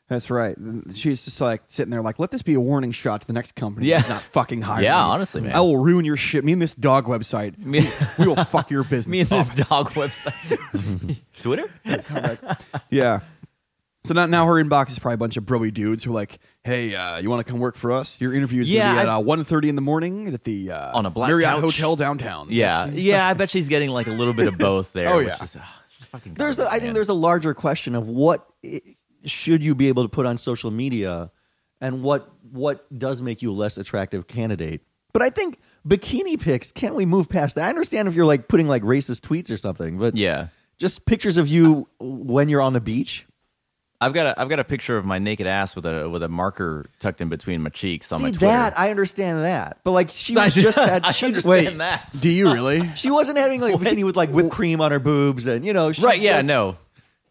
That's 0.10 0.30
right. 0.30 0.58
She's 0.94 1.24
just 1.24 1.40
like 1.40 1.62
sitting 1.68 1.90
there, 1.90 2.02
like, 2.02 2.20
let 2.20 2.32
this 2.32 2.42
be 2.42 2.54
a 2.56 2.60
warning 2.60 2.92
shot 2.92 3.22
to 3.22 3.28
the 3.28 3.32
next 3.32 3.56
company. 3.56 3.88
Yeah. 3.88 4.00
that's 4.00 4.10
not 4.10 4.22
fucking 4.24 4.62
hiring. 4.64 4.84
Yeah, 4.84 4.96
me. 4.98 5.10
honestly, 5.10 5.40
man. 5.40 5.54
I 5.56 5.62
will 5.62 5.78
ruin 5.78 6.04
your 6.04 6.18
shit. 6.18 6.44
Me 6.44 6.52
and 6.52 6.62
this 6.62 6.76
dog 6.76 7.06
website. 7.06 7.58
Me- 7.58 7.90
we 8.20 8.28
will 8.28 8.44
fuck 8.44 8.70
your 8.70 8.84
business. 8.84 9.08
Me 9.08 9.22
and 9.22 9.30
this 9.30 9.50
up. 9.52 9.70
dog 9.70 9.92
website, 9.92 11.18
Twitter. 11.42 11.70
Yeah. 12.90 13.22
So 14.04 14.16
now, 14.16 14.26
now 14.26 14.48
her 14.48 14.54
inbox 14.54 14.90
is 14.90 15.00
probably 15.00 15.14
a 15.16 15.18
bunch 15.18 15.38
of 15.38 15.44
broy 15.44 15.72
dudes 15.72 16.04
who 16.04 16.10
are 16.12 16.16
like, 16.16 16.40
"Hey, 16.64 16.96
uh, 16.96 17.20
you 17.20 17.30
want 17.30 17.46
to 17.46 17.52
come 17.52 17.60
work 17.62 17.76
for 17.76 17.92
us? 17.92 18.20
Your 18.20 18.34
interview 18.34 18.62
is 18.64 18.72
Yeah, 18.72 18.84
gonna 18.90 18.96
be 18.96 19.00
at 19.02 19.10
I- 19.10 19.14
uh, 19.18 19.22
1.30 19.22 19.70
in 19.70 19.76
the 19.76 19.82
morning 19.82 20.28
at 20.34 20.44
the 20.44 20.72
uh, 20.72 20.98
On 20.98 21.06
a 21.06 21.12
black 21.12 21.30
Marriott 21.30 21.52
couch. 21.52 21.62
Hotel 21.62 21.96
downtown." 21.96 22.48
Yeah, 22.50 22.88
yeah. 22.92 23.28
I 23.28 23.36
bet 23.36 23.52
she's 23.52 23.68
getting 23.68 23.92
like 23.92 24.08
a 24.08 24.12
little 24.12 24.34
bit 24.34 24.48
of 24.48 24.58
both 24.58 24.92
there. 24.94 25.10
Oh, 25.10 25.18
which 25.18 25.28
yeah. 25.28 25.44
is, 25.44 25.54
just 25.54 26.10
fucking 26.10 26.34
There's, 26.34 26.58
a, 26.58 26.64
garbage, 26.64 26.78
I 26.78 26.80
think 26.82 26.94
there's 26.96 27.10
a 27.10 27.14
larger 27.14 27.54
question 27.54 27.94
of 27.94 28.08
what 28.08 28.48
i- 28.66 28.82
should 29.26 29.64
you 29.64 29.76
be 29.76 29.88
able 29.88 30.02
to 30.04 30.10
put 30.10 30.26
on 30.26 30.36
social 30.38 30.72
media, 30.72 31.30
and 31.80 32.02
what 32.02 32.28
what 32.52 32.88
does 32.98 33.22
make 33.22 33.44
you 33.44 33.52
a 33.52 33.54
less 33.54 33.78
attractive 33.78 34.26
candidate. 34.28 34.82
But 35.14 35.22
I 35.22 35.30
think 35.30 35.60
bikini 35.88 36.42
pics. 36.42 36.72
Can't 36.72 36.96
we 36.96 37.06
move 37.06 37.30
past 37.30 37.56
that? 37.56 37.66
I 37.66 37.70
understand 37.70 38.08
if 38.08 38.16
you're 38.16 38.26
like 38.26 38.48
putting 38.48 38.68
like 38.68 38.82
racist 38.82 39.20
tweets 39.22 39.52
or 39.52 39.58
something, 39.58 40.00
but 40.00 40.16
yeah. 40.18 40.48
just 40.80 41.06
pictures 41.06 41.38
of 41.38 41.50
you 41.50 41.88
when 42.00 42.50
you're 42.50 42.62
on 42.62 42.74
the 42.74 42.82
beach. 42.82 43.28
I've 44.02 44.14
got 44.14 44.26
a 44.26 44.42
I've 44.42 44.50
got 44.50 44.60
a 44.60 44.64
picture 44.64 44.98
of 44.98 45.06
my 45.06 45.20
naked 45.20 45.46
ass 45.46 45.76
with 45.76 45.86
a 45.86 46.10
with 46.10 46.24
a 46.24 46.28
marker 46.28 46.88
tucked 47.00 47.22
in 47.22 47.30
between 47.30 47.62
my 47.62 47.70
cheeks 47.70 48.12
on 48.12 48.20
See 48.20 48.24
my 48.26 48.32
Twitter. 48.32 48.46
that 48.48 48.78
I 48.78 48.90
understand 48.90 49.44
that, 49.44 49.78
but 49.84 49.92
like 49.92 50.10
she 50.10 50.36
was 50.36 50.56
just 50.56 50.78
had 50.78 51.04
I 51.04 51.12
she 51.12 51.32
just 51.32 51.48
understand 51.48 51.82
that. 51.82 52.10
Do 52.20 52.30
you 52.30 52.52
really? 52.52 52.92
she 52.96 53.12
wasn't 53.12 53.38
having 53.38 53.62
like 53.62 53.76
a 53.76 53.78
bikini 53.84 54.04
with 54.04 54.18
like 54.18 54.32
whipped 54.32 54.50
cream 54.52 54.82
on 54.82 54.92
her 54.92 55.00
boobs 55.00 55.46
and 55.46 55.64
you 55.64 55.72
know 55.74 55.92
she 55.92 56.02
Right, 56.02 56.20
yeah, 56.20 56.38
just 56.40 56.48
no. 56.48 56.78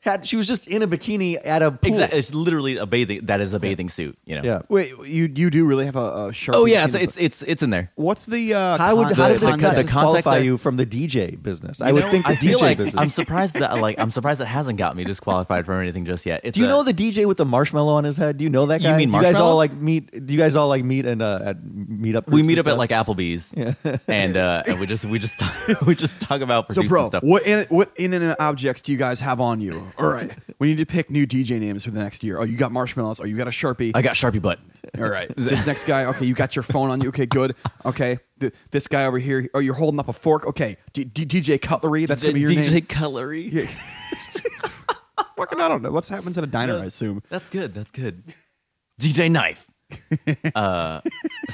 Had 0.01 0.25
she 0.27 0.37
was 0.37 0.47
just 0.49 0.67
in 0.67 0.81
a 0.83 0.89
bikini 0.89 1.39
at 1.45 1.63
a 1.63 1.71
pool. 1.71 1.91
Exactly. 1.91 2.19
It's 2.19 2.33
literally 2.33 2.77
a 2.79 2.87
bathing. 2.87 3.27
That 3.27 3.41
is 3.41 3.53
a 3.53 3.61
bathing 3.61 3.89
suit. 3.89 4.17
You 4.25 4.37
know. 4.37 4.43
Yeah. 4.45 4.63
Wait, 4.69 4.91
you 5.07 5.31
you 5.35 5.51
do 5.51 5.65
really 5.67 5.85
have 5.85 5.97
a, 5.97 6.29
a 6.29 6.33
sharp? 6.33 6.57
Oh 6.57 6.65
yeah, 6.65 6.85
it's 6.87 6.95
it's 6.95 7.17
it's 7.19 7.43
it's 7.43 7.63
in 7.63 7.71
there. 7.71 7.91
What's 7.97 8.25
the 8.27 8.55
uh, 8.55 8.79
How 8.79 8.97
would 8.97 9.09
con- 9.09 9.15
how 9.17 9.29
the 9.29 9.33
did 9.35 9.43
this 9.43 9.51
context? 9.51 9.77
the 9.77 9.83
disqualify 9.83 10.07
context 10.13 10.31
there- 10.31 10.43
you 10.45 10.57
from 10.59 10.77
the 10.79 10.87
DJ 10.87 11.41
business? 11.43 11.81
I 11.81 11.93
would 11.93 12.05
know, 12.05 12.11
think 12.11 12.25
the 12.25 12.33
I 12.33 12.37
feel 12.37 12.59
DJ 12.59 12.63
like 12.63 12.79
business. 12.79 12.95
I'm 13.03 13.11
surprised 13.11 13.57
that 13.57 13.79
like 13.79 13.99
I'm 14.01 14.11
surprised 14.11 14.41
that 14.41 14.47
hasn't 14.47 14.79
got 14.79 14.97
me 14.97 15.05
disqualified 15.05 15.67
from 15.67 15.81
anything 15.81 16.07
just 16.07 16.25
yet. 16.25 16.41
It's 16.45 16.55
Do 16.55 16.61
you 16.61 16.67
a- 16.67 16.71
know 16.71 16.83
the 16.83 16.95
DJ 16.95 17.27
with 17.27 17.37
the 17.37 17.45
marshmallow 17.45 17.93
on 17.93 18.05
his 18.05 18.17
head? 18.17 18.39
Do 18.39 18.45
you 18.45 18.51
know 18.51 18.67
that 18.67 18.81
You 18.81 18.89
guy? 18.89 18.97
mean 18.97 19.13
you 19.13 19.21
guys 19.21 19.37
all 19.37 19.57
like 19.57 19.73
meet? 19.75 20.27
Do 20.27 20.33
you 20.33 20.39
guys 20.39 20.57
all 20.57 20.69
like 20.69 20.83
meet 20.85 21.05
and 21.05 21.21
uh, 21.21 21.41
at 21.45 21.65
meet 21.65 22.17
up? 22.17 22.27
we 22.29 22.43
meet 22.43 22.59
and 22.59 22.67
up 22.67 22.73
at 22.73 22.79
like 22.79 22.91
Applebee's, 22.91 23.53
and 24.09 24.37
uh, 24.37 24.63
and 24.67 24.81
we 24.81 24.87
just 24.87 25.05
we 25.05 25.19
just 25.19 25.39
talk, 25.39 25.53
we 25.87 25.95
just 25.95 26.21
talk 26.21 26.41
about 26.41 26.73
So, 26.73 26.77
producing 26.81 26.89
bro, 26.89 27.07
stuff. 27.09 27.23
what 27.23 27.47
in, 27.47 27.67
what 27.69 27.91
inanimate 27.97 28.39
objects 28.41 28.81
do 28.83 28.93
you 28.93 28.99
guys 28.99 29.21
have 29.21 29.41
on 29.41 29.61
you? 29.61 29.87
All 29.99 30.09
right, 30.09 30.31
we 30.59 30.69
need 30.69 30.79
to 30.79 30.87
pick 30.87 31.11
new 31.11 31.27
DJ 31.27 31.59
names 31.61 31.85
for 31.85 31.91
the 31.91 31.99
next 32.03 32.23
year. 32.25 32.39
Oh, 32.39 32.45
you 32.45 32.57
got 32.57 32.73
marshmallows. 32.73 33.21
Oh, 33.21 33.25
you 33.25 33.37
got 33.37 33.47
a 33.49 33.51
sharpie. 33.51 33.93
I 33.95 34.03
got 34.03 34.15
Sharpie 34.15 34.41
butt. 34.41 34.59
All 34.99 35.09
right, 35.09 35.31
this 35.37 35.67
next 35.67 35.85
guy. 35.85 36.05
Okay, 36.07 36.25
you 36.27 36.35
got 36.35 36.57
your 36.57 36.63
phone 36.63 36.91
on 36.91 37.01
you. 37.01 37.09
Okay, 37.11 37.27
good. 37.27 37.55
Okay, 37.85 38.19
Th- 38.41 38.53
this 38.71 38.87
guy 38.89 39.05
over 39.05 39.19
here. 39.19 39.49
Oh, 39.55 39.59
you're 39.59 39.75
holding 39.75 40.01
up 40.01 40.09
a 40.09 40.13
fork. 40.13 40.47
Okay, 40.47 40.77
D- 40.93 41.05
D- 41.05 41.27
DJ 41.27 41.61
Cutlery. 41.61 42.07
That's 42.07 42.23
gonna 42.23 42.35
be 42.35 42.41
your 42.41 42.51
name. 42.51 42.65
DJ 42.65 42.73
name. 42.73 42.87
Cutlery. 42.87 43.49
Yeah. 43.49 43.67
Fucking, 45.37 45.61
I 45.61 45.69
don't 45.69 45.83
know. 45.83 45.91
What's 45.91 46.09
happens 46.09 46.37
at 46.39 46.45
a 46.45 46.47
diner? 46.47 46.77
I 46.79 46.85
assume. 46.87 47.23
That's 47.31 47.49
good. 47.49 47.73
That's 47.73 47.91
good. 47.91 48.23
DJ 49.01 49.31
Knife. 49.31 49.67
Uh, 50.55 51.01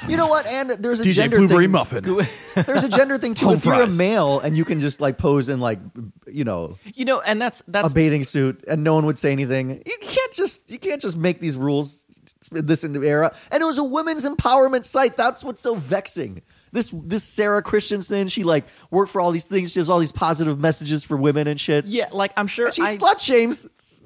You 0.07 0.17
know 0.17 0.27
what? 0.27 0.45
And 0.45 0.71
there's 0.71 0.99
a 0.99 1.03
DJ 1.03 1.13
gender 1.13 1.37
Blueberry 1.37 1.65
thing. 1.65 1.71
Muffin. 1.71 2.03
There's 2.65 2.83
a 2.83 2.89
gender 2.89 3.17
thing 3.17 3.33
too. 3.33 3.45
Home 3.45 3.55
if 3.55 3.65
you're 3.65 3.75
a 3.75 3.77
fries. 3.79 3.97
male 3.97 4.39
and 4.39 4.57
you 4.57 4.65
can 4.65 4.81
just 4.81 4.99
like 4.99 5.17
pose 5.17 5.49
in 5.49 5.59
like 5.59 5.79
you 6.27 6.43
know 6.43 6.77
You 6.95 7.05
know, 7.05 7.21
and 7.21 7.41
that's 7.41 7.63
that's 7.67 7.67
a 7.67 7.81
that's 7.83 7.93
bathing 7.93 8.23
suit 8.23 8.63
and 8.67 8.83
no 8.83 8.95
one 8.95 9.05
would 9.05 9.17
say 9.17 9.31
anything, 9.31 9.81
you 9.85 9.97
can't 10.01 10.33
just 10.33 10.71
you 10.71 10.79
can't 10.79 11.01
just 11.01 11.17
make 11.17 11.39
these 11.39 11.57
rules 11.57 12.05
in 12.53 12.65
this 12.65 12.83
era. 12.83 13.35
And 13.51 13.61
it 13.61 13.65
was 13.65 13.77
a 13.77 13.83
women's 13.83 14.25
empowerment 14.25 14.85
site. 14.85 15.17
That's 15.17 15.43
what's 15.43 15.61
so 15.61 15.75
vexing. 15.75 16.41
This 16.71 16.91
this 16.93 17.23
Sarah 17.23 17.61
Christensen, 17.61 18.27
she 18.27 18.43
like 18.43 18.65
worked 18.91 19.11
for 19.11 19.21
all 19.21 19.31
these 19.31 19.45
things. 19.45 19.71
She 19.71 19.79
has 19.79 19.89
all 19.89 19.99
these 19.99 20.11
positive 20.11 20.59
messages 20.59 21.03
for 21.03 21.15
women 21.17 21.47
and 21.47 21.59
shit. 21.59 21.85
yeah. 21.85 22.07
Like 22.11 22.31
I'm 22.37 22.47
sure 22.47 22.65
And 22.67 22.75
she 22.75 22.81
I, 22.81 22.97
slut 22.97 23.19
shames 23.19 23.65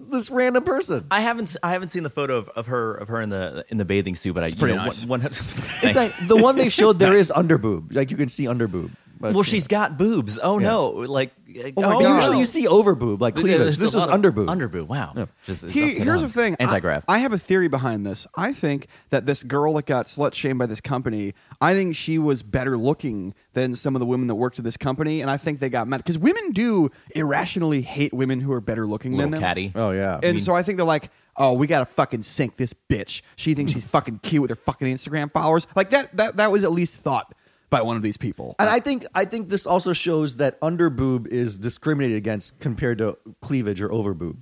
this 0.10 0.30
random 0.30 0.64
person. 0.64 1.06
I 1.12 1.22
haven't 1.22 1.46
s- 1.50 1.58
I 1.64 1.72
haven't 1.72 1.90
seen 1.90 2.04
the 2.04 2.10
photo 2.10 2.38
of, 2.38 2.50
of 2.50 2.68
her 2.68 2.96
of 2.96 3.08
her 3.08 3.22
in 3.22 3.30
the 3.30 3.66
in 3.70 3.78
the 3.78 3.86
bathing 3.86 4.16
suit, 4.16 4.34
but 4.34 4.44
I 4.44 4.48
you 4.48 4.56
pretty 4.56 4.76
know, 4.76 4.86
nice. 4.86 5.06
one, 5.06 5.22
one, 5.22 5.32
It's 5.84 5.96
like 5.96 6.14
the 6.28 6.38
one 6.38 6.56
they 6.56 6.70
showed. 6.70 7.00
There 7.00 7.14
is 7.16 7.32
underboob, 7.36 7.94
like 7.96 8.12
you 8.12 8.18
can 8.18 8.30
see 8.30 8.46
underboob. 8.46 8.92
But, 9.20 9.34
well, 9.34 9.40
you 9.40 9.52
she's 9.52 9.66
know. 9.70 9.78
got 9.78 9.98
boobs. 10.00 10.40
Oh 10.42 10.58
Yeah. 10.58 10.68
no! 10.70 10.90
Like 10.90 11.32
Oh 11.58 11.64
my 11.64 11.88
oh, 11.88 11.92
But 11.94 12.00
God. 12.02 12.16
Usually 12.18 12.40
you 12.40 12.46
see 12.46 12.66
overboob, 12.66 13.20
like 13.20 13.36
cleavage. 13.36 13.60
There's 13.60 13.78
This 13.78 13.94
a 13.94 13.98
was 13.98 14.08
lot 14.08 14.10
of 14.14 14.22
underboob. 14.22 14.46
Underboob. 14.48 14.88
Wow. 14.88 15.14
Yeah. 15.16 15.26
Just, 15.46 15.64
it's 15.64 15.74
He, 15.74 15.84
upside 15.84 15.98
here's 16.04 16.16
down. 16.22 16.24
the 16.24 16.30
thing. 16.34 16.56
Anti-grav. 16.60 17.06
I, 17.08 17.16
I 17.16 17.18
have 17.20 17.34
a 17.34 17.38
theory 17.38 17.68
behind 17.68 18.06
this. 18.06 18.28
I 18.36 18.54
think 18.54 18.88
that 19.10 19.26
this 19.26 19.44
girl 19.44 19.74
that 19.74 19.86
got 19.86 20.06
slut 20.08 20.34
shamed 20.34 20.60
by 20.60 20.66
this 20.66 20.82
company, 20.82 21.34
I 21.60 21.74
think 21.74 21.96
she 21.96 22.18
was 22.20 22.44
better 22.44 22.78
looking 22.78 23.34
than 23.54 23.76
some 23.76 23.96
of 23.96 24.00
the 24.00 24.06
women 24.06 24.28
that 24.28 24.36
worked 24.36 24.60
at 24.60 24.66
this 24.66 24.78
company, 24.78 25.22
and 25.22 25.30
I 25.30 25.38
think 25.38 25.60
they 25.60 25.70
got 25.70 25.88
mad 25.88 25.98
because 25.98 26.18
women 26.18 26.52
do 26.52 26.90
irrationally 27.16 27.82
hate 27.82 28.14
women 28.14 28.40
who 28.42 28.52
are 28.54 28.62
better 28.62 28.88
looking 28.88 29.12
Little 29.14 29.26
than 29.26 29.32
them. 29.32 29.42
catty. 29.42 29.72
Oh 29.76 29.92
yeah. 29.92 30.20
And 30.24 30.42
so 30.42 30.54
I 30.54 30.64
think 30.64 30.78
they're 30.78 30.86
like, 30.86 31.10
oh, 31.38 31.54
we 31.54 31.68
gotta 31.68 31.86
fucking 31.86 32.24
sink 32.24 32.56
this 32.56 32.74
bitch. 32.90 33.22
She 33.36 33.54
thinks 33.54 33.72
she's 33.74 33.90
fucking 33.90 34.20
cute 34.24 34.42
with 34.42 34.50
her 34.50 34.56
fucking 34.56 34.88
Instagram 34.88 35.32
followers. 35.32 35.68
Like 35.76 35.90
that. 35.92 36.16
That 36.16 36.38
that 36.38 36.52
was 36.52 36.64
at 36.64 36.72
least 36.72 37.00
thought 37.02 37.34
by 37.72 37.82
one 37.82 37.96
of 37.96 38.04
these 38.04 38.18
people. 38.18 38.56
And 38.60 38.70
I 38.70 38.80
think 38.80 39.06
I 39.16 39.26
think 39.26 39.50
this 39.50 39.66
also 39.66 39.94
shows 39.94 40.36
that 40.36 40.62
underboob 40.62 41.28
is 41.28 41.58
discriminated 41.58 42.18
against 42.18 42.60
compared 42.60 43.00
to 43.00 43.18
cleavage 43.42 43.82
or 43.82 43.90
overboob. 43.90 44.38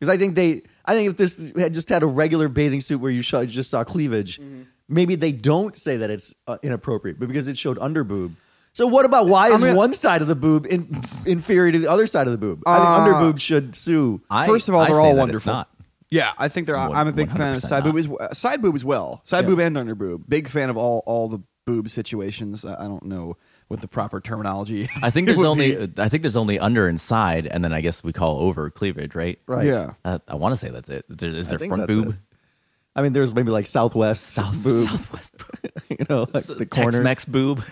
Because 0.00 0.14
I 0.14 0.16
think 0.16 0.34
they, 0.34 0.62
I 0.86 0.94
think 0.94 1.10
if 1.10 1.16
this 1.18 1.52
had 1.56 1.74
just 1.74 1.88
had 1.90 2.02
a 2.02 2.06
regular 2.06 2.48
bathing 2.48 2.80
suit 2.80 2.98
where 3.00 3.10
you 3.10 3.20
sh- 3.22 3.34
just 3.46 3.70
saw 3.70 3.84
cleavage, 3.84 4.40
maybe 4.88 5.14
they 5.14 5.30
don't 5.32 5.76
say 5.76 5.96
that 5.98 6.10
it's 6.10 6.34
uh, 6.48 6.56
inappropriate, 6.62 7.20
but 7.20 7.28
because 7.28 7.46
it 7.46 7.56
showed 7.58 7.78
underboob, 7.78 8.34
So 8.72 8.86
what 8.88 9.04
about 9.04 9.26
why 9.28 9.48
is 9.52 9.62
I 9.62 9.68
mean- 9.68 9.76
one 9.76 9.94
side 9.94 10.20
of 10.22 10.26
the 10.28 10.34
boob 10.34 10.66
in, 10.66 10.88
inferior 11.26 11.70
to 11.72 11.78
the 11.78 11.88
other 11.90 12.06
side 12.08 12.26
of 12.26 12.32
the 12.32 12.38
boob? 12.38 12.62
I 12.66 12.78
think 12.78 12.88
Uh, 12.88 12.92
under 13.00 13.14
boob 13.14 13.38
should 13.38 13.76
sue. 13.76 14.20
I- 14.30 14.46
First 14.46 14.68
of 14.68 14.74
all, 14.74 14.80
I 14.80 14.88
they're 14.88 15.00
all 15.00 15.14
wonderful. 15.16 15.52
not. 15.52 15.68
Yeah, 16.10 16.32
I 16.36 16.48
think 16.48 16.66
they're. 16.66 16.76
I'm 16.76 17.06
a 17.08 17.12
big 17.12 17.30
fan 17.30 17.54
of 17.54 17.62
100% 17.62 17.68
side 17.68 17.84
not. 17.84 17.94
boob 17.94 17.98
as 18.20 18.28
uh, 18.30 18.34
side 18.34 18.60
boob 18.60 18.74
as 18.74 18.84
well. 18.84 19.20
Side 19.24 19.44
Yeah. 19.44 19.50
boob 19.50 19.60
and 19.60 19.78
under 19.78 19.94
boob. 19.94 20.24
Big 20.28 20.48
fan 20.48 20.68
of 20.68 20.76
all 20.76 21.02
all 21.06 21.28
the 21.28 21.38
boob 21.64 21.88
situations. 21.88 22.64
I 22.64 22.74
I 22.74 22.84
don't 22.84 23.04
know 23.04 23.36
what 23.68 23.80
the 23.80 23.88
proper 23.88 24.20
terminology. 24.20 24.88
I 25.02 25.10
think 25.10 25.26
there's 25.28 25.38
only 25.40 25.86
be. 25.86 26.02
I 26.02 26.08
think 26.08 26.22
there's 26.22 26.36
only 26.36 26.58
under 26.58 26.86
and 26.88 27.00
side, 27.00 27.46
and 27.46 27.62
then 27.64 27.72
I 27.72 27.80
guess 27.80 28.02
we 28.04 28.12
call 28.12 28.40
over 28.40 28.70
cleavage, 28.70 29.14
right? 29.14 29.38
Right. 29.46 29.66
Yeah. 29.66 29.94
Uh, 30.04 30.18
I 30.28 30.34
want 30.36 30.52
to 30.52 30.56
say 30.56 30.70
that's 30.70 30.88
it. 30.88 31.04
There, 31.08 31.30
is 31.30 31.48
there 31.48 31.58
front 31.58 31.86
boob? 31.88 32.08
it. 32.10 32.14
I 32.94 33.00
mean, 33.00 33.14
there's 33.14 33.34
maybe 33.34 33.50
like 33.50 33.66
Southwest 33.66 34.26
South, 34.26 34.62
boob, 34.62 34.86
Southwest 34.88 35.34
you 35.88 36.04
know, 36.10 36.28
like 36.32 36.44
the 36.44 36.66
corners. 36.66 36.94
Tex-Mex 36.96 37.24
boob. 37.24 37.64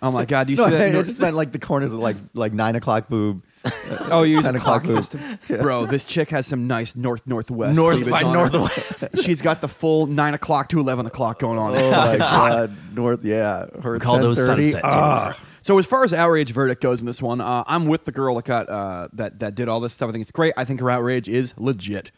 Oh 0.00 0.10
my 0.10 0.24
god! 0.24 0.46
Do 0.46 0.54
you 0.54 0.56
No, 0.56 0.64
see 0.64 0.70
that? 0.70 0.80
I 0.80 0.86
you 0.86 0.92
know- 0.94 1.02
just 1.02 1.20
meant 1.20 1.36
like 1.36 1.52
the 1.52 1.58
corners 1.58 1.92
of 1.92 1.98
like 2.00 2.16
like 2.32 2.52
nine 2.54 2.76
o'clock 2.76 3.08
boob. 3.08 3.42
oh, 4.10 4.22
you 4.22 4.36
use 4.36 4.46
a 4.46 4.52
10 4.52 4.60
clock 4.60 4.84
boob. 4.84 4.96
system, 5.04 5.20
bro. 5.60 5.86
This 5.86 6.04
chick 6.04 6.30
has 6.30 6.46
some 6.46 6.66
nice 6.66 6.94
north 6.96 7.26
northwest 7.26 7.76
North 7.76 7.96
cleavage 7.96 8.10
by 8.12 8.22
on 8.22 8.34
her. 8.34 8.50
northwest. 8.50 9.04
She's 9.22 9.42
got 9.42 9.60
the 9.60 9.68
full 9.68 10.06
nine 10.06 10.34
o'clock 10.34 10.68
to 10.70 10.80
eleven 10.80 11.06
o'clock 11.06 11.38
going 11.38 11.58
on. 11.58 11.76
Oh 11.76 11.90
my 11.90 12.16
god, 12.18 12.76
North, 12.94 13.24
yeah, 13.24 13.66
her 13.82 13.98
call 13.98 14.18
those 14.18 14.38
10:30. 14.38 14.46
sunset 14.72 14.80
Ah. 14.84 15.24
tunes. 15.32 15.36
So 15.62 15.78
as 15.78 15.86
far 15.86 16.04
as 16.04 16.12
outrage 16.12 16.52
verdict 16.52 16.80
goes 16.80 17.00
in 17.00 17.06
this 17.06 17.20
one, 17.20 17.40
uh, 17.40 17.64
I'm 17.66 17.86
with 17.86 18.04
the 18.04 18.12
girl 18.12 18.36
that 18.36 18.44
got 18.44 18.68
uh, 18.68 19.08
that 19.14 19.40
that 19.40 19.54
did 19.56 19.68
all 19.68 19.80
this 19.80 19.92
stuff. 19.92 20.08
I 20.08 20.12
think 20.12 20.22
it's 20.22 20.30
great. 20.30 20.54
I 20.56 20.64
think 20.64 20.78
her 20.80 20.88
outrage 20.90 21.28
is 21.28 21.54
legit. 21.56 22.12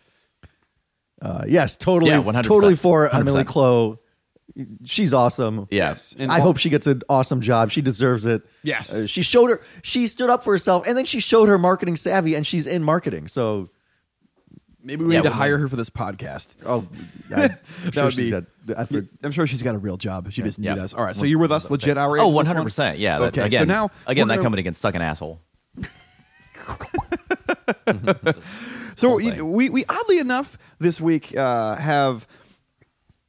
Uh, 1.20 1.44
yes, 1.48 1.76
totally, 1.76 2.10
Yeah, 2.12 2.22
100%. 2.22 2.44
totally 2.44 2.76
for 2.76 3.08
100%. 3.08 3.14
Emily 3.20 3.44
Clow. 3.44 3.98
She's 4.84 5.14
awesome. 5.14 5.68
Yes. 5.70 6.14
And 6.18 6.32
I 6.32 6.36
all- 6.38 6.46
hope 6.46 6.56
she 6.56 6.68
gets 6.70 6.86
an 6.86 7.02
awesome 7.08 7.40
job. 7.40 7.70
She 7.70 7.80
deserves 7.82 8.24
it. 8.26 8.42
Yes. 8.62 8.92
Uh, 8.92 9.06
she 9.06 9.22
showed 9.22 9.50
her. 9.50 9.60
She 9.82 10.06
stood 10.08 10.30
up 10.30 10.42
for 10.42 10.52
herself, 10.52 10.86
and 10.86 10.98
then 10.98 11.04
she 11.04 11.20
showed 11.20 11.48
her 11.48 11.58
marketing 11.58 11.94
savvy, 11.96 12.34
and 12.34 12.46
she's 12.46 12.66
in 12.66 12.82
marketing. 12.82 13.28
So, 13.28 13.68
Maybe 14.80 15.04
we 15.04 15.12
Yeah, 15.14 15.20
need 15.20 15.24
to 15.24 15.30
we- 15.30 15.36
hire 15.36 15.58
her 15.58 15.68
for 15.68 15.76
this 15.76 15.90
podcast. 15.90 16.48
oh, 16.64 16.86
I'm 17.36 17.90
sure 17.92 18.04
would 18.04 18.12
she's 18.14 18.26
be- 18.26 18.30
got. 18.30 18.44
I 18.78 18.84
for- 18.86 19.06
I'm 19.22 19.32
sure 19.32 19.46
she's 19.46 19.60
got 19.62 19.74
a 19.74 19.78
real 19.78 19.96
job. 19.98 20.32
She 20.32 20.40
just 20.40 20.58
Yeah. 20.58 20.74
need 20.74 20.80
us. 20.80 20.94
All 20.94 21.04
right. 21.04 21.14
So 21.16 21.24
you're 21.24 21.40
with 21.40 21.52
us, 21.52 21.68
legit 21.70 21.98
outrage. 21.98 22.22
Oh, 22.22 22.28
in 22.28 22.32
this 22.32 22.36
100 22.36 22.58
one? 22.60 22.64
percent. 22.64 22.98
Yeah. 22.98 23.18
that- 23.18 23.28
Okay. 23.28 23.42
Again, 23.42 23.60
so 23.62 23.64
now 23.66 23.90
again, 24.06 24.24
we're 24.24 24.28
that 24.28 24.34
gonna- 24.36 24.42
company 24.44 24.62
can 24.62 24.74
suck 24.74 24.94
an 24.94 25.02
asshole. 25.02 25.40
So 28.96 29.10
Whole 29.10 29.20
you- 29.20 29.30
thing. 29.30 29.52
we 29.52 29.68
we 29.70 29.84
oddly 29.88 30.18
enough 30.18 30.58
this 30.80 31.00
week 31.00 31.36
uh, 31.36 31.76
have 31.76 32.26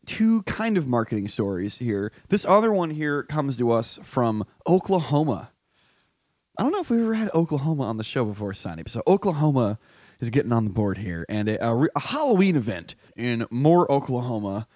two 0.09 0.41
kind 0.43 0.75
of 0.75 0.87
marketing 0.87 1.27
stories 1.27 1.77
here. 1.77 2.11
This 2.29 2.43
other 2.43 2.73
one 2.73 2.89
here 2.89 3.21
comes 3.21 3.57
to 3.57 3.71
us 3.71 3.99
from 4.01 4.43
Oklahoma. 4.65 5.51
I 6.57 6.63
don't 6.63 6.71
know 6.71 6.79
if 6.79 6.89
we've 6.89 7.01
ever 7.01 7.13
had 7.13 7.29
Oklahoma 7.35 7.83
on 7.83 7.97
the 7.97 8.03
show 8.03 8.25
before, 8.25 8.55
Sonny. 8.55 8.81
So 8.87 9.03
Oklahoma 9.05 9.77
is 10.19 10.31
getting 10.31 10.51
on 10.51 10.63
the 10.63 10.71
board 10.71 10.97
here, 10.97 11.27
and 11.29 11.47
a, 11.47 11.63
a, 11.63 11.87
a 11.95 11.99
Halloween 11.99 12.55
event 12.55 12.95
in 13.15 13.45
Moore, 13.51 13.89
Oklahoma, 13.91 14.67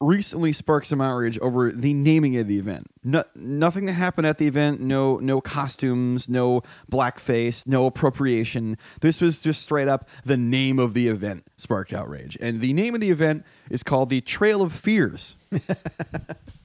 recently 0.00 0.52
sparked 0.52 0.86
some 0.86 1.00
outrage 1.00 1.38
over 1.40 1.72
the 1.72 1.92
naming 1.92 2.36
of 2.36 2.46
the 2.46 2.58
event. 2.58 2.90
No, 3.02 3.24
nothing 3.34 3.86
that 3.86 3.94
happened 3.94 4.26
at 4.26 4.38
the 4.38 4.46
event. 4.46 4.80
No, 4.80 5.16
no 5.16 5.40
costumes. 5.40 6.28
No 6.28 6.62
blackface. 6.90 7.66
No 7.66 7.86
appropriation. 7.86 8.76
This 9.00 9.20
was 9.20 9.42
just 9.42 9.62
straight 9.62 9.88
up 9.88 10.08
the 10.24 10.36
name 10.36 10.78
of 10.78 10.94
the 10.94 11.08
event 11.08 11.44
sparked 11.56 11.92
outrage, 11.92 12.38
and 12.40 12.60
the 12.60 12.72
name 12.72 12.94
of 12.94 13.00
the 13.00 13.10
event 13.10 13.44
is 13.70 13.82
called 13.82 14.08
the 14.08 14.20
Trail 14.20 14.62
of 14.62 14.72
Fears. 14.72 15.34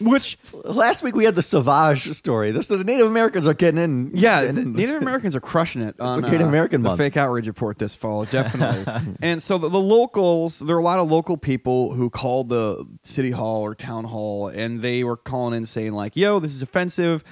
Which 0.00 0.38
last 0.52 1.02
week 1.02 1.14
we 1.14 1.24
had 1.24 1.34
the 1.36 1.42
Savage 1.42 2.12
story. 2.12 2.50
This 2.50 2.68
the 2.68 2.84
Native 2.84 3.06
Americans 3.06 3.46
are 3.46 3.54
getting 3.54 3.82
in. 3.82 4.10
Yeah, 4.14 4.42
getting 4.42 4.58
in. 4.58 4.72
Native 4.74 5.00
Americans 5.00 5.34
are 5.34 5.40
crushing 5.40 5.82
it 5.82 5.98
on 5.98 6.20
the 6.20 6.28
Native 6.28 6.46
uh, 6.46 6.48
American 6.48 6.82
the 6.82 6.90
month. 6.90 6.98
fake 6.98 7.16
outrage 7.16 7.46
report 7.46 7.78
this 7.78 7.94
fall, 7.94 8.24
definitely. 8.30 9.16
and 9.22 9.42
so 9.42 9.56
the, 9.56 9.68
the 9.68 9.80
locals, 9.80 10.58
there 10.58 10.76
are 10.76 10.80
a 10.80 10.84
lot 10.84 10.98
of 10.98 11.10
local 11.10 11.36
people 11.36 11.94
who 11.94 12.10
called 12.10 12.50
the 12.50 12.84
city 13.02 13.30
hall 13.30 13.62
or 13.62 13.74
town 13.74 14.04
hall, 14.04 14.48
and 14.48 14.82
they 14.82 15.02
were 15.02 15.16
calling 15.16 15.54
in 15.54 15.64
saying 15.64 15.92
like, 15.92 16.14
"Yo, 16.16 16.40
this 16.40 16.54
is 16.54 16.60
offensive," 16.60 17.24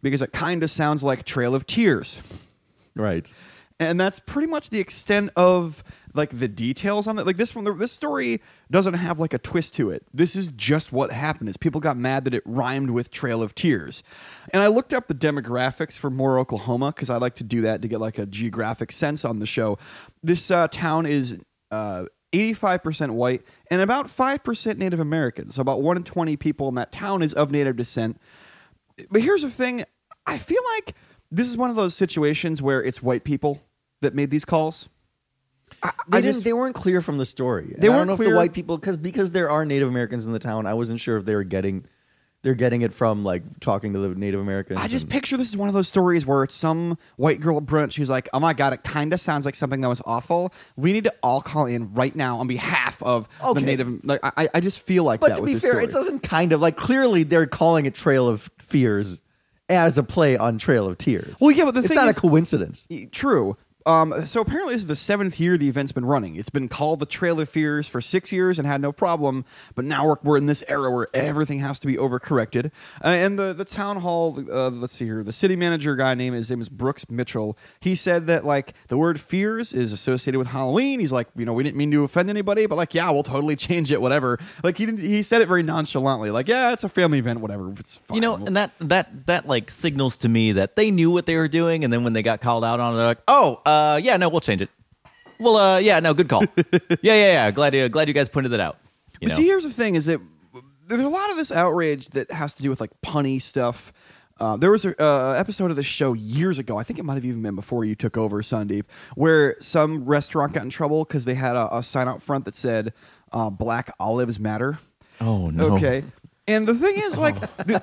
because 0.00 0.22
it 0.22 0.32
kind 0.32 0.62
of 0.62 0.70
sounds 0.70 1.02
like 1.02 1.24
Trail 1.24 1.54
of 1.54 1.66
Tears, 1.66 2.20
right. 2.94 3.32
and 3.80 4.00
that's 4.00 4.20
pretty 4.20 4.46
much 4.48 4.70
the 4.70 4.78
extent 4.78 5.30
of 5.34 5.82
like 6.14 6.38
the 6.38 6.48
details 6.48 7.06
on 7.06 7.18
it. 7.18 7.26
Like 7.26 7.36
this 7.36 7.54
one, 7.54 7.64
this 7.78 7.92
story 7.92 8.40
doesn't 8.70 8.94
have 8.94 9.18
like 9.18 9.34
a 9.34 9.38
twist 9.38 9.74
to 9.74 9.90
it. 9.90 10.06
This 10.14 10.36
is 10.36 10.48
just 10.52 10.92
what 10.92 11.12
happened. 11.12 11.48
Is 11.48 11.56
people 11.56 11.80
got 11.80 11.96
mad 11.96 12.24
that 12.24 12.34
it 12.34 12.42
rhymed 12.46 12.90
with 12.90 13.10
Trail 13.10 13.42
of 13.42 13.54
Tears, 13.54 14.02
and 14.52 14.62
I 14.62 14.68
looked 14.68 14.92
up 14.92 15.08
the 15.08 15.14
demographics 15.14 15.98
for 15.98 16.10
Moore, 16.10 16.38
Oklahoma, 16.38 16.92
because 16.92 17.10
I 17.10 17.16
like 17.16 17.34
to 17.36 17.44
do 17.44 17.60
that 17.62 17.82
to 17.82 17.88
get 17.88 18.00
like 18.00 18.18
a 18.18 18.26
geographic 18.26 18.92
sense 18.92 19.24
on 19.24 19.40
the 19.40 19.46
show. 19.46 19.78
This 20.22 20.50
uh, 20.50 20.68
town 20.68 21.06
is. 21.06 21.38
Uh, 21.70 22.06
85% 22.32 23.10
white 23.10 23.42
and 23.70 23.80
about 23.80 24.08
5% 24.08 24.76
Native 24.76 24.98
American. 24.98 25.50
So 25.50 25.62
about 25.62 25.82
1 25.82 25.98
in 25.98 26.02
20 26.02 26.36
people 26.36 26.68
in 26.68 26.74
that 26.74 26.90
town 26.90 27.22
is 27.22 27.32
of 27.32 27.52
Native 27.52 27.76
descent. 27.76 28.20
But 29.08 29.22
here's 29.22 29.42
the 29.42 29.50
thing 29.50 29.84
I 30.26 30.38
feel 30.38 30.60
like 30.74 30.96
this 31.30 31.48
is 31.48 31.56
one 31.56 31.70
of 31.70 31.76
those 31.76 31.94
situations 31.94 32.60
where 32.60 32.82
it's 32.82 33.02
white 33.02 33.22
people 33.22 33.62
that 34.00 34.14
made 34.14 34.30
these 34.30 34.44
calls. 34.44 34.88
I, 35.84 35.90
They 36.08 36.18
I 36.18 36.20
didn't. 36.22 36.34
just- 36.34 36.44
they 36.44 36.52
weren't 36.52 36.74
clear 36.74 37.00
from 37.02 37.18
the 37.18 37.26
story. 37.26 37.72
And 37.74 37.82
They 37.82 37.88
I 37.88 37.90
weren't 37.90 38.08
don't 38.08 38.18
know 38.18 38.24
if 38.24 38.30
the 38.30 38.34
white 38.36 38.52
people 38.52 38.78
because 38.78 38.96
because 38.96 39.30
there 39.32 39.50
are 39.50 39.64
Native 39.64 39.88
Americans 39.88 40.24
in 40.26 40.32
the 40.32 40.38
town. 40.38 40.66
I 40.66 40.74
wasn't 40.74 40.98
sure 41.00 41.16
if 41.18 41.24
they 41.24 41.34
were 41.34 41.44
getting 41.44 41.84
they're 42.42 42.54
getting 42.54 42.82
it 42.82 42.92
from 42.92 43.24
like 43.24 43.42
talking 43.60 43.94
to 43.94 43.98
the 43.98 44.14
Native 44.14 44.38
Americans. 44.40 44.78
I 44.80 44.86
just 44.86 45.04
and- 45.04 45.12
picture 45.12 45.36
this 45.38 45.48
is 45.48 45.56
one 45.56 45.68
of 45.68 45.74
those 45.74 45.88
stories 45.88 46.26
where 46.26 46.42
it's 46.44 46.54
some 46.54 46.98
white 47.16 47.40
girl 47.40 47.56
at 47.56 47.64
brunch 47.64 47.94
who's 47.96 48.10
like, 48.10 48.28
"Oh 48.34 48.40
my 48.40 48.52
god, 48.52 48.72
it 48.74 48.82
kind 48.84 49.12
of 49.14 49.20
sounds 49.20 49.44
like 49.46 49.54
something 49.54 49.80
that 49.82 49.88
was 49.88 50.02
awful. 50.04 50.52
We 50.76 50.92
need 50.92 51.04
to 51.04 51.14
all 51.22 51.40
call 51.40 51.64
in 51.66 51.92
right 51.94 52.14
now 52.14 52.38
on 52.38 52.46
behalf 52.46 53.02
of 53.02 53.28
Okay. 53.42 53.60
the 53.60 53.66
native." 53.66 54.04
Like, 54.04 54.20
I, 54.22 54.48
I 54.52 54.60
just 54.60 54.80
feel 54.80 55.04
like 55.04 55.20
But 55.20 55.28
that 55.28 55.36
to 55.36 55.42
be 55.42 55.54
fair, 55.58 55.70
story. 55.72 55.84
it 55.84 55.90
doesn't 55.90 56.20
kind 56.22 56.52
of 56.52 56.60
like 56.60 56.76
clearly 56.76 57.22
they're 57.22 57.46
calling 57.46 57.86
it 57.86 57.94
Trail 57.94 58.28
of 58.28 58.50
Fears 58.58 59.22
as 59.70 59.96
a 59.96 60.02
play 60.02 60.36
on 60.36 60.58
Trail 60.58 60.84
of 60.86 60.98
Tears. 60.98 61.38
Well, 61.40 61.50
yeah, 61.50 61.64
but 61.64 61.72
the 61.72 61.80
it's 61.80 61.88
thing 61.88 61.96
not 61.96 62.08
is- 62.08 62.18
a 62.18 62.20
coincidence. 62.20 62.86
True. 63.12 63.56
Um, 63.86 64.24
so 64.24 64.40
apparently, 64.40 64.74
this 64.74 64.82
is 64.82 64.88
the 64.88 64.96
seventh 64.96 65.38
year 65.38 65.58
the 65.58 65.68
event's 65.68 65.92
been 65.92 66.06
running. 66.06 66.36
It's 66.36 66.48
been 66.48 66.68
called 66.68 67.00
the 67.00 67.06
Trail 67.06 67.38
of 67.40 67.48
Fears 67.48 67.86
for 67.86 68.00
six 68.00 68.32
years 68.32 68.58
and 68.58 68.66
had 68.66 68.80
no 68.80 68.92
problem. 68.92 69.44
But 69.74 69.84
now 69.84 70.06
we're, 70.06 70.16
we're 70.22 70.36
in 70.38 70.46
this 70.46 70.64
era 70.68 70.90
where 70.90 71.08
everything 71.12 71.60
has 71.60 71.78
to 71.80 71.86
be 71.86 71.96
overcorrected. 71.96 72.70
Uh, 73.04 73.08
and 73.08 73.38
the, 73.38 73.52
the 73.52 73.64
town 73.64 73.98
hall, 74.00 74.42
uh, 74.50 74.70
let's 74.70 74.94
see 74.94 75.04
here, 75.04 75.22
the 75.22 75.32
city 75.32 75.56
manager 75.56 75.96
guy 75.96 76.14
name 76.14 76.32
his 76.32 76.48
name 76.48 76.60
is 76.60 76.68
Brooks 76.68 77.10
Mitchell. 77.10 77.58
He 77.80 77.94
said 77.94 78.26
that 78.26 78.44
like 78.44 78.74
the 78.88 78.96
word 78.96 79.20
fears 79.20 79.72
is 79.72 79.92
associated 79.92 80.38
with 80.38 80.48
Halloween. 80.48 81.00
He's 81.00 81.12
like, 81.12 81.28
you 81.36 81.44
know, 81.44 81.52
we 81.52 81.62
didn't 81.62 81.76
mean 81.76 81.90
to 81.90 82.04
offend 82.04 82.30
anybody, 82.30 82.66
but 82.66 82.76
like, 82.76 82.94
yeah, 82.94 83.10
we'll 83.10 83.22
totally 83.22 83.56
change 83.64 83.92
it, 83.92 84.00
whatever. 84.00 84.38
Like 84.62 84.78
he 84.78 84.86
didn't, 84.86 85.00
he 85.00 85.22
said 85.22 85.42
it 85.42 85.48
very 85.48 85.62
nonchalantly, 85.62 86.30
like, 86.30 86.48
yeah, 86.48 86.72
it's 86.72 86.84
a 86.84 86.88
family 86.88 87.18
event, 87.18 87.40
whatever. 87.40 87.72
It's 87.78 87.96
fine. 87.96 88.14
You 88.14 88.20
know, 88.22 88.34
and 88.36 88.56
that 88.56 88.72
that 88.80 89.26
that 89.26 89.46
like 89.46 89.70
signals 89.70 90.16
to 90.18 90.28
me 90.28 90.52
that 90.52 90.76
they 90.76 90.90
knew 90.90 91.10
what 91.10 91.26
they 91.26 91.36
were 91.36 91.48
doing, 91.48 91.84
and 91.84 91.92
then 91.92 92.02
when 92.02 92.14
they 92.14 92.22
got 92.22 92.40
called 92.40 92.64
out 92.64 92.80
on 92.80 92.94
it, 92.94 92.96
they're 92.96 93.06
like, 93.06 93.22
"Oh, 93.28 93.60
uh, 93.66 93.73
yeah, 94.02 94.16
no, 94.16 94.28
we'll 94.28 94.40
change 94.40 94.62
it." 94.62 94.70
Well, 95.38 95.56
uh, 95.56 95.78
yeah, 95.78 96.00
no, 96.00 96.14
good 96.14 96.28
call. 96.28 96.42
yeah, 96.56 96.74
yeah, 97.02 97.14
yeah. 97.14 97.50
Glad 97.50 97.74
you 97.74 97.88
glad 97.88 98.08
you 98.08 98.14
guys 98.14 98.28
pointed 98.28 98.52
that 98.52 98.60
out. 98.60 98.78
You 99.20 99.28
know? 99.28 99.34
see, 99.34 99.44
here's 99.44 99.64
the 99.64 99.70
thing: 99.72 99.94
is 99.94 100.06
that 100.06 100.20
there's 100.86 101.02
a 101.02 101.08
lot 101.08 101.30
of 101.30 101.36
this 101.36 101.50
outrage 101.50 102.08
that 102.10 102.30
has 102.30 102.54
to 102.54 102.62
do 102.62 102.70
with 102.70 102.80
like 102.80 102.90
punny 103.02 103.40
stuff. 103.40 103.92
Uh, 104.40 104.56
there 104.56 104.70
was 104.70 104.84
an 104.84 104.94
uh, 104.98 105.30
episode 105.30 105.70
of 105.70 105.76
the 105.76 105.82
show 105.84 106.12
years 106.12 106.58
ago. 106.58 106.76
I 106.76 106.82
think 106.82 106.98
it 106.98 107.04
might 107.04 107.14
have 107.14 107.24
even 107.24 107.40
been 107.42 107.54
before 107.54 107.84
you 107.84 107.94
took 107.94 108.16
over, 108.16 108.42
Sandeep, 108.42 108.84
where 109.14 109.56
some 109.60 110.04
restaurant 110.04 110.52
got 110.52 110.64
in 110.64 110.70
trouble 110.70 111.04
because 111.04 111.24
they 111.24 111.34
had 111.34 111.54
a, 111.54 111.76
a 111.76 111.82
sign 111.82 112.08
out 112.08 112.22
front 112.22 112.44
that 112.44 112.54
said 112.54 112.92
uh, 113.32 113.50
"Black 113.50 113.94
Olives 114.00 114.38
Matter." 114.38 114.78
oh 115.20 115.50
no. 115.50 115.76
Okay. 115.76 116.04
And 116.46 116.68
the 116.68 116.74
thing 116.74 116.96
is, 116.98 117.16
like, 117.16 117.36
th- 117.66 117.80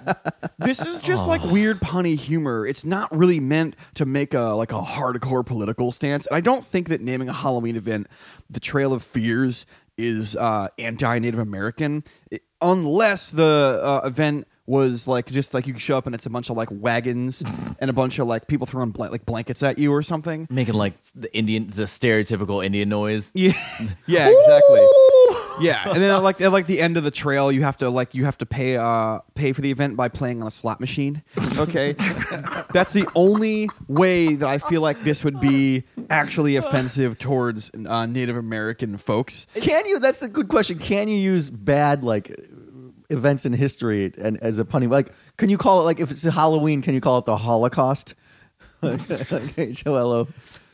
this 0.60 0.82
is 0.86 1.00
just 1.00 1.26
like 1.28 1.44
weird 1.44 1.80
punny 1.80 2.16
humor. 2.16 2.66
It's 2.68 2.86
not 2.86 3.16
really 3.16 3.40
meant 3.40 3.76
to 3.96 4.06
make 4.06 4.34
a 4.36 4.42
like 4.54 4.72
a 4.72 4.82
hardcore 4.82 5.46
political 5.46 5.92
stance. 5.92 6.28
And 6.28 6.36
I 6.36 6.42
don't 6.42 6.64
think 6.64 6.88
that 6.90 7.02
naming 7.02 7.28
a 7.30 7.34
Halloween 7.34 7.76
event 7.76 8.08
the 8.50 8.60
Trail 8.60 8.94
of 8.94 9.02
Fears 9.04 9.66
is 9.98 10.36
uh, 10.36 10.68
anti-Native 10.78 11.40
American, 11.40 12.04
i- 12.34 12.40
unless 12.62 13.32
the 13.32 13.80
uh, 13.84 14.08
event 14.08 14.48
was 14.68 15.06
like 15.08 15.26
just 15.26 15.54
like 15.54 15.68
you 15.68 15.78
show 15.80 15.98
up 15.98 16.06
and 16.06 16.16
it's 16.16 16.26
a 16.26 16.30
bunch 16.30 16.50
of 16.50 16.56
like 16.56 16.70
wagons 16.72 17.44
and 17.80 17.90
a 17.90 17.94
bunch 17.94 18.20
of 18.20 18.28
like 18.28 18.48
people 18.48 18.66
throwing 18.66 18.94
like 18.94 19.26
blankets 19.26 19.62
at 19.64 19.78
you 19.80 19.92
or 19.92 20.02
something. 20.02 20.48
Making 20.50 20.76
like 20.76 20.94
the 21.16 21.36
Indian, 21.36 21.68
the 21.68 21.84
stereotypical 21.84 22.64
Indian 22.64 22.88
noise. 22.90 23.32
Yeah, 23.34 23.52
yeah, 24.06 24.30
exactly. 24.30 24.80
Yeah, 25.60 25.88
and 25.88 26.02
then 26.02 26.10
at 26.10 26.24
like 26.24 26.42
at 26.42 26.52
like 26.52 26.66
the 26.66 26.80
end 26.82 26.98
of 26.98 27.04
the 27.04 27.12
trail, 27.12 27.52
you 27.52 27.62
have 27.64 27.78
to 27.78 27.90
like 27.90 28.16
you 28.16 28.26
have 28.26 28.38
to 28.40 28.46
pay 28.46 28.78
uh 28.78 29.20
pay 29.36 29.54
for 29.54 29.62
the 29.62 29.70
event 29.70 29.96
by 29.96 30.08
playing 30.08 30.42
on 30.42 30.48
a 30.48 30.52
slot 30.52 30.80
machine. 30.80 31.24
Okay, 31.58 31.94
that's 32.74 32.94
the 32.94 33.08
only 33.14 33.70
way 33.88 34.34
that 34.36 34.48
I 34.48 34.58
feel 34.58 34.82
like 34.82 35.04
this 35.04 35.24
would 35.24 35.40
be 35.40 35.84
actually 36.10 36.56
offensive 36.56 37.20
towards 37.20 37.70
uh, 37.86 38.06
Native 38.08 38.36
American 38.38 38.98
folks. 38.98 39.46
Can 39.56 39.86
you? 39.86 40.00
That's 40.00 40.20
the 40.20 40.30
good 40.30 40.48
question. 40.48 40.80
Can 40.80 41.08
you 41.08 41.18
use 41.18 41.52
bad 41.52 42.04
like 42.04 42.36
events 43.12 43.46
in 43.46 43.54
history 43.54 44.12
and 44.18 44.38
as 44.42 44.58
a 44.58 44.64
punny 44.64 44.90
like 44.90 45.12
can 45.38 45.50
you 45.50 45.58
call 45.58 45.82
it 45.82 45.84
like 45.84 46.00
if 46.00 46.10
it's 46.10 46.24
Halloween 46.24 46.82
can 46.82 46.94
you 46.94 47.02
call 47.02 47.20
it 47.20 47.26
the 47.26 47.36
Holocaust 47.38 48.16
H 48.84 49.84
O 49.86 49.96
L 49.96 50.12
O 50.14 50.28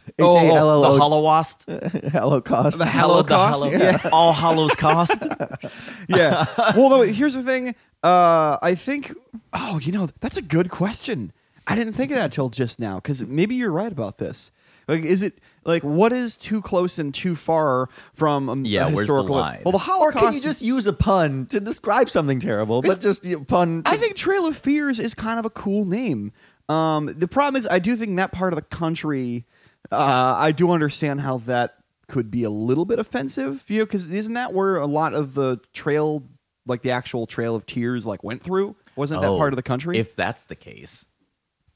H 0.07 0.13
A 0.19 0.23
L 0.23 0.83
L 0.83 0.93
the 0.93 0.99
Holocaust. 0.99 1.65
Holocaust 2.11 2.77
The 2.77 2.85
Hallow- 2.85 3.21
the 3.23 3.35
Holocaust? 3.37 3.63
Hallow- 3.63 3.71
Yeah. 3.71 4.09
All 4.11 4.33
Hallows 4.33 4.75
Cost. 4.75 5.25
yeah. 6.07 6.45
Well, 6.75 6.89
though, 6.89 7.01
here's 7.03 7.33
the 7.33 7.43
thing. 7.43 7.75
Uh, 8.03 8.57
I 8.61 8.75
think. 8.75 9.13
Oh, 9.53 9.79
you 9.81 9.91
know, 9.91 10.09
that's 10.21 10.37
a 10.37 10.41
good 10.41 10.69
question. 10.69 11.31
I 11.65 11.75
didn't 11.75 11.93
think 11.93 12.11
of 12.11 12.17
that 12.17 12.31
till 12.31 12.49
just 12.49 12.79
now 12.79 12.95
because 12.95 13.21
maybe 13.23 13.55
you're 13.55 13.71
right 13.71 13.91
about 13.91 14.17
this. 14.19 14.51
Like, 14.87 15.03
is 15.03 15.21
it 15.21 15.39
like 15.65 15.83
what 15.83 16.13
is 16.13 16.37
too 16.37 16.61
close 16.61 16.97
and 16.97 17.13
too 17.13 17.35
far 17.35 17.89
from 18.13 18.47
um, 18.49 18.65
Yeah, 18.65 18.83
a 18.83 18.85
where's 18.85 18.95
the 18.95 18.99
historical? 19.01 19.35
line? 19.35 19.61
Well, 19.65 19.73
the 19.73 19.79
Holocaust. 19.79 20.15
or 20.23 20.27
can 20.27 20.33
you 20.33 20.39
just 20.41 20.61
use 20.61 20.87
a 20.87 20.93
pun 20.93 21.45
to 21.47 21.59
describe 21.59 22.09
something 22.09 22.39
terrible 22.39 22.81
but 22.81 23.01
just 23.01 23.25
you 23.25 23.37
know, 23.39 23.43
pun 23.43 23.83
to- 23.83 23.89
I 23.91 23.97
think 23.97 24.15
Trail 24.15 24.45
of 24.45 24.55
Fears 24.57 24.97
is 24.97 25.13
kind 25.13 25.39
of 25.39 25.45
a 25.45 25.49
cool 25.49 25.83
name. 25.83 26.31
Um, 26.69 27.13
the 27.17 27.27
problem 27.27 27.57
is, 27.57 27.67
I 27.69 27.79
do 27.79 27.97
think 27.97 28.15
that 28.17 28.31
part 28.31 28.53
of 28.53 28.57
the 28.57 28.63
country, 28.63 29.45
uh, 29.91 30.35
I 30.37 30.51
do 30.51 30.71
understand 30.71 31.21
how 31.21 31.37
that 31.39 31.75
could 32.07 32.31
be 32.31 32.43
a 32.43 32.49
little 32.49 32.85
bit 32.85 32.99
offensive. 32.99 33.63
You 33.67 33.79
know, 33.79 33.85
because 33.85 34.09
isn't 34.09 34.33
that 34.33 34.53
where 34.53 34.77
a 34.77 34.85
lot 34.87 35.13
of 35.13 35.33
the 35.33 35.59
trail, 35.73 36.23
like 36.65 36.81
the 36.81 36.91
actual 36.91 37.27
Trail 37.27 37.55
of 37.55 37.65
Tears, 37.65 38.05
like 38.05 38.23
went 38.23 38.41
through? 38.43 38.75
Wasn't 38.95 39.21
that 39.21 39.27
Oh, 39.27 39.37
part 39.37 39.53
of 39.53 39.57
the 39.57 39.63
country? 39.63 39.97
If 39.97 40.15
that's 40.15 40.43
the 40.43 40.55
case, 40.55 41.05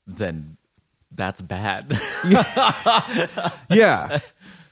then 0.08 0.58
that's 1.12 1.41
bad. 1.41 2.00
yeah, 3.69 4.19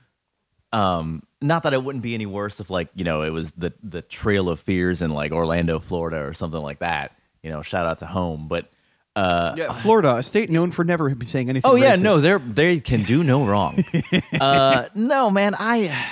um, 0.74 1.24
not 1.42 1.64
that 1.64 1.74
it 1.74 1.84
wouldn't 1.84 2.04
be 2.04 2.14
any 2.14 2.26
worse 2.26 2.60
if 2.60 2.70
like 2.70 2.90
you 2.96 3.04
know 3.04 3.22
it 3.22 3.32
was 3.32 3.52
the 3.54 3.74
the 3.84 4.02
Trail 4.02 4.50
of 4.50 4.60
Fears 4.60 5.02
in 5.02 5.12
like 5.12 5.32
Orlando, 5.32 5.80
Florida, 5.80 6.18
or 6.26 6.34
something 6.34 6.62
like 6.62 6.80
that. 6.80 7.16
You 7.44 7.50
know, 7.52 7.62
shout 7.62 7.86
out 7.86 8.00
to 8.00 8.06
home, 8.06 8.48
but. 8.48 8.70
Uh, 9.16 9.54
yeah. 9.58 9.72
Florida, 9.74 10.18
a 10.18 10.24
state 10.24 10.50
known 10.50 10.72
for 10.72 10.84
never 10.84 11.14
saying 11.24 11.50
anything. 11.50 11.70
Oh 11.70 11.76
yeah, 11.76 11.96
racist. 11.96 12.02
no, 12.02 12.20
they're 12.22 12.40
they 12.40 12.80
can 12.80 13.04
do 13.04 13.24
no 13.24 13.46
wrong. 13.46 13.84
uh, 14.40 14.88
no, 14.96 15.30
man, 15.32 15.56
I 15.58 16.08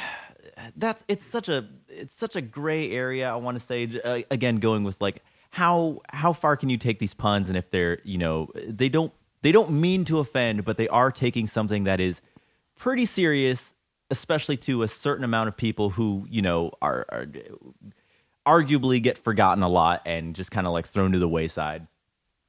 that's 0.76 1.04
it's 1.08 1.26
such 1.26 1.48
a 1.50 1.68
it's 1.88 2.16
such 2.16 2.36
a 2.36 2.42
gray 2.42 2.92
area. 2.92 3.30
I 3.30 3.36
want 3.36 3.60
to 3.60 3.66
say 3.66 3.90
uh, 4.04 4.20
again, 4.32 4.58
going 4.58 4.84
with 4.84 5.00
like 5.00 5.24
how 5.52 6.02
how 6.10 6.34
far 6.34 6.58
can 6.58 6.70
you 6.70 6.78
take 6.78 7.00
these 7.00 7.14
puns, 7.14 7.50
and 7.50 7.58
if 7.58 7.70
they're 7.70 8.00
you 8.04 8.18
know 8.18 8.50
they 8.56 8.90
don't 8.90 9.14
they 9.42 9.52
don't 9.52 9.72
mean 9.72 10.04
to 10.06 10.20
offend, 10.20 10.66
but 10.66 10.78
they 10.78 10.88
are 10.88 11.12
taking 11.12 11.48
something 11.48 11.86
that 11.86 12.00
is 12.00 12.22
pretty 12.76 13.06
serious, 13.06 13.74
especially 14.12 14.58
to 14.58 14.84
a 14.84 14.88
certain 14.88 15.24
amount 15.24 15.48
of 15.48 15.56
people 15.56 15.92
who 15.92 16.26
you 16.30 16.42
know 16.42 16.72
are, 16.82 17.06
are 17.10 17.28
arguably 18.46 19.02
get 19.02 19.18
forgotten 19.18 19.64
a 19.64 19.70
lot 19.70 20.02
and 20.06 20.36
just 20.36 20.52
kind 20.52 20.68
of 20.68 20.74
like 20.74 20.88
thrown 20.88 21.12
to 21.12 21.20
the 21.20 21.28
wayside 21.28 21.88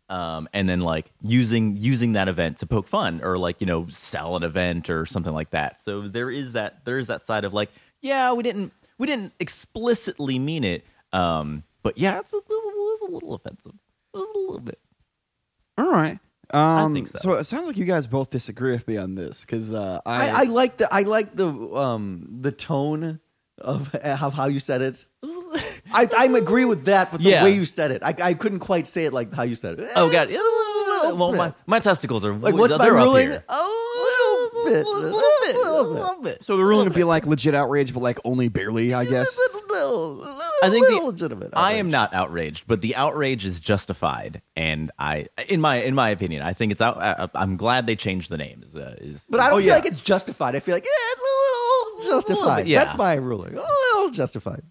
um, 0.09 0.49
and 0.53 0.69
then 0.69 0.81
like 0.81 1.11
using 1.23 1.77
using 1.77 2.13
that 2.13 2.29
event 2.29 2.59
to 2.59 2.67
poke 2.67 2.89
fun 2.89 3.21
or 3.23 3.39
like 3.39 3.61
you 3.61 3.67
know 3.67 3.87
sell 3.89 4.37
an 4.37 4.43
event 4.43 4.89
or 4.91 5.07
something 5.07 5.33
like 5.35 5.51
that. 5.51 5.81
So 5.81 6.09
there 6.09 6.31
is 6.31 6.55
that 6.55 6.85
there 6.85 6.99
is 6.99 7.09
that 7.09 7.25
side 7.25 7.45
of 7.45 7.53
like 7.53 7.71
yeah 8.01 8.33
we 8.33 8.43
didn't 8.43 8.73
we 8.99 9.07
didn't 9.07 9.33
explicitly 9.39 10.39
mean 10.39 10.65
it, 10.65 10.85
um, 11.13 11.65
but 11.83 11.99
yeah 11.99 12.19
it's 12.21 12.33
a, 12.33 12.39
it 12.39 12.43
was 12.49 13.01
a 13.09 13.11
little 13.13 13.35
offensive. 13.35 13.75
It 14.15 14.19
was 14.19 14.29
a 14.35 14.39
little 14.39 14.61
bit. 14.61 14.79
All 15.77 15.93
right. 15.93 16.19
Um, 16.51 16.95
think 16.95 17.09
so. 17.09 17.35
it 17.35 17.45
sounds 17.45 17.67
like 17.67 17.77
you 17.77 17.85
guys 17.85 18.07
both 18.07 18.31
disagree 18.31 18.73
with 18.73 18.89
me 18.89 18.97
on 18.97 19.15
this 19.15 19.43
because 19.43 19.71
uh, 19.71 20.01
I, 20.07 20.29
I, 20.29 20.41
I 20.41 20.43
like 20.45 20.79
the 20.79 20.93
I 20.93 21.03
like 21.03 21.37
the 21.37 21.47
um 21.47 22.39
the 22.41 22.53
tone 22.53 23.21
of, 23.61 23.95
of 23.95 24.35
how 24.35 24.47
you 24.49 24.61
said 24.61 24.83
it. 24.83 25.05
I 25.93 26.09
I 26.17 26.25
agree 26.37 26.65
with 26.65 26.85
that, 26.85 27.11
but 27.11 27.23
the 27.23 27.31
Yeah. 27.31 27.45
way 27.45 27.53
you 27.53 27.65
said 27.65 27.91
it, 27.91 28.03
I, 28.03 28.15
I 28.21 28.35
couldn't 28.35 28.59
quite 28.61 28.87
say 28.87 29.05
it 29.07 29.13
like 29.13 29.33
how 29.35 29.43
you 29.43 29.55
said 29.57 29.79
it. 29.81 29.91
Oh 29.97 30.11
god, 30.11 30.29
It's 30.31 30.39
a 30.43 31.05
little 31.05 31.17
well 31.17 31.33
my 31.33 31.55
my 31.67 31.81
testicles 31.81 32.25
are 32.25 32.35
like 32.35 32.55
what's 32.55 32.77
my 32.77 32.85
they're 32.85 32.97
up 32.99 33.05
ruling? 33.05 33.31
here. 33.31 33.45
A 33.49 33.57
little 33.57 34.65
bit, 34.65 34.87
a 34.87 34.91
little 34.91 35.11
bit, 35.45 35.57
a 35.57 35.73
little 35.73 36.23
bit. 36.23 36.45
so 36.45 36.57
the 36.57 36.65
ruling 36.65 36.85
would 36.85 36.95
be 36.95 37.05
like 37.05 37.27
legit 37.27 37.55
outrage, 37.55 37.93
but 37.95 38.01
like 38.03 38.19
only 38.25 38.49
barely, 38.49 38.93
I 38.95 39.05
guess. 39.05 39.39
I 40.63 40.71
think 40.71 40.87
the- 40.89 41.01
legitimate. 41.05 41.51
I 41.55 41.75
am 41.75 41.91
not 41.91 42.13
outraged, 42.15 42.65
but 42.67 42.81
the 42.81 42.97
outrage 42.97 43.45
is 43.45 43.61
justified, 43.61 44.43
and 44.57 44.91
I, 44.99 45.29
in 45.49 45.61
my 45.61 45.77
in 45.83 45.95
my 45.95 46.11
opinion, 46.11 46.43
I 46.43 46.53
think 46.53 46.73
it's 46.73 46.81
out. 46.81 46.99
I, 47.01 47.29
I'm 47.35 47.57
glad 47.57 47.87
they 47.87 47.97
changed 47.97 48.29
the 48.31 48.37
name. 48.39 48.63
Is, 48.69 48.75
uh, 48.75 48.95
is 48.99 49.25
But 49.29 49.41
I 49.41 49.45
don't 49.51 49.55
Oh, 49.55 49.57
feel 49.59 49.67
yeah. 49.69 49.75
like 49.75 49.87
it's 49.87 50.01
justified. 50.01 50.55
I 50.57 50.61
feel 50.61 50.75
like 50.75 50.85
yeah, 50.85 51.13
it's 51.13 51.21
a 51.21 51.25
little 51.25 51.28
justified. 52.05 52.57
bit, 52.65 52.67
yeah. 52.69 52.85
That's 52.85 52.97
my 52.99 53.15
ruling. 53.15 53.55
A 53.57 53.61
little 53.95 54.11
justified. 54.11 54.63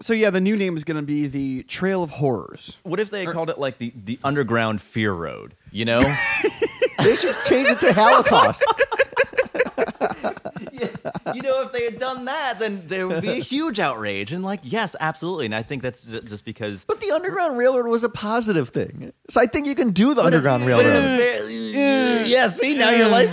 So 0.00 0.12
yeah, 0.12 0.30
the 0.30 0.40
new 0.40 0.56
name 0.56 0.76
is 0.76 0.84
going 0.84 0.96
to 0.96 1.02
be 1.02 1.26
the 1.26 1.64
Trail 1.64 2.02
of 2.04 2.10
Horrors. 2.10 2.76
What 2.84 3.00
if 3.00 3.10
they 3.10 3.24
had 3.24 3.34
called 3.34 3.50
it 3.50 3.58
like 3.58 3.78
the, 3.78 3.92
the 3.96 4.18
underground 4.22 4.80
fear 4.80 5.12
road? 5.12 5.54
You 5.72 5.84
know, 5.86 6.00
They 6.98 7.14
should 7.16 7.36
change 7.48 7.68
it 7.68 7.78
to 7.80 7.92
Holocaust. 7.92 8.64
you 11.34 11.42
know, 11.42 11.62
if 11.62 11.72
they 11.72 11.84
had 11.84 11.98
done 11.98 12.24
that, 12.26 12.58
then 12.58 12.82
there 12.86 13.06
would 13.06 13.22
be 13.22 13.30
a 13.30 13.34
huge 13.42 13.78
outrage. 13.80 14.32
And 14.32 14.42
like, 14.44 14.60
yes, 14.62 14.96
absolutely. 14.98 15.46
And 15.46 15.54
I 15.54 15.62
think 15.62 15.82
that's 15.82 16.02
just 16.02 16.44
because. 16.44 16.84
But 16.84 17.00
the 17.00 17.10
Underground 17.12 17.56
Railroad 17.58 17.86
was 17.88 18.04
a 18.04 18.08
positive 18.08 18.68
thing. 18.70 19.12
So 19.30 19.40
I 19.40 19.46
think 19.46 19.66
you 19.66 19.74
can 19.74 19.90
do 19.90 20.14
the 20.14 20.22
Underground 20.22 20.62
But 20.64 20.68
Railroad. 20.68 21.20
if- 21.20 22.26
yeah, 22.28 22.48
see, 22.48 22.74
now 22.74 22.90
you're 22.90 23.08
like, 23.08 23.30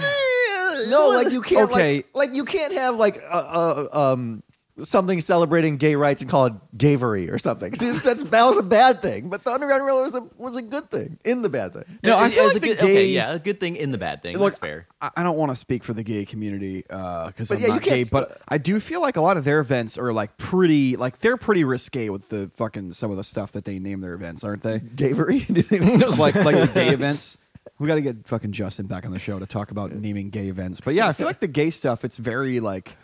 No, 0.89 1.09
like 1.09 1.31
you 1.31 1.41
can't. 1.41 1.69
Okay. 1.71 1.95
Like, 1.97 2.07
like 2.13 2.35
you 2.35 2.45
can't 2.45 2.73
have 2.73 2.95
like 2.97 3.21
uh, 3.29 3.87
uh, 3.91 4.11
um 4.11 4.43
something 4.81 5.21
celebrating 5.21 5.77
gay 5.77 5.95
rights 5.95 6.21
and 6.21 6.29
call 6.29 6.47
it 6.47 6.53
gavery 6.77 7.31
or 7.31 7.39
something. 7.39 7.73
See, 7.77 7.91
that's 7.91 8.29
that 8.29 8.43
was 8.43 8.57
a 8.57 8.63
bad 8.63 9.01
thing. 9.01 9.29
But 9.29 9.43
the 9.43 9.51
Underground 9.51 9.85
Railroad 9.85 10.03
was 10.03 10.15
a 10.15 10.21
was 10.37 10.55
a 10.55 10.61
good 10.61 10.91
thing 10.91 11.17
in 11.23 11.41
the 11.41 11.49
bad 11.49 11.73
thing. 11.73 11.83
No, 12.03 12.17
I 12.17 12.29
feel 12.29 12.43
it 12.43 12.47
like 12.47 12.55
a 12.55 12.59
the 12.59 12.67
good, 12.67 12.79
okay, 12.79 13.05
yeah, 13.07 13.33
a 13.33 13.39
good 13.39 13.59
thing 13.59 13.75
in 13.77 13.91
the 13.91 13.97
bad 13.97 14.21
thing. 14.21 14.37
Look, 14.37 14.53
That's 14.53 14.59
fair. 14.59 14.87
I, 15.01 15.11
I 15.17 15.23
don't 15.23 15.37
want 15.37 15.51
to 15.51 15.55
speak 15.55 15.83
for 15.83 15.93
the 15.93 16.03
gay 16.03 16.25
community 16.25 16.81
because 16.81 17.47
But 17.47 17.55
I'm 17.55 17.61
yeah, 17.61 17.67
not 17.67 17.81
gay, 17.83 18.01
s- 18.01 18.09
but 18.09 18.41
I 18.47 18.57
do 18.57 18.79
feel 18.79 19.01
like 19.01 19.15
a 19.15 19.21
lot 19.21 19.37
of 19.37 19.45
their 19.45 19.59
events 19.59 19.97
are 19.97 20.11
like 20.11 20.35
pretty, 20.37 20.97
like 20.97 21.19
they're 21.19 21.37
pretty 21.37 21.63
risque 21.63 22.09
with 22.09 22.29
the 22.29 22.51
fucking 22.55 22.93
some 22.93 23.11
of 23.11 23.17
the 23.17 23.23
stuff 23.23 23.53
that 23.53 23.63
they 23.65 23.79
name 23.79 24.01
their 24.01 24.13
events, 24.13 24.43
aren't 24.43 24.63
they? 24.63 24.79
Gavery. 24.79 25.47
like 26.17 26.35
like 26.35 26.55
the 26.55 26.71
gay 26.73 26.89
events. 26.89 27.37
We 27.79 27.87
got 27.87 27.95
to 27.95 28.01
get 28.01 28.25
fucking 28.27 28.53
Justin 28.53 28.87
back 28.87 29.05
on 29.05 29.11
the 29.11 29.19
show 29.19 29.37
to 29.37 29.45
talk 29.45 29.71
about 29.71 29.91
naming 29.91 30.29
gay 30.29 30.47
events. 30.47 30.79
But 30.79 30.93
yeah, 30.93 31.07
I 31.09 31.13
feel 31.13 31.27
like 31.27 31.39
the 31.41 31.47
gay 31.47 31.69
stuff. 31.71 32.05
It's 32.05 32.15
very 32.17 32.59
like 32.61 32.95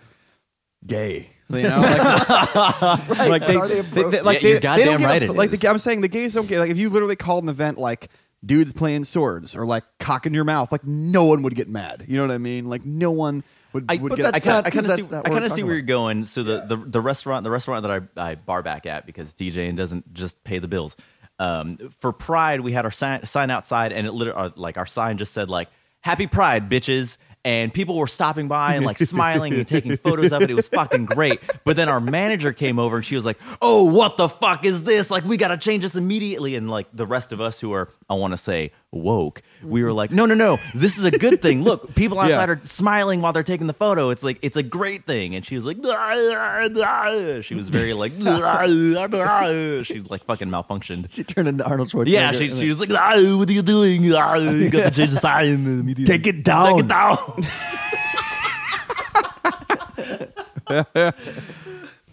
gay. 0.85 1.29
You 1.49 1.63
know, 1.63 1.79
like, 1.79 3.09
like 3.09 3.45
they, 3.47 3.55
Are 3.57 3.67
they 3.67 3.81
they, 3.81 4.03
they- 4.03 4.21
like 4.21 4.41
Yeah, 4.41 4.49
you're 4.49 4.59
they, 4.61 4.77
they 4.77 4.85
don't 4.85 4.99
goddamn 4.99 4.99
get 5.01 5.05
right 5.07 5.23
a- 5.23 5.33
like 5.33 5.51
is. 5.51 5.59
the, 5.59 5.67
I'm 5.69 5.77
saying 5.77 5.99
the 6.01 6.07
gays 6.07 6.33
don't 6.33 6.47
get 6.47 6.59
like 6.59 6.71
if 6.71 6.77
you 6.77 6.89
literally 6.89 7.17
called 7.17 7.43
an 7.43 7.49
event 7.49 7.77
like 7.77 8.09
dudes 8.45 8.71
playing 8.71 9.03
swords 9.03 9.53
or 9.55 9.65
like 9.65 9.83
cock 9.99 10.25
in 10.25 10.33
your 10.33 10.45
mouth, 10.45 10.71
like 10.71 10.85
no 10.85 11.25
one 11.25 11.41
would 11.43 11.55
get 11.55 11.67
mad. 11.67 12.05
You 12.07 12.15
know 12.17 12.23
what 12.25 12.33
I 12.33 12.37
mean? 12.37 12.69
Like 12.69 12.85
no 12.85 13.11
one 13.11 13.43
would, 13.73 13.85
I, 13.89 13.97
would 13.97 14.09
but 14.11 14.15
get. 14.15 14.31
that's 14.31 14.47
I 14.47 14.49
kind 14.49 14.55
not- 14.63 14.67
I 14.67 14.69
kind 14.69 14.73
'cause 14.73 14.83
of 14.83 14.87
that's 14.97 15.09
see, 15.09 15.15
not 15.15 15.17
I 15.17 15.17
what 15.17 15.23
kind 15.25 15.33
we're 15.33 15.45
of 15.45 15.51
see 15.51 15.55
talking 15.55 15.65
where 15.65 15.75
you're 15.75 15.81
going. 15.85 16.25
So 16.25 16.43
the, 16.43 16.61
the 16.65 16.77
the 16.77 17.01
restaurant 17.01 17.43
the 17.43 17.51
restaurant 17.51 17.83
that 17.83 18.09
I, 18.17 18.29
I 18.31 18.35
bar 18.35 18.63
back 18.63 18.85
at 18.85 19.05
because 19.05 19.33
DJing 19.33 19.75
doesn't 19.75 20.13
just 20.13 20.41
pay 20.45 20.59
the 20.59 20.67
bills. 20.69 20.95
Um, 21.41 21.77
for 22.01 22.11
Pride, 22.13 22.61
we 22.61 22.71
had 22.71 22.85
our 22.85 22.91
sign, 22.91 23.25
sign 23.25 23.49
outside, 23.49 23.91
and 23.91 24.05
it 24.05 24.11
literally 24.11 24.51
like 24.55 24.77
our 24.77 24.85
sign 24.85 25.17
just 25.17 25.33
said 25.33 25.49
like 25.49 25.69
"Happy 26.01 26.27
Pride, 26.27 26.69
bitches." 26.69 27.17
And 27.43 27.73
people 27.73 27.97
were 27.97 28.05
stopping 28.05 28.47
by 28.47 28.75
and 28.75 28.85
like 28.85 28.97
smiling 29.13 29.55
and 29.55 29.67
taking 29.67 29.97
photos 29.97 30.31
of 30.31 30.43
it. 30.43 30.51
It 30.51 30.53
was 30.53 30.67
fucking 30.69 31.05
great. 31.05 31.39
But 31.65 31.75
then 31.75 31.89
our 31.89 31.99
manager 31.99 32.53
came 32.53 32.77
over 32.77 32.97
and 32.97 33.03
she 33.03 33.15
was 33.15 33.25
like, 33.25 33.39
"Oh, 33.59 33.85
what 33.85 34.17
the 34.17 34.29
fuck 34.29 34.63
is 34.65 34.83
this? 34.83 35.09
Like, 35.09 35.25
we 35.25 35.35
gotta 35.35 35.57
change 35.57 35.81
this 35.81 35.95
immediately." 35.95 36.55
And 36.55 36.69
like 36.69 36.85
the 36.93 37.07
rest 37.07 37.31
of 37.31 37.41
us 37.41 37.59
who 37.59 37.73
are, 37.73 37.89
I 38.11 38.15
want 38.15 38.31
to 38.33 38.37
say, 38.37 38.71
woke, 38.91 39.41
we 39.63 39.83
were 39.85 39.93
like, 39.93 40.11
"No, 40.11 40.25
no, 40.25 40.33
no, 40.35 40.59
this 40.75 40.97
is 40.97 41.05
a 41.05 41.11
good 41.11 41.41
thing. 41.41 41.63
Look, 41.63 41.95
people 42.01 42.19
outside 42.19 42.49
Yeah. 42.49 42.55
are 42.55 42.59
smiling 42.65 43.21
while 43.21 43.31
they're 43.31 43.41
taking 43.41 43.67
the 43.67 43.73
photo. 43.73 44.09
It's 44.09 44.21
like 44.21 44.37
it's 44.41 44.57
a 44.57 44.63
great 44.63 45.05
thing." 45.05 45.33
And 45.33 45.45
she 45.45 45.55
was 45.55 45.63
like, 45.63 45.77
she 47.43 47.55
was 47.55 47.69
very 47.69 47.93
like, 47.93 48.11
she 48.11 48.23
like 50.01 50.23
fucking 50.25 50.49
malfunctioned. 50.49 51.09
she 51.11 51.23
turned 51.23 51.47
into 51.47 51.63
Arnold 51.65 51.87
Schwarzenegger. 51.89 52.09
Yeah, 52.09 52.31
she, 52.33 52.49
she 52.51 52.67
was 52.67 52.81
like, 52.81 52.91
"Ah, 52.91 53.13
"What 53.37 53.47
are 53.49 53.53
you 53.53 53.61
doing? 53.61 54.13
Ah, 54.13 54.35
you 54.35 54.69
got 54.69 54.83
to 54.83 54.91
change 54.91 55.11
the 55.11 55.19
sign 55.19 55.45
immediately. 55.45 56.05
Take 56.17 56.27
it 56.27 56.43
down. 56.43 56.75
Take 56.75 56.83
it 56.83 56.87
down." 56.89 57.17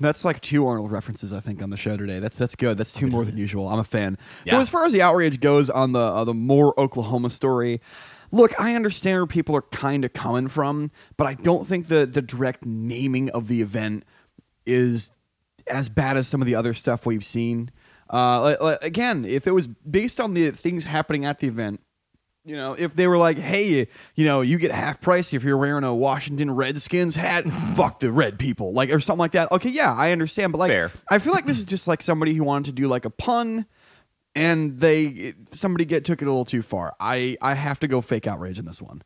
That's 0.00 0.24
like 0.24 0.40
two 0.40 0.66
Arnold 0.66 0.90
references, 0.92 1.32
I 1.32 1.40
think, 1.40 1.62
on 1.62 1.70
the 1.70 1.76
show 1.76 1.96
today. 1.96 2.18
That's 2.20 2.36
that's 2.36 2.54
good. 2.54 2.78
That's 2.78 2.92
two 2.92 3.06
more 3.08 3.24
than 3.24 3.36
usual. 3.36 3.68
I'm 3.68 3.78
a 3.78 3.84
fan. 3.84 4.18
So 4.46 4.58
as 4.60 4.68
far 4.68 4.84
as 4.84 4.92
the 4.92 5.02
outrage 5.02 5.40
goes 5.40 5.68
on 5.70 5.92
the 5.92 6.00
uh, 6.00 6.24
the 6.24 6.34
more 6.34 6.78
Oklahoma 6.78 7.30
story, 7.30 7.80
look, 8.30 8.52
I 8.60 8.74
understand 8.74 9.16
where 9.16 9.26
people 9.26 9.56
are 9.56 9.62
kind 9.62 10.04
of 10.04 10.12
coming 10.12 10.48
from, 10.48 10.90
but 11.16 11.26
I 11.26 11.34
don't 11.34 11.66
think 11.66 11.88
the 11.88 12.06
the 12.06 12.22
direct 12.22 12.64
naming 12.64 13.30
of 13.30 13.48
the 13.48 13.60
event 13.62 14.04
is 14.66 15.10
as 15.66 15.88
bad 15.88 16.16
as 16.16 16.28
some 16.28 16.40
of 16.40 16.46
the 16.46 16.54
other 16.54 16.74
stuff 16.74 17.04
we've 17.06 17.24
seen. 17.24 17.70
Uh, 18.10 18.40
like- 18.40 18.62
like, 18.62 18.78
again, 18.82 19.24
if 19.26 19.46
it 19.46 19.50
was 19.50 19.66
based 19.66 20.18
on 20.20 20.32
the 20.34 20.50
things 20.50 20.84
happening 20.84 21.24
at 21.26 21.40
the 21.40 21.46
event, 21.46 21.80
You 22.48 22.56
know, 22.56 22.72
if 22.72 22.94
they 22.96 23.06
were 23.06 23.18
like, 23.18 23.36
"Hey, 23.36 23.88
you 24.14 24.24
know, 24.24 24.40
you 24.40 24.56
get 24.56 24.70
half 24.72 25.02
price 25.02 25.34
if 25.34 25.44
you're 25.44 25.58
wearing 25.58 25.84
a 25.84 25.94
Washington 25.94 26.50
Redskins 26.50 27.14
hat, 27.14 27.44
fuck 27.76 28.00
the 28.00 28.10
red 28.10 28.38
people," 28.38 28.72
like 28.72 28.90
or 28.90 29.00
something 29.00 29.18
like 29.18 29.32
that. 29.32 29.52
Okay, 29.52 29.68
yeah, 29.68 29.94
I 29.94 30.12
understand, 30.12 30.52
but 30.52 30.58
like, 30.58 30.70
Fair. 30.70 30.90
I 31.10 31.18
feel 31.18 31.34
like 31.34 31.44
this 31.44 31.58
is 31.58 31.66
just 31.66 31.86
like 31.86 32.02
somebody 32.02 32.32
who 32.32 32.44
wanted 32.44 32.64
to 32.64 32.72
do 32.72 32.88
like 32.88 33.04
a 33.04 33.10
pun, 33.10 33.66
and 34.34 34.80
they 34.80 35.34
somebody 35.52 35.84
get 35.84 36.06
took 36.06 36.22
it 36.22 36.24
a 36.24 36.30
little 36.30 36.46
too 36.46 36.62
far. 36.62 36.96
I 36.98 37.36
I 37.42 37.52
have 37.52 37.80
to 37.80 37.86
go 37.86 38.00
fake 38.00 38.26
outrage 38.26 38.58
in 38.58 38.64
this 38.64 38.80
one. 38.80 39.02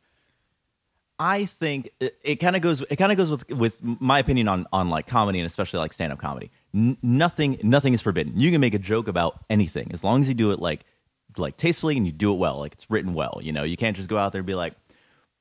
I 1.19 1.43
think 1.43 1.89
it, 1.99 2.17
it 2.23 2.35
kind 2.37 2.55
of 2.55 2.61
goes. 2.61 2.81
It 2.89 2.95
kind 2.95 3.11
of 3.11 3.17
goes 3.17 3.29
with 3.29 3.49
with 3.49 3.81
my 3.83 4.19
opinion 4.19 4.47
on 4.47 4.67
on 4.71 4.89
like 4.89 5.05
comedy 5.05 5.39
and 5.39 5.45
especially 5.45 5.79
like 5.79 5.91
stand 5.91 6.13
up 6.13 6.19
comedy. 6.19 6.49
N- 6.73 6.97
nothing 7.03 7.59
nothing 7.61 7.93
is 7.93 8.01
forbidden. 8.01 8.39
You 8.39 8.51
can 8.51 8.61
make 8.61 8.73
a 8.73 8.79
joke 8.79 9.09
about 9.09 9.43
anything 9.49 9.89
as 9.91 10.01
long 10.01 10.21
as 10.21 10.29
you 10.29 10.33
do 10.33 10.51
it 10.51 10.59
like 10.59 10.85
like 11.39 11.57
tastefully 11.57 11.97
and 11.97 12.05
you 12.05 12.11
do 12.11 12.31
it 12.33 12.37
well. 12.37 12.59
Like 12.59 12.73
it's 12.73 12.89
written 12.89 13.13
well. 13.13 13.39
You 13.41 13.51
know, 13.51 13.63
you 13.63 13.77
can't 13.77 13.95
just 13.95 14.07
go 14.09 14.17
out 14.17 14.31
there 14.31 14.39
and 14.39 14.45
be 14.47 14.55
like, 14.55 14.73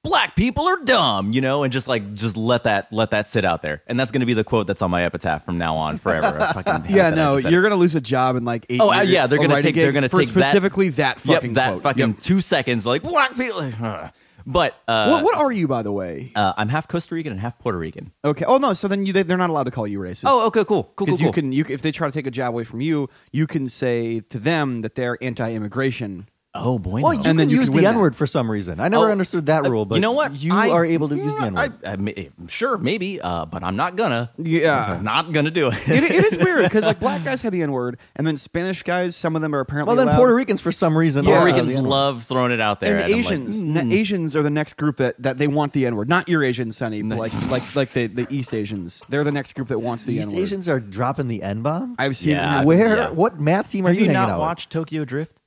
"Black 0.02 0.34
people 0.36 0.66
are 0.66 0.82
dumb," 0.84 1.32
you 1.32 1.40
know, 1.40 1.62
and 1.62 1.72
just 1.72 1.86
like 1.88 2.14
just 2.14 2.36
let 2.36 2.64
that 2.64 2.92
let 2.92 3.10
that 3.10 3.28
sit 3.28 3.44
out 3.44 3.62
there. 3.62 3.82
And 3.86 3.98
that's 4.00 4.10
going 4.10 4.20
to 4.20 4.26
be 4.26 4.34
the 4.34 4.44
quote 4.44 4.66
that's 4.66 4.82
on 4.82 4.90
my 4.90 5.04
epitaph 5.04 5.44
from 5.44 5.58
now 5.58 5.76
on 5.76 5.98
forever. 5.98 6.38
I 6.40 6.52
fucking 6.52 6.84
hate 6.84 6.96
Yeah, 6.96 7.10
no, 7.10 7.36
you're 7.36 7.62
gonna 7.62 7.76
lose 7.76 7.94
a 7.94 8.00
job 8.00 8.36
in 8.36 8.44
like 8.44 8.66
eight. 8.68 8.80
Oh, 8.80 8.90
uh, 8.90 8.96
years 9.02 9.10
yeah, 9.10 9.26
they're 9.26 9.38
gonna 9.38 9.54
writing 9.54 9.72
take- 9.74 9.82
they're 9.82 9.92
gonna 9.92 10.08
take 10.08 10.28
specifically 10.28 10.88
that, 10.90 11.20
fucking 11.20 11.50
yep 11.50 11.54
that 11.54 11.70
quote. 11.72 11.82
fucking 11.82 12.08
Yep. 12.14 12.20
two 12.20 12.40
seconds. 12.40 12.84
Like 12.86 13.02
black 13.02 13.36
people. 13.36 13.70
But 14.46 14.76
uh, 14.88 15.10
what, 15.10 15.24
what 15.24 15.36
are 15.36 15.52
you, 15.52 15.68
by 15.68 15.82
the 15.82 15.92
way? 15.92 16.32
uh, 16.34 16.52
I'm 16.56 16.68
half 16.68 16.88
Costa 16.88 17.14
Rican 17.14 17.32
and 17.32 17.40
half 17.40 17.58
Puerto 17.58 17.78
Rican. 17.78 18.12
Okay. 18.24 18.44
Oh 18.44 18.58
no. 18.58 18.72
So 18.72 18.88
then 18.88 19.06
you, 19.06 19.12
they, 19.12 19.22
they're 19.22 19.36
not 19.36 19.50
allowed 19.50 19.64
to 19.64 19.70
call 19.70 19.86
you 19.86 19.98
racist. 19.98 20.24
Oh, 20.26 20.46
okay, 20.48 20.64
cool, 20.64 20.84
cool, 20.84 20.92
cool. 20.94 21.06
because 21.06 21.20
you 21.20 21.26
cool. 21.26 21.32
can 21.32 21.52
you 21.52 21.64
if 21.68 21.82
they 21.82 21.92
try 21.92 22.08
to 22.08 22.12
take 22.12 22.26
a 22.26 22.30
job 22.30 22.54
away 22.54 22.64
from 22.64 22.80
you, 22.80 23.08
you 23.30 23.46
can 23.46 23.68
say 23.68 24.20
to 24.20 24.38
them 24.38 24.82
that 24.82 24.94
they're 24.94 25.18
anti-immigration. 25.22 26.28
Oh 26.54 26.78
boy, 26.78 27.00
Well, 27.00 27.14
you 27.14 27.20
And 27.24 27.38
then 27.38 27.46
can 27.46 27.50
you 27.50 27.60
use 27.60 27.70
can 27.70 27.78
the. 27.78 27.86
N 27.86 27.98
word 27.98 28.14
for 28.14 28.26
some 28.26 28.50
reason. 28.50 28.78
I 28.78 28.88
never 28.88 29.08
Oh, 29.08 29.10
understood 29.10 29.46
that 29.46 29.64
uh, 29.64 29.70
rule, 29.70 29.86
but 29.86 29.94
you 29.94 30.02
know 30.02 30.12
what? 30.12 30.36
You 30.36 30.52
I- 30.52 30.68
are 30.68 30.84
able 30.84 31.08
to 31.08 31.16
you 31.16 31.24
use 31.24 31.34
the 31.34 31.44
N 31.44 31.54
word. 31.54 31.72
I, 31.82 31.92
I 31.92 31.96
may- 31.96 32.28
sure, 32.48 32.76
maybe, 32.76 33.22
uh, 33.22 33.46
but 33.46 33.62
I'm 33.62 33.74
not 33.74 33.96
gonna. 33.96 34.30
Yeah. 34.36 35.00
not 35.02 35.32
gonna 35.32 35.50
do 35.50 35.68
it. 35.68 35.88
it, 35.88 36.04
it 36.04 36.24
is 36.26 36.36
weird 36.36 36.64
because 36.64 36.84
like 36.84 37.00
black 37.00 37.24
guys 37.24 37.40
have 37.42 37.52
the 37.52 37.62
N 37.62 37.72
word, 37.72 37.98
and 38.16 38.26
then 38.26 38.36
Spanish 38.36 38.82
guys, 38.82 39.16
some 39.16 39.34
of 39.34 39.40
them 39.40 39.54
are 39.54 39.60
apparently 39.60 39.88
Well, 39.88 39.96
then 39.96 40.08
allowed. 40.08 40.18
Puerto 40.18 40.34
Ricans, 40.34 40.60
for 40.60 40.72
some 40.72 40.94
reason, 40.96 41.24
Puerto 41.24 41.42
Ricans 41.42 41.72
the 41.72 41.80
love 41.80 42.24
throwing 42.24 42.52
it 42.52 42.60
out 42.60 42.80
there. 42.80 42.98
and 42.98 43.04
and 43.06 43.14
I'm 43.14 43.22
like, 43.22 43.24
Asians, 43.32 43.64
mm. 43.64 43.84
ne- 43.86 43.94
Asians 43.96 44.36
are 44.36 44.42
the 44.42 44.50
next 44.50 44.76
group 44.76 44.98
that, 44.98 45.22
that 45.22 45.38
they 45.38 45.46
want 45.46 45.72
the 45.72 45.86
N 45.86 45.96
word. 45.96 46.10
Not 46.10 46.28
your 46.28 46.44
Asian, 46.44 46.70
Sonny, 46.70 47.00
but 47.00 47.16
like 47.16 47.32
like 47.50 47.74
like 47.74 47.92
the, 47.94 48.08
the 48.08 48.26
East 48.28 48.52
Asians. 48.52 49.02
They're 49.08 49.24
the 49.24 49.32
next 49.32 49.54
group 49.54 49.68
that 49.68 49.78
wants 49.78 50.02
the 50.04 50.12
East 50.16 50.28
N 50.28 50.34
word. 50.36 50.42
Asians 50.42 50.68
are 50.68 50.80
dropping 50.80 51.28
the 51.28 51.42
N 51.42 51.62
bomb. 51.62 51.96
I've 51.98 52.14
seen 52.18 52.32
Yeah. 52.32 52.60
it. 52.60 52.66
Where? 52.66 52.96
yeah. 52.96 53.08
What 53.10 53.40
math 53.40 53.70
team 53.70 53.86
are 53.86 53.88
Have 53.88 53.94
you, 53.96 54.02
you 54.02 54.06
hanging 54.08 54.20
not 54.28 54.28
out 54.34 54.38
watched 54.40 54.68
Tokyo 54.68 55.06
Drift? 55.06 55.38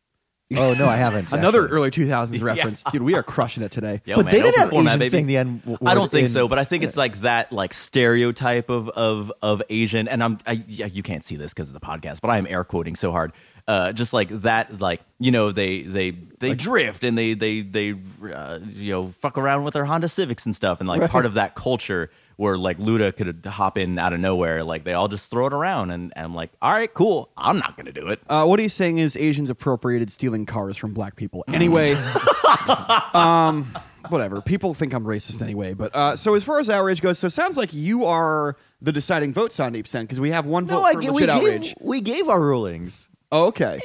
Oh 0.58 0.74
no, 0.76 0.86
I 0.86 0.96
haven't. 0.98 1.32
another 1.34 1.64
actually. 1.64 1.76
early 1.78 1.92
2000s 1.92 2.42
reference. 2.44 2.84
Dude, 2.92 3.02
we 3.02 3.16
are 3.16 3.24
crushing 3.24 3.64
it 3.64 3.72
today. 3.72 4.02
Yo, 4.06 4.16
But 4.18 4.26
man, 4.26 4.32
they 4.32 4.42
didn't 4.42 4.50
open 4.50 4.60
have 4.62 4.70
format, 4.70 4.92
Asians 4.94 5.00
baby. 5.00 5.10
saying 5.10 5.28
the 5.28 5.38
N 5.38 5.62
word. 5.66 5.80
I 5.86 5.96
don't 5.96 6.12
think 6.12 6.28
in- 6.28 6.34
so, 6.34 6.48
but 6.48 6.60
I 6.60 6.64
think 6.64 6.84
it's 6.84 6.96
like 6.96 7.18
that 7.22 7.52
like 7.52 7.74
stereotype 7.74 8.70
of 8.70 8.90
of 8.90 9.32
of 9.42 9.64
Asian, 9.70 10.08
and 10.08 10.24
I'm 10.24 10.38
I, 10.46 10.64
yeah, 10.68 10.86
you 10.86 11.02
can't 11.04 11.24
see 11.24 11.36
this 11.36 11.54
because 11.54 11.70
of 11.70 11.74
the 11.74 11.80
podcast, 11.80 12.22
but 12.22 12.30
I 12.30 12.38
am 12.38 12.46
air 12.48 12.64
quoting 12.64 12.96
so 12.96 13.12
hard. 13.12 13.32
Uh, 13.68 13.92
just 13.94 14.14
like 14.14 14.30
that, 14.30 14.80
like 14.80 15.02
you 15.18 15.32
know, 15.32 15.52
they 15.52 15.82
they 15.82 16.12
they 16.12 16.54
drift 16.54 17.04
and 17.04 17.18
they 17.18 17.34
they 17.34 17.62
they 17.62 17.96
uh, 18.32 18.60
you 18.70 18.92
know 18.92 19.14
fuck 19.22 19.40
around 19.40 19.64
with 19.64 19.74
their 19.74 19.86
Honda 19.86 20.08
Civics 20.10 20.46
and 20.46 20.56
stuff, 20.56 20.80
and 20.80 20.88
like 20.88 21.02
Right. 21.02 21.10
part 21.10 21.26
of 21.26 21.34
that 21.34 21.56
culture 21.56 22.12
where 22.38 22.58
like 22.58 22.78
Luda 22.78 23.16
could 23.16 23.46
hop 23.46 23.78
in 23.78 23.98
out 23.98 24.14
of 24.14 24.20
nowhere, 24.20 24.64
like 24.64 24.84
they 24.84 24.94
all 24.94 25.08
just 25.08 25.30
throw 25.30 25.48
it 25.48 25.54
around, 25.54 25.92
and, 25.92 26.12
and 26.16 26.26
I'm 26.26 26.36
like, 26.36 26.52
all 26.62 26.72
right, 26.74 26.94
cool, 26.94 27.30
I'm 27.38 27.58
not 27.58 27.78
gonna 27.78 27.92
do 27.92 28.08
it. 28.08 28.20
Uh, 28.30 28.46
what 28.46 28.60
he's 28.60 28.74
saying 28.74 28.98
is 28.98 29.16
Asians 29.16 29.50
appropriated 29.50 30.12
stealing 30.12 30.46
cars 30.46 30.76
from 30.78 30.94
black 30.94 31.16
people. 31.16 31.44
Anyway, 31.54 31.94
um, 33.14 33.66
whatever. 34.10 34.42
People 34.42 34.74
think 34.74 34.94
I'm 34.94 35.04
racist 35.06 35.42
anyway. 35.42 35.74
But 35.74 35.96
uh, 35.96 36.16
so 36.16 36.34
as 36.36 36.44
far 36.44 36.60
as 36.60 36.70
outrage 36.70 37.02
goes, 37.02 37.20
so 37.20 37.28
it 37.28 37.32
sounds 37.32 37.58
like 37.58 37.74
you 37.74 38.06
are 38.06 38.58
the 38.82 38.92
deciding 38.92 39.34
vote, 39.34 39.52
Sandeep 39.52 39.84
percent 39.84 40.08
because 40.08 40.20
we 40.20 40.32
have 40.32 40.46
one 40.46 40.66
vote 40.66 40.82
No, 40.82 40.84
I 40.84 40.94
for 40.94 41.02
get, 41.02 41.14
we 41.14 41.22
legit 41.26 41.36
gave 41.42 41.54
outrage. 41.54 41.76
we 41.82 42.02
gave 42.02 42.30
our 42.30 42.40
rulings. 42.42 43.10
Oh, 43.32 43.46
okay. 43.48 43.80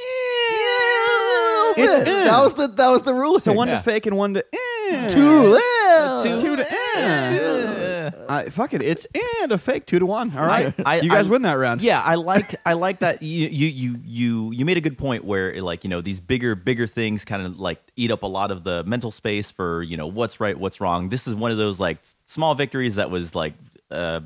It's, 1.77 1.93
It's 1.93 2.09
in. 2.09 2.25
that 2.25 2.39
was 2.41 2.53
the 2.53 2.67
that 2.67 2.89
was 2.89 3.01
the 3.03 3.13
ruling. 3.13 3.39
So 3.39 3.53
one 3.53 3.69
Yeah. 3.69 3.77
to 3.77 3.83
fake 3.83 4.05
and 4.05 4.17
one 4.17 4.33
to 4.33 4.45
eh. 4.53 5.07
two. 5.07 5.19
little. 5.21 6.23
two, 6.23 6.41
two 6.41 6.55
to 6.57 6.67
eh. 6.69 7.80
Uh, 8.27 8.49
fuck 8.49 8.73
it. 8.73 8.81
It's 8.81 9.05
and 9.41 9.51
a 9.51 9.57
fake 9.57 9.85
two 9.85 9.99
to 9.99 10.05
one. 10.05 10.35
All 10.37 10.45
right. 10.45 10.73
I- 10.85 11.01
you 11.01 11.09
guys 11.09 11.27
I- 11.27 11.29
win 11.29 11.41
that 11.43 11.53
round. 11.53 11.81
Yeah, 11.81 12.01
I 12.01 12.15
like 12.15 12.55
I 12.65 12.73
like 12.73 12.99
that 12.99 13.21
you 13.23 13.47
you 13.47 13.67
you 13.67 13.99
you 14.05 14.51
you 14.51 14.65
made 14.65 14.77
a 14.77 14.81
good 14.81 14.97
point 14.97 15.23
where 15.25 15.61
like 15.61 15.83
you 15.83 15.89
know 15.89 16.01
these 16.01 16.19
bigger 16.19 16.55
bigger 16.55 16.87
things 16.87 17.25
kind 17.25 17.41
of 17.45 17.59
like 17.59 17.81
eat 17.95 18.11
up 18.11 18.23
a 18.23 18.27
lot 18.27 18.51
of 18.51 18.63
the 18.63 18.83
mental 18.83 19.11
space 19.11 19.51
for 19.51 19.83
you 19.83 19.97
know 19.97 20.07
what's 20.07 20.39
right 20.39 20.57
what's 20.57 20.79
wrong. 20.81 21.09
This 21.09 21.27
is 21.27 21.35
one 21.35 21.51
of 21.51 21.57
those 21.57 21.79
like 21.79 21.99
small 22.25 22.55
victories 22.55 22.95
that 22.95 23.09
was 23.11 23.35
like 23.35 23.53
uh, 23.89 24.21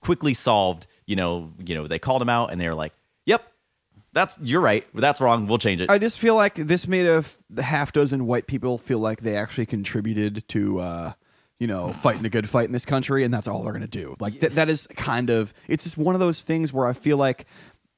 quickly 0.00 0.34
solved. 0.34 0.86
You 1.06 1.16
know 1.16 1.52
you 1.64 1.74
know 1.74 1.86
they 1.86 1.98
called 1.98 2.22
him 2.22 2.28
out 2.28 2.52
and 2.52 2.60
they 2.60 2.68
were 2.68 2.74
like, 2.74 2.92
"Yep, 3.26 3.42
that's 4.12 4.36
you're 4.42 4.60
right. 4.60 4.86
That's 4.94 5.20
wrong. 5.20 5.46
We'll 5.48 5.58
change 5.58 5.80
it." 5.80 5.90
I 5.90 5.98
just 5.98 6.18
feel 6.20 6.36
like 6.36 6.54
this 6.54 6.86
made 6.86 7.06
a 7.06 7.16
f- 7.24 7.38
half 7.58 7.92
dozen 7.92 8.26
white 8.26 8.46
people 8.46 8.78
feel 8.78 8.98
like 9.00 9.20
they 9.20 9.36
actually 9.36 9.66
contributed 9.66 10.44
to, 10.50 10.78
uh, 10.80 11.12
you 11.60 11.68
know, 11.68 11.90
fighting 11.92 12.26
a 12.26 12.30
good 12.30 12.48
fight 12.48 12.64
in 12.66 12.72
this 12.72 12.84
country, 12.84 13.22
and 13.22 13.32
that's 13.32 13.46
all 13.46 13.62
they're 13.62 13.72
going 13.72 13.82
to 13.82 13.86
do. 13.86 14.16
Like 14.18 14.40
th- 14.40 14.54
that 14.54 14.68
is 14.68 14.88
kind 14.96 15.30
of 15.30 15.54
it's 15.68 15.84
just 15.84 15.96
one 15.96 16.16
of 16.16 16.18
those 16.20 16.42
things 16.42 16.72
where 16.72 16.86
I 16.88 16.92
feel 16.94 17.16
like. 17.18 17.46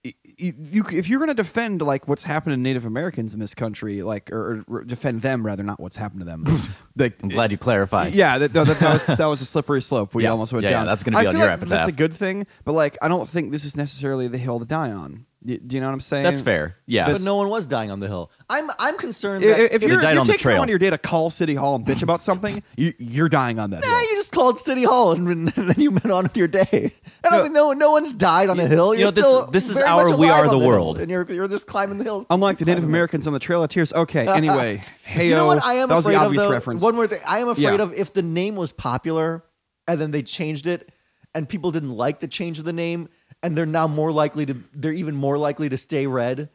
y- 0.04 0.12
y- 0.26 0.52
You, 0.58 0.84
if 0.92 1.08
you're 1.08 1.20
going 1.20 1.28
to 1.28 1.34
defend 1.34 1.80
like 1.80 2.08
what's 2.08 2.24
happened 2.24 2.54
to 2.54 2.56
Native 2.60 2.84
Americans 2.84 3.32
in 3.34 3.38
this 3.40 3.54
country, 3.54 4.02
like 4.02 4.32
or, 4.32 4.64
or 4.68 4.82
defend 4.84 5.22
them 5.22 5.46
rather, 5.46 5.62
not 5.62 5.78
what's 5.78 5.96
happened 5.96 6.20
to 6.22 6.24
them. 6.26 6.44
like, 6.96 7.22
I'm 7.22 7.28
glad 7.28 7.52
you 7.52 7.56
clarified. 7.58 8.12
yeah, 8.14 8.36
that, 8.38 8.52
that, 8.52 8.66
that, 8.66 8.92
was, 8.92 9.06
that 9.06 9.26
was 9.26 9.40
a 9.40 9.46
slippery 9.54 9.80
slope. 9.80 10.12
We 10.14 10.24
Yeah. 10.24 10.30
almost 10.30 10.52
went 10.52 10.64
Yeah, 10.64 10.70
yeah, 10.70 10.76
down. 10.78 10.86
that's 10.86 11.04
gonna 11.04 11.20
be 11.20 11.26
I 11.26 11.28
on 11.28 11.34
feel 11.36 11.44
your 11.46 11.56
like 11.56 11.60
That's 11.68 11.88
a 11.88 11.92
good 11.92 12.12
thing, 12.12 12.46
but 12.64 12.72
like 12.72 12.98
I 13.00 13.06
don't 13.08 13.28
think 13.28 13.52
this 13.52 13.64
is 13.64 13.76
necessarily 13.76 14.26
the 14.26 14.38
hill 14.38 14.58
to 14.58 14.64
die 14.66 14.90
on. 14.90 15.26
Y- 15.44 15.58
Do 15.66 15.74
you 15.74 15.80
know 15.80 15.88
what 15.88 15.94
I'm 15.94 16.00
saying? 16.00 16.22
that's 16.22 16.40
fair. 16.40 16.76
Yeah, 16.86 17.10
But 17.10 17.20
no 17.22 17.36
one 17.36 17.48
was 17.48 17.66
dying 17.66 17.90
on 17.90 17.98
the 18.00 18.06
hill. 18.06 18.30
I'm 18.48 18.70
I'm 18.78 18.96
concerned 18.96 19.42
If, 19.44 19.56
that 19.56 19.74
if 19.74 19.82
you're, 19.82 19.96
if 19.96 20.02
died 20.02 20.12
you're 20.12 20.20
on 20.20 20.26
the 20.26 20.32
taking 20.34 20.44
time 20.44 20.52
trail. 20.52 20.62
on 20.62 20.68
your 20.68 20.78
day 20.78 20.90
to 20.90 20.98
call 20.98 21.30
City 21.30 21.54
Hall 21.54 21.74
and 21.74 21.84
bitch 21.84 22.02
about 22.02 22.22
something, 22.22 22.62
you, 22.76 22.92
you're 22.98 23.28
dying 23.28 23.58
on 23.58 23.70
that 23.70 23.82
Nah, 23.82 23.88
hill. 23.88 24.00
you 24.10 24.16
just 24.16 24.30
called 24.30 24.58
City 24.60 24.84
Hall 24.84 25.12
and, 25.12 25.26
and 25.28 25.48
then 25.56 25.74
you 25.78 25.90
went 25.90 26.10
on 26.10 26.24
with 26.24 26.36
your 26.36 26.48
day. 26.48 26.92
And 27.24 27.34
I 27.34 27.38
No. 27.38 27.42
mean 27.44 27.52
no 27.54 27.72
no 27.72 27.90
one's 27.90 28.12
died 28.12 28.50
on 28.50 28.60
a 28.60 28.66
hill. 28.68 28.94
you 28.94 29.00
You're 29.00 29.08
know, 29.08 29.10
this- 29.12 29.24
still 29.24 29.46
this 29.46 29.68
is 29.68 29.76
very 29.76 29.88
our 29.88 30.04
much 30.08 30.18
We 30.18 30.28
alive 30.28 30.44
Are 30.44 30.48
on 30.48 30.52
the 30.52 30.58
hill, 30.58 30.68
World. 30.68 30.98
and 31.00 31.10
you're 31.10 31.30
you're 31.32 31.48
just 31.48 31.66
climbing 31.66 31.98
the 31.98 32.04
hill. 32.04 32.26
Unlike 32.30 32.58
the 32.58 32.64
Native 32.66 32.84
Americans 32.84 33.26
on 33.26 33.32
the 33.32 33.38
Trail 33.40 33.64
of 33.64 33.70
Tears. 33.70 33.92
Okay, 33.92 34.26
uh, 34.26 34.32
uh, 34.32 34.36
anyway, 34.36 34.82
hey 35.04 35.28
you 35.28 35.34
know 35.34 35.46
what 35.46 35.64
I 35.64 35.74
am 35.74 35.88
that 35.88 35.96
was 35.96 36.04
afraid 36.06 36.16
the 36.16 36.20
of 36.20 36.26
obvious 36.26 36.42
though? 36.44 36.50
reference. 36.50 36.82
One 36.82 36.94
more 36.94 37.06
thing. 37.06 37.20
I 37.26 37.38
am 37.38 37.48
afraid 37.48 37.62
Yeah. 37.64 37.82
of 37.82 37.94
if 37.94 38.12
the 38.12 38.22
name 38.22 38.54
was 38.54 38.70
popular 38.70 39.42
and 39.88 40.00
then 40.00 40.10
they 40.12 40.22
changed 40.22 40.66
it 40.66 40.90
and 41.34 41.48
people 41.48 41.70
didn't 41.70 41.90
like 41.92 42.20
the 42.20 42.28
change 42.28 42.58
of 42.58 42.64
the 42.66 42.72
name 42.74 43.08
and 43.42 43.56
they're 43.56 43.66
now 43.66 43.86
more 43.86 44.12
likely 44.12 44.46
to 44.46 44.54
they're 44.74 44.92
even 44.92 45.14
more 45.16 45.38
likely 45.38 45.68
to 45.68 45.76
stay 45.78 46.06
red, 46.06 46.48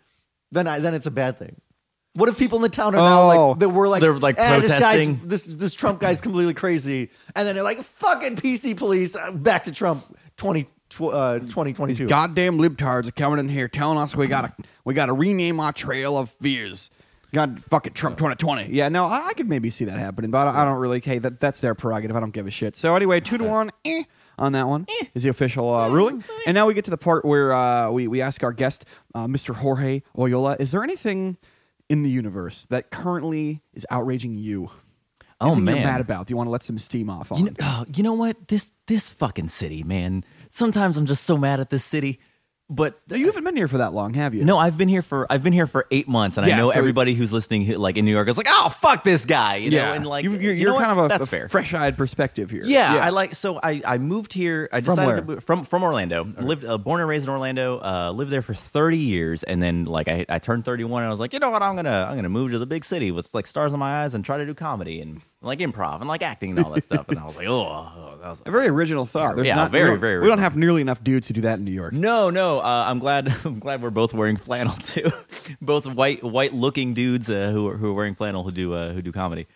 then 0.52 0.68
I 0.68 0.80
then 0.80 0.94
it's 0.94 1.06
a 1.06 1.12
bad 1.12 1.38
thing. 1.40 1.60
What 2.14 2.30
if 2.30 2.38
people 2.40 2.56
in 2.56 2.64
the 2.64 2.70
town 2.70 2.96
are 2.96 2.98
now 2.98 3.22
Oh. 3.22 3.50
like 3.52 3.60
that 3.60 3.70
were 3.70 3.88
like 3.88 4.02
They're, 4.02 4.18
like, 4.18 4.40
"Eh, 4.40 4.60
this 4.60 4.70
guy's- 4.72 4.82
protesting." 4.82 5.20
This, 5.26 5.46
this 5.46 5.74
Trump 5.76 6.00
guy's 6.00 6.20
completely 6.20 6.56
crazy, 6.56 7.10
and 7.36 7.48
then 7.48 7.54
they're 7.54 7.64
like 7.64 7.84
fucking 7.84 8.38
PC 8.38 8.76
police 8.76 9.16
uh, 9.16 9.30
back 9.32 9.66
to 9.66 9.72
Trump 9.72 10.04
20, 10.38 10.64
tw- 10.90 11.02
uh, 11.14 11.40
2022. 11.40 12.08
Goddamn 12.08 12.58
libtards 12.58 13.08
are 13.08 13.12
coming 13.12 13.38
in 13.38 13.50
here 13.50 13.68
telling 13.68 14.00
us 14.00 14.16
we 14.16 14.28
gotta 14.28 14.52
we 14.84 14.96
gotta 14.96 15.14
rename 15.14 15.60
our 15.60 15.72
Trail 15.72 16.18
of 16.18 16.32
Fears. 16.42 16.90
God, 17.34 17.62
fucking 17.70 17.94
Trump 17.94 18.18
2020. 18.18 18.72
Yeah, 18.74 18.88
no, 18.90 19.04
I, 19.06 19.28
I 19.28 19.34
could 19.34 19.50
maybe 19.50 19.70
see 19.70 19.86
that 19.86 20.00
happening, 20.00 20.32
but 20.32 20.40
I 20.40 20.46
don't, 20.46 20.56
I 20.56 20.66
don't 20.66 20.78
really. 20.80 21.02
Hey, 21.02 21.20
that 21.20 21.40
that's 21.40 21.60
their 21.60 21.76
prerogative. 21.76 22.16
I 22.16 22.20
don't 22.20 22.32
give 22.32 22.48
a 22.48 22.52
shit. 22.52 22.76
So 22.76 22.96
anyway, 22.96 23.20
two 23.20 23.38
to 23.38 23.44
one. 23.48 23.70
Eh. 23.86 24.04
On 24.40 24.52
that 24.52 24.68
one 24.68 24.86
is 25.16 25.24
the 25.24 25.30
official 25.30 25.74
uh, 25.74 25.90
ruling, 25.90 26.24
and 26.46 26.54
now 26.54 26.68
we 26.68 26.76
get 26.76 26.86
to 26.86 26.92
the 26.92 26.98
part 26.98 27.26
where 27.26 27.54
uh, 27.54 27.90
we 27.90 28.08
we 28.08 28.22
ask 28.22 28.44
our 28.44 28.54
guest, 28.54 28.86
uh, 29.16 29.26
Mr. 29.26 29.56
Jorge 29.56 30.02
Oyola, 30.16 30.60
is 30.60 30.70
there 30.72 30.84
anything 30.84 31.38
in 31.90 32.04
the 32.04 32.10
universe 32.12 32.66
that 32.70 32.92
currently 32.92 33.62
is 33.74 33.86
outraging 33.90 34.36
you? 34.36 34.70
Oh, 35.40 35.48
Anything 35.48 35.66
man. 35.66 35.76
you're 35.78 35.86
mad 35.86 36.02
about? 36.02 36.28
Do 36.28 36.32
you 36.32 36.38
want 36.38 36.48
to 36.48 36.52
let 36.52 36.64
some 36.64 36.78
steam 36.80 37.10
off 37.10 37.32
on? 37.32 37.40
You 37.40 37.46
know, 37.46 37.52
oh, 37.62 37.86
you 37.96 38.04
know 38.04 38.14
what? 38.14 38.48
This 38.48 38.72
this 38.86 39.10
fucking 39.10 39.48
city, 39.48 39.84
man. 39.84 40.24
Sometimes 40.50 40.98
I'm 40.98 41.06
just 41.06 41.24
so 41.24 41.38
mad 41.38 41.60
at 41.60 41.70
this 41.70 41.84
city. 41.84 42.20
But 42.70 43.00
you 43.08 43.28
haven't 43.28 43.46
been 43.46 43.56
here 43.56 43.70
for 43.70 43.78
that 43.78 43.94
long, 43.94 44.14
have 44.16 44.36
you? 44.36 44.44
no, 44.44 44.58
I've 44.58 44.78
been 44.78 44.90
here 44.90 45.02
for 45.02 45.26
I've 45.32 45.42
been 45.42 45.54
here 45.54 45.68
for 45.68 45.88
eight 45.90 46.10
months, 46.10 46.36
and 46.38 46.46
Yeah, 46.46 46.56
I 46.56 46.58
know 46.58 46.72
so- 46.72 46.78
everybody 46.78 47.14
who's 47.14 47.32
listening, 47.32 47.64
who, 47.64 47.76
like 47.76 47.96
in 47.96 48.04
New 48.04 48.12
York, 48.12 48.28
is 48.28 48.36
like, 48.36 48.48
"Oh, 48.50 48.68
fuck 48.68 49.06
this 49.06 49.24
guy," 49.24 49.56
you 49.56 49.72
know, 49.72 49.78
yeah, 49.78 49.94
and 49.94 50.06
like 50.06 50.26
you, 50.26 50.32
you're, 50.34 50.42
you 50.54 50.64
you're 50.64 50.74
know 50.74 50.80
kind 50.80 50.92
of 51.00 51.06
a, 51.06 51.08
that's 51.08 51.24
a 51.24 51.28
fair. 51.28 51.48
fresh-eyed 51.48 51.98
perspective 51.98 52.52
here. 52.52 52.64
Yeah, 52.66 52.96
I 52.98 53.12
like. 53.12 53.36
So 53.36 53.58
I, 53.64 53.82
I 53.86 53.98
moved 54.00 54.34
here. 54.34 54.68
I 54.74 54.82
From 54.82 54.96
decided 54.96 55.08
where? 55.08 55.16
to 55.16 55.22
move, 55.22 55.44
from 55.46 55.64
from 55.64 55.82
Orlando. 55.84 56.26
Lived 56.26 56.66
uh, 56.66 56.78
born 56.78 57.00
and 57.00 57.08
raised 57.10 57.24
in 57.24 57.30
Orlando. 57.30 57.80
Uh, 57.80 58.12
lived 58.14 58.32
there 58.32 58.42
for 58.42 58.54
thirty 58.54 58.98
years, 58.98 59.44
and 59.44 59.62
then 59.64 59.86
like 59.86 60.10
I, 60.10 60.26
I 60.28 60.40
turned 60.40 60.66
thirty 60.66 60.84
one, 60.84 61.04
and 61.04 61.08
I 61.10 61.14
was 61.14 61.22
like, 61.22 61.32
you 61.32 61.40
know 61.40 61.52
what? 61.52 61.62
I'm 61.64 61.78
gonna 61.78 62.08
I'm 62.10 62.18
gonna 62.18 62.28
move 62.28 62.52
to 62.52 62.60
the 62.60 62.66
big 62.66 62.84
city 62.84 63.12
with 63.12 63.34
like 63.34 63.48
stars 63.48 63.72
in 63.72 63.80
my 63.80 64.04
eyes 64.04 64.14
and 64.14 64.26
try 64.26 64.38
to 64.38 64.46
do 64.46 64.54
comedy. 64.54 65.00
And 65.00 65.22
like 65.42 65.60
improv 65.60 66.00
and 66.00 66.08
like 66.08 66.24
acting 66.24 66.52
and 66.52 66.66
all 66.66 66.72
that 66.74 66.84
stuff. 66.86 67.08
And 67.10 67.20
I 67.20 67.26
was 67.26 67.36
like, 67.36 67.48
oh, 67.48 68.18
that 68.22 68.30
was 68.30 68.42
A 68.46 68.52
very 68.52 68.68
original 68.68 69.06
thought. 69.06 69.36
There's 69.36 69.48
Yeah, 69.48 69.56
not, 69.56 69.72
very, 69.72 69.86
we 69.86 69.90
don't- 69.92 70.00
very 70.02 70.20
We 70.22 70.28
don't 70.28 70.40
have 70.40 70.58
nearly 70.58 70.82
enough 70.82 71.04
dudes 71.04 71.28
to 71.28 71.34
do 71.34 71.42
that 71.42 71.60
in 71.60 71.66
New 71.66 71.72
York. 71.72 71.94
No, 71.94 72.30
no. 72.30 72.60
Uh, 72.60 72.86
I'm 72.88 73.00
glad. 73.00 73.28
I'm 73.46 73.60
glad 73.60 73.82
we're 73.82 73.90
both 73.92 74.14
wearing 74.14 74.38
flannel 74.38 74.74
too. 74.76 75.12
both 75.62 75.86
white, 75.88 76.24
white-looking 76.24 76.94
dudes 76.94 77.30
uh, 77.30 77.52
who 77.52 77.68
are 77.68 77.78
who 77.78 77.92
are 77.92 77.94
wearing 77.94 78.16
flannel 78.16 78.44
who 78.44 78.52
do 78.52 78.74
uh, 78.74 78.94
who 78.94 79.02
do 79.02 79.12
comedy. 79.12 79.48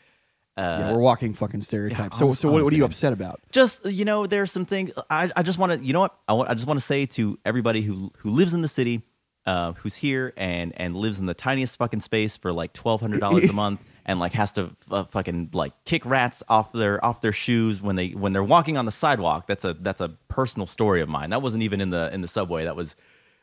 yeah, 0.58 0.92
we're 0.92 1.00
walking 1.00 1.34
fucking 1.34 1.62
stereotypes. 1.62 2.16
yeah, 2.16 2.20
so, 2.20 2.34
so 2.34 2.52
what, 2.52 2.64
what 2.64 2.72
are 2.74 2.76
you 2.76 2.86
upset 2.86 3.14
about? 3.14 3.40
Just 3.52 3.84
you 3.86 4.06
know, 4.06 4.28
there's 4.28 4.52
some 4.52 4.66
things. 4.66 4.92
I 5.10 5.32
I 5.36 5.42
just 5.44 5.58
want 5.58 5.72
to. 5.72 5.86
You 5.86 5.94
know 5.94 6.02
what? 6.02 6.16
I 6.28 6.34
want. 6.34 6.50
I 6.50 6.54
just 6.54 6.68
want 6.68 6.80
to 6.80 6.86
say 6.86 7.08
to 7.08 7.40
everybody 7.44 7.82
who 7.82 8.12
who 8.18 8.30
lives 8.30 8.54
in 8.54 8.62
the 8.62 8.68
city, 8.68 9.02
uh, 9.48 9.72
who's 9.74 9.96
here 9.96 10.34
and 10.38 10.74
and 10.78 10.96
lives 10.96 11.20
in 11.20 11.26
the 11.26 11.34
tiniest 11.34 11.78
fucking 11.78 12.02
space 12.02 12.38
for 12.38 12.54
like 12.54 12.74
twelve 12.74 13.02
hundred 13.02 13.20
dollars 13.22 13.46
a 13.46 13.54
month. 13.54 13.82
And 14.12 14.20
like 14.20 14.34
has 14.34 14.54
to 14.54 14.72
uh, 14.90 15.06
fucking 15.06 15.50
like 15.54 15.74
kick 15.86 16.06
rats 16.06 16.44
off 16.50 16.72
their 16.74 17.04
off 17.04 17.22
their 17.22 17.32
shoes 17.32 17.82
when 17.82 17.96
they 17.96 18.10
when 18.10 18.34
they're 18.34 18.44
walking 18.44 18.78
on 18.78 18.86
the 18.86 18.92
sidewalk. 18.92 19.48
That's 19.48 19.64
a 19.64 19.74
that's 19.74 20.02
a 20.02 20.10
personal 20.28 20.68
story 20.68 21.02
of 21.02 21.10
mine. 21.10 21.30
That 21.30 21.42
wasn't 21.42 21.64
even 21.64 21.82
in 21.82 21.90
the 21.90 22.14
in 22.14 22.22
the 22.22 22.28
subway. 22.28 22.66
That 22.66 22.76
was 22.76 22.96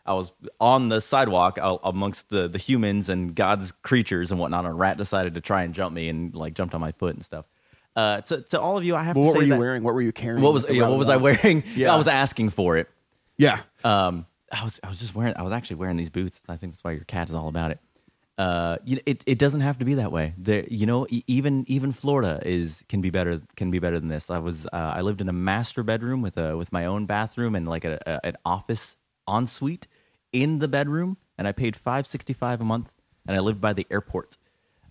I 0.08 0.14
was 0.14 0.32
on 0.58 0.88
the 0.88 1.00
sidewalk 1.00 1.58
uh, 1.60 1.76
amongst 1.84 2.30
the, 2.30 2.48
the 2.48 2.58
humans 2.58 3.10
and 3.10 3.34
God's 3.34 3.72
creatures 3.72 4.30
and 4.30 4.40
whatnot. 4.40 4.64
And 4.64 4.72
a 4.72 4.76
rat 4.76 4.96
decided 4.96 5.34
to 5.34 5.40
try 5.42 5.64
and 5.64 5.74
jump 5.74 5.94
me 5.94 6.08
and 6.08 6.34
like 6.34 6.54
jumped 6.54 6.74
on 6.74 6.80
my 6.80 6.92
foot 6.92 7.14
and 7.14 7.24
stuff. 7.24 7.44
Uh, 7.94 8.20
to, 8.22 8.40
to 8.42 8.60
all 8.60 8.78
of 8.78 8.84
you, 8.84 8.94
I 8.96 9.02
have 9.02 9.16
Well, 9.16 9.26
what 9.26 9.36
were 9.36 9.42
you 9.42 9.56
wearing? 9.56 9.82
What 9.82 9.94
were 9.94 10.00
you 10.02 10.12
carrying? 10.12 10.42
What 10.42 10.54
was 10.54 10.64
yeah, 10.68 10.88
what 10.88 10.98
was 10.98 11.08
I 11.08 11.16
wearing? 11.16 11.62
Yeah. 11.74 11.92
I 11.92 11.96
was 11.96 12.08
asking 12.08 12.50
for 12.50 12.78
it. 12.78 12.88
Yeah. 13.36 13.60
Um, 13.84 14.26
I 14.50 14.64
was 14.64 14.80
I 14.82 14.88
was 14.88 14.98
just 14.98 15.14
wearing 15.14 15.34
I 15.36 15.42
was 15.42 15.52
actually 15.52 15.76
wearing 15.76 15.96
these 15.96 16.10
boots. 16.10 16.40
I 16.48 16.56
think 16.56 16.72
that's 16.72 16.82
why 16.82 16.92
your 16.92 17.04
cat 17.04 17.28
is 17.28 17.34
all 17.34 17.48
about 17.48 17.70
it. 17.70 17.78
Uh, 18.39 18.78
you 18.84 18.97
know, 18.97 19.03
it, 19.05 19.24
it 19.26 19.39
doesn't 19.39 19.62
have 19.62 19.78
to 19.78 19.84
be 19.84 19.95
that 19.95 20.12
way. 20.12 20.32
There, 20.39 20.64
you 20.70 20.86
know, 20.86 21.09
even 21.26 21.64
even 21.66 21.91
Florida 21.93 22.41
is 22.47 22.84
can 22.89 23.01
be 23.01 23.11
better 23.11 23.43
can 23.57 23.72
be 23.72 23.80
better 23.80 23.99
than 23.99 24.09
this. 24.09 24.30
I 24.30 24.39
was 24.39 24.64
uh, 24.66 24.70
I 24.72 25.01
lived 25.01 25.20
in 25.20 25.28
a 25.28 25.32
master 25.32 25.82
bedroom 25.82 26.22
with 26.22 26.39
a 26.39 26.57
with 26.57 26.72
my 26.72 26.86
own 26.86 27.07
bathroom 27.07 27.57
and 27.57 27.68
like 27.68 27.84
a, 27.84 27.99
a 28.07 28.26
an 28.26 28.36
office 28.45 28.97
ensuite 29.28 29.89
in 30.32 30.61
the 30.61 30.68
bedroom, 30.68 31.16
and 31.36 31.49
I 31.49 31.53
paid 31.53 31.74
five 31.76 32.07
sixty 32.07 32.32
five 32.32 32.61
a 32.61 32.64
month, 32.64 32.93
and 33.26 33.36
I 33.36 33.41
lived 33.41 33.61
by 33.61 33.72
the 33.72 33.86
airport 33.91 34.39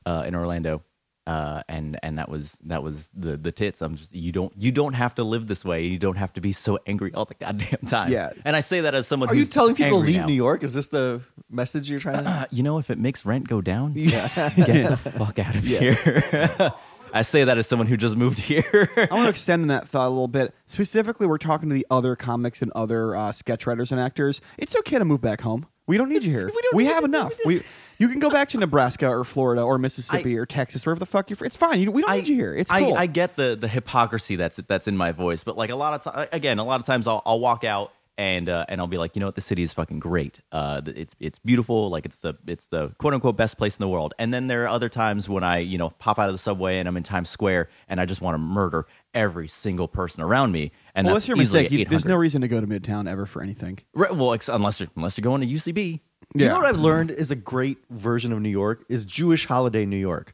uh, 0.05 0.25
in 0.27 0.35
Orlando. 0.35 0.83
Uh, 1.27 1.61
and 1.67 1.99
and 2.03 2.17
that 2.17 2.29
was 2.29 2.57
that 2.63 2.81
was 2.81 3.09
the 3.13 3.35
the 3.35 3.51
tits. 3.51 3.81
I'm 3.81 3.97
just 3.97 4.15
you 4.15 4.31
don't 4.31 4.53
you 4.57 4.71
don't 4.71 4.93
have 4.93 5.13
to 5.15 5.25
live 5.25 5.47
this 5.47 5.65
way. 5.65 5.83
You 5.83 5.99
don't 5.99 6.15
have 6.15 6.31
to 6.33 6.41
be 6.41 6.53
so 6.53 6.79
angry 6.87 7.13
all 7.13 7.25
the 7.25 7.33
goddamn 7.33 7.81
time. 7.85 8.13
Yeah. 8.13 8.31
And 8.45 8.55
I 8.55 8.61
say 8.61 8.79
that 8.79 8.95
as 8.95 9.07
someone 9.07 9.27
Are 9.27 9.35
you 9.35 9.43
telling 9.43 9.75
people 9.75 9.99
leave 9.99 10.15
now. 10.15 10.25
New 10.25 10.33
York? 10.33 10.63
Is 10.63 10.73
this 10.73 10.87
the 10.87 11.19
message 11.49 11.89
you're 11.89 11.99
trying 11.99 12.23
to? 12.23 12.29
Uh, 12.29 12.45
you 12.49 12.63
know, 12.63 12.77
if 12.77 12.89
it 12.89 12.97
makes 12.97 13.25
rent 13.25 13.45
go 13.45 13.59
down, 13.59 13.91
get 13.91 14.33
the 14.33 14.95
fuck 15.17 15.37
out 15.37 15.55
of 15.55 15.65
here. 15.65 16.73
I 17.13 17.23
say 17.23 17.43
that 17.43 17.57
as 17.57 17.67
someone 17.67 17.87
who 17.87 17.97
just 17.97 18.15
moved 18.15 18.39
here. 18.39 18.89
I 18.95 19.07
want 19.11 19.25
to 19.25 19.29
extend 19.29 19.69
that 19.69 19.85
thought 19.87 20.07
a 20.07 20.09
little 20.09 20.27
bit. 20.29 20.53
Specifically, 20.65 21.27
we're 21.27 21.37
talking 21.37 21.67
to 21.67 21.75
the 21.75 21.85
other 21.89 22.15
comics 22.15 22.61
and 22.61 22.71
other 22.73 23.15
uh, 23.15 23.33
sketch 23.33 23.67
writers 23.67 23.91
and 23.91 23.99
actors. 23.99 24.39
It's 24.57 24.77
okay 24.77 24.97
to 24.97 25.05
move 25.05 25.19
back 25.19 25.41
home. 25.41 25.65
We 25.87 25.97
don't 25.97 26.09
need 26.09 26.23
you 26.23 26.31
here. 26.31 26.47
We 26.47 26.61
we 26.73 26.85
have 26.85 27.03
enough. 27.03 27.33
We 27.45 27.63
you 27.97 28.07
can 28.09 28.19
go 28.19 28.29
back 28.29 28.49
to 28.49 28.57
Nebraska 28.57 29.07
or 29.07 29.23
Florida 29.23 29.61
or 29.61 29.77
Mississippi 29.77 30.35
I- 30.35 30.39
or 30.39 30.45
Texas, 30.45 30.85
wherever 30.85 30.99
the 30.99 31.05
fuck 31.05 31.29
you're. 31.29 31.37
From. 31.37 31.47
It's 31.47 31.57
fine. 31.57 31.79
You, 31.79 31.91
we 31.91 32.01
don't 32.01 32.15
need 32.15 32.27
you 32.27 32.35
here. 32.35 32.53
It's 32.53 32.71
I, 32.71 32.81
cool. 32.81 32.95
I 32.95 33.05
get 33.07 33.35
the 33.35 33.55
the 33.59 33.67
hypocrisy 33.67 34.35
that's 34.35 34.57
that's 34.67 34.87
in 34.87 34.97
my 34.97 35.11
voice, 35.11 35.43
but 35.43 35.57
like 35.57 35.69
a 35.69 35.75
lot 35.75 35.93
of 35.93 36.13
times, 36.13 36.29
again, 36.31 36.59
a 36.59 36.63
lot 36.63 36.79
of 36.79 36.85
times 36.85 37.07
I'll, 37.07 37.21
I'll 37.25 37.39
walk 37.39 37.63
out 37.63 37.91
and 38.17 38.49
uh, 38.49 38.65
and 38.67 38.81
I'll 38.81 38.87
be 38.87 38.97
like, 38.97 39.15
you 39.15 39.19
know 39.19 39.27
what, 39.27 39.35
the 39.35 39.41
city 39.41 39.63
is 39.63 39.73
fucking 39.73 39.99
great. 39.99 40.41
Uh, 40.51 40.81
it's 40.85 41.15
it's 41.19 41.39
beautiful, 41.39 41.89
like 41.89 42.05
it's 42.05 42.17
the 42.19 42.33
it's 42.47 42.67
the 42.67 42.89
quote 42.97 43.13
unquote 43.13 43.37
best 43.37 43.57
place 43.57 43.77
in 43.77 43.83
the 43.83 43.87
world. 43.87 44.13
And 44.17 44.33
then 44.33 44.47
there 44.47 44.63
are 44.63 44.67
other 44.67 44.89
times 44.89 45.29
when 45.29 45.43
I 45.43 45.59
you 45.59 45.77
know 45.77 45.89
pop 45.89 46.17
out 46.17 46.27
of 46.27 46.33
the 46.33 46.39
subway 46.39 46.79
and 46.79 46.87
I'm 46.87 46.97
in 46.97 47.03
Times 47.03 47.29
Square 47.29 47.69
and 47.87 48.01
I 48.01 48.05
just 48.05 48.21
want 48.21 48.33
to 48.33 48.39
murder 48.39 48.87
every 49.13 49.47
single 49.47 49.87
person 49.87 50.23
around 50.23 50.51
me. 50.51 50.71
And 50.95 51.05
well, 51.05 51.15
that's 51.15 51.25
that's 51.25 51.27
your 51.29 51.37
mistake. 51.37 51.71
You, 51.71 51.85
there's 51.85 52.05
no 52.05 52.15
reason 52.15 52.41
to 52.41 52.47
go 52.47 52.59
to 52.59 52.67
Midtown 52.67 53.09
ever 53.09 53.25
for 53.25 53.43
anything. 53.43 53.79
Right, 53.93 54.13
well, 54.13 54.35
unless 54.49 54.79
you're 54.79 54.89
unless 54.95 55.17
you're 55.17 55.23
going 55.23 55.41
to 55.41 55.47
UCB. 55.47 56.01
You 56.33 56.47
know 56.47 56.57
what 56.57 56.65
I've 56.65 56.79
learned 56.79 57.11
is 57.11 57.31
a 57.31 57.35
great 57.35 57.77
version 57.89 58.31
of 58.31 58.41
New 58.41 58.49
York 58.49 58.85
is 58.89 59.05
Jewish 59.05 59.45
holiday 59.45 59.85
New 59.85 59.97
York. 59.97 60.33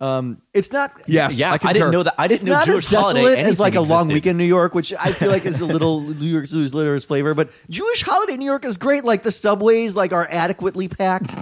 Um, 0.00 0.42
it's 0.54 0.70
not. 0.70 0.92
Yes, 1.06 1.34
yeah, 1.34 1.52
I 1.52 1.58
I, 1.60 1.72
didn't 1.72 1.90
know 1.90 2.04
that. 2.04 2.14
I 2.16 2.28
didn't 2.28 2.46
know 2.46 2.52
not 2.52 2.66
Jewish 2.66 2.84
as 2.86 2.90
desolate 2.90 3.16
holiday 3.16 3.42
as 3.42 3.58
like 3.58 3.74
a 3.74 3.78
anything 3.78 3.90
long 3.90 4.02
existed. 4.02 4.14
weekend 4.14 4.38
New 4.38 4.44
York, 4.44 4.74
which 4.74 4.92
I 4.94 5.12
feel 5.12 5.30
like 5.30 5.44
is 5.44 5.60
a 5.60 5.66
little 5.66 6.02
New 6.02 6.26
York 6.26 6.50
News 6.52 6.72
Litter's 6.72 7.04
flavor. 7.04 7.34
But 7.34 7.50
Jewish 7.68 8.04
holiday 8.04 8.36
New 8.36 8.44
York 8.44 8.64
is 8.64 8.76
great. 8.76 9.04
Like 9.04 9.24
the 9.24 9.32
subways, 9.32 9.96
like 9.96 10.12
are 10.12 10.28
adequately 10.30 10.86
packed. 10.86 11.34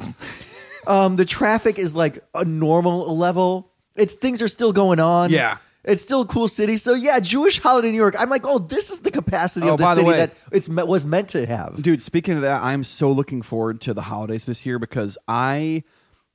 um, 0.86 1.16
the 1.16 1.26
traffic 1.26 1.78
is 1.78 1.94
like 1.94 2.24
a 2.34 2.46
normal 2.46 3.16
level. 3.16 3.70
It's 3.94 4.14
things 4.14 4.40
are 4.40 4.48
still 4.48 4.72
going 4.72 5.00
on. 5.00 5.30
Yeah. 5.30 5.58
It's 5.86 6.02
still 6.02 6.22
a 6.22 6.26
cool 6.26 6.48
city. 6.48 6.76
So 6.76 6.94
yeah, 6.94 7.20
Jewish 7.20 7.60
holiday 7.60 7.90
New 7.92 7.96
York. 7.96 8.16
I'm 8.18 8.28
like, 8.28 8.46
oh, 8.46 8.58
this 8.58 8.90
is 8.90 8.98
the 9.00 9.10
capacity 9.10 9.66
Oh, 9.68 9.72
of 9.74 9.78
the 9.78 9.84
by 9.84 9.94
the 9.94 10.00
city 10.00 10.08
way- 10.08 10.16
that 10.18 10.34
it's 10.52 10.68
me- 10.68 10.82
was 10.82 11.06
meant 11.06 11.28
to 11.30 11.46
have. 11.46 11.80
Dude, 11.82 12.02
speaking 12.02 12.34
of 12.34 12.40
that, 12.42 12.62
I'm 12.62 12.82
so 12.84 13.10
looking 13.12 13.40
forward 13.42 13.80
to 13.82 13.94
the 13.94 14.02
holidays 14.02 14.44
this 14.44 14.66
year 14.66 14.78
because 14.78 15.16
I 15.28 15.84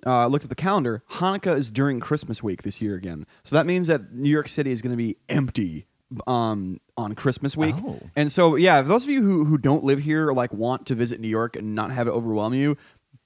uh, 0.06 0.28
looked 0.28 0.46
at 0.46 0.50
the 0.50 0.56
calendar. 0.56 1.04
Hanukkah 1.12 1.56
is 1.58 1.68
during 1.68 2.00
Christmas 2.00 2.42
week 2.42 2.64
this 2.64 2.82
year 2.82 2.96
again. 2.96 3.28
So 3.44 3.56
that 3.56 3.66
means 3.66 3.88
that 3.88 4.14
New 4.14 4.30
York 4.30 4.48
City 4.48 4.72
is 4.72 4.82
going 4.82 4.92
to 4.92 4.98
be 4.98 5.18
empty 5.30 5.86
um, 6.28 6.80
on 6.98 7.14
Christmas 7.14 7.56
week. 7.56 7.76
Oh. 7.86 8.00
And 8.16 8.32
so, 8.32 8.56
yeah, 8.56 8.82
those 8.82 9.04
of 9.04 9.10
you 9.10 9.22
who, 9.22 9.46
who 9.46 9.58
don't 9.58 9.84
live 9.84 10.00
here 10.00 10.28
or 10.28 10.34
like 10.34 10.52
want 10.54 10.86
to 10.88 10.96
visit 10.96 11.20
New 11.20 11.28
York 11.28 11.56
and 11.56 11.76
not 11.76 11.92
have 11.92 12.08
it 12.08 12.12
overwhelm 12.12 12.54
you, 12.54 12.78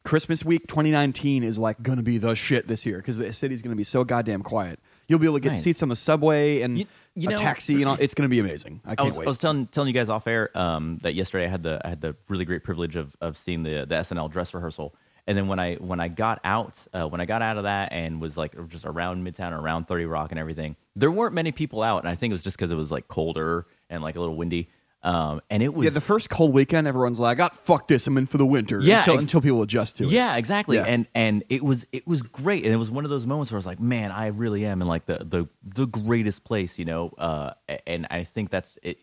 Christmas 0.06 0.46
week 0.46 0.68
2019 0.68 1.44
is 1.44 1.58
like 1.58 1.82
going 1.84 1.98
to 1.98 2.04
be 2.04 2.18
the 2.18 2.36
shit 2.36 2.68
this 2.68 2.86
year 2.86 2.98
because 2.98 3.18
the 3.18 3.34
city's 3.34 3.62
going 3.62 3.72
to 3.72 3.76
be 3.78 3.84
so 3.84 4.04
goddamn 4.04 4.42
quiet. 4.44 4.80
You'll 5.08 5.20
be 5.20 5.26
able 5.28 5.36
to 5.38 5.42
get 5.42 5.50
Nice. 5.54 5.64
seats 5.64 5.84
on 5.84 5.90
the 5.90 5.96
subway 5.96 6.62
and 6.62 6.80
You- 6.80 6.86
you 7.16 7.30
a 7.30 7.32
know- 7.34 7.38
taxi. 7.38 7.74
You 7.74 7.86
know, 7.86 7.94
it's 8.00 8.14
going 8.14 8.24
to 8.24 8.30
be 8.30 8.40
amazing. 8.40 8.82
I 8.86 8.92
I 8.92 8.96
can't 8.96 9.08
was, 9.08 9.18
wait. 9.18 9.26
I 9.28 9.30
was 9.30 9.40
telling 9.40 9.68
telling 9.68 9.88
you 9.88 9.94
guys 9.94 10.08
off 10.10 10.26
air 10.28 10.56
um, 10.58 11.00
that 11.04 11.14
yesterday 11.16 11.46
I 11.46 11.48
had 11.50 11.64
the 11.64 11.82
I 11.84 11.90
had 11.90 12.02
the 12.02 12.16
really 12.30 12.46
great 12.46 12.64
privilege 12.64 12.96
of 12.96 13.16
of 13.20 13.38
seeing 13.38 13.64
the 13.64 13.86
the 13.88 13.96
SNL 13.96 14.30
dress 14.32 14.54
rehearsal, 14.54 14.94
and 15.28 15.38
then 15.38 15.48
when 15.48 15.60
I 15.60 15.76
when 15.76 16.00
I 16.00 16.08
got 16.08 16.40
out 16.44 16.74
uh, 16.94 17.08
when 17.08 17.20
I 17.22 17.26
got 17.26 17.42
out 17.42 17.58
of 17.58 17.64
that 17.64 17.92
and 17.92 18.22
was 18.22 18.38
like 18.38 18.54
just 18.70 18.86
around 18.86 19.26
Midtown 19.28 19.52
around 19.60 19.88
Thirty 19.88 20.06
Rock 20.06 20.32
and 20.32 20.40
everything, 20.40 20.76
there 20.96 21.12
weren't 21.12 21.34
many 21.34 21.52
people 21.52 21.82
out, 21.84 22.00
and 22.00 22.10
I 22.10 22.16
think 22.16 22.32
it 22.32 22.36
was 22.36 22.44
just 22.44 22.58
because 22.58 22.72
it 22.72 22.76
was 22.76 22.92
like 22.92 23.08
colder 23.08 23.66
and 23.90 24.02
like 24.04 24.16
a 24.16 24.20
little 24.20 24.36
windy, 24.36 24.70
um, 25.06 25.40
and 25.52 25.62
it 25.62 25.74
was 25.74 25.86
Yeah, 25.86 25.92
the 25.92 26.02
first 26.02 26.30
cold 26.30 26.52
weekend, 26.54 26.88
everyone's 26.88 27.20
like, 27.20 27.38
"God, 27.38 27.52
fuck 27.64 27.88
this! 27.88 28.08
I'm 28.08 28.18
in 28.18 28.26
for 28.26 28.38
the 28.38 28.46
winter." 28.46 28.80
Yeah, 28.82 29.00
until, 29.00 29.14
ex- 29.14 29.24
until 29.24 29.42
people 29.42 29.62
adjust 29.62 29.98
to 29.98 30.06
it. 30.06 30.10
Yeah, 30.10 30.36
exactly. 30.36 30.78
Yeah. 30.78 30.86
And 30.86 31.08
and 31.14 31.44
it 31.48 31.64
was 31.64 31.86
it 31.92 32.08
was 32.08 32.24
great, 32.24 32.66
and 32.66 32.74
it 32.74 32.78
was 32.78 32.90
one 32.90 33.04
of 33.06 33.10
those 33.12 33.26
moments 33.26 33.52
where 33.52 33.58
I 33.58 33.60
was 33.60 33.66
like, 33.68 33.80
man, 33.80 34.12
I 34.12 34.28
really 34.28 34.66
am 34.66 34.82
in 34.82 34.88
like 34.88 35.06
the 35.06 35.20
the 35.24 35.48
the 35.64 35.86
greatest 35.86 36.44
place, 36.44 36.80
you 36.80 36.86
know. 36.86 37.10
Uh, 37.18 37.52
and 37.86 38.08
I 38.10 38.24
think 38.24 38.50
that's 38.50 38.78
it. 38.82 38.98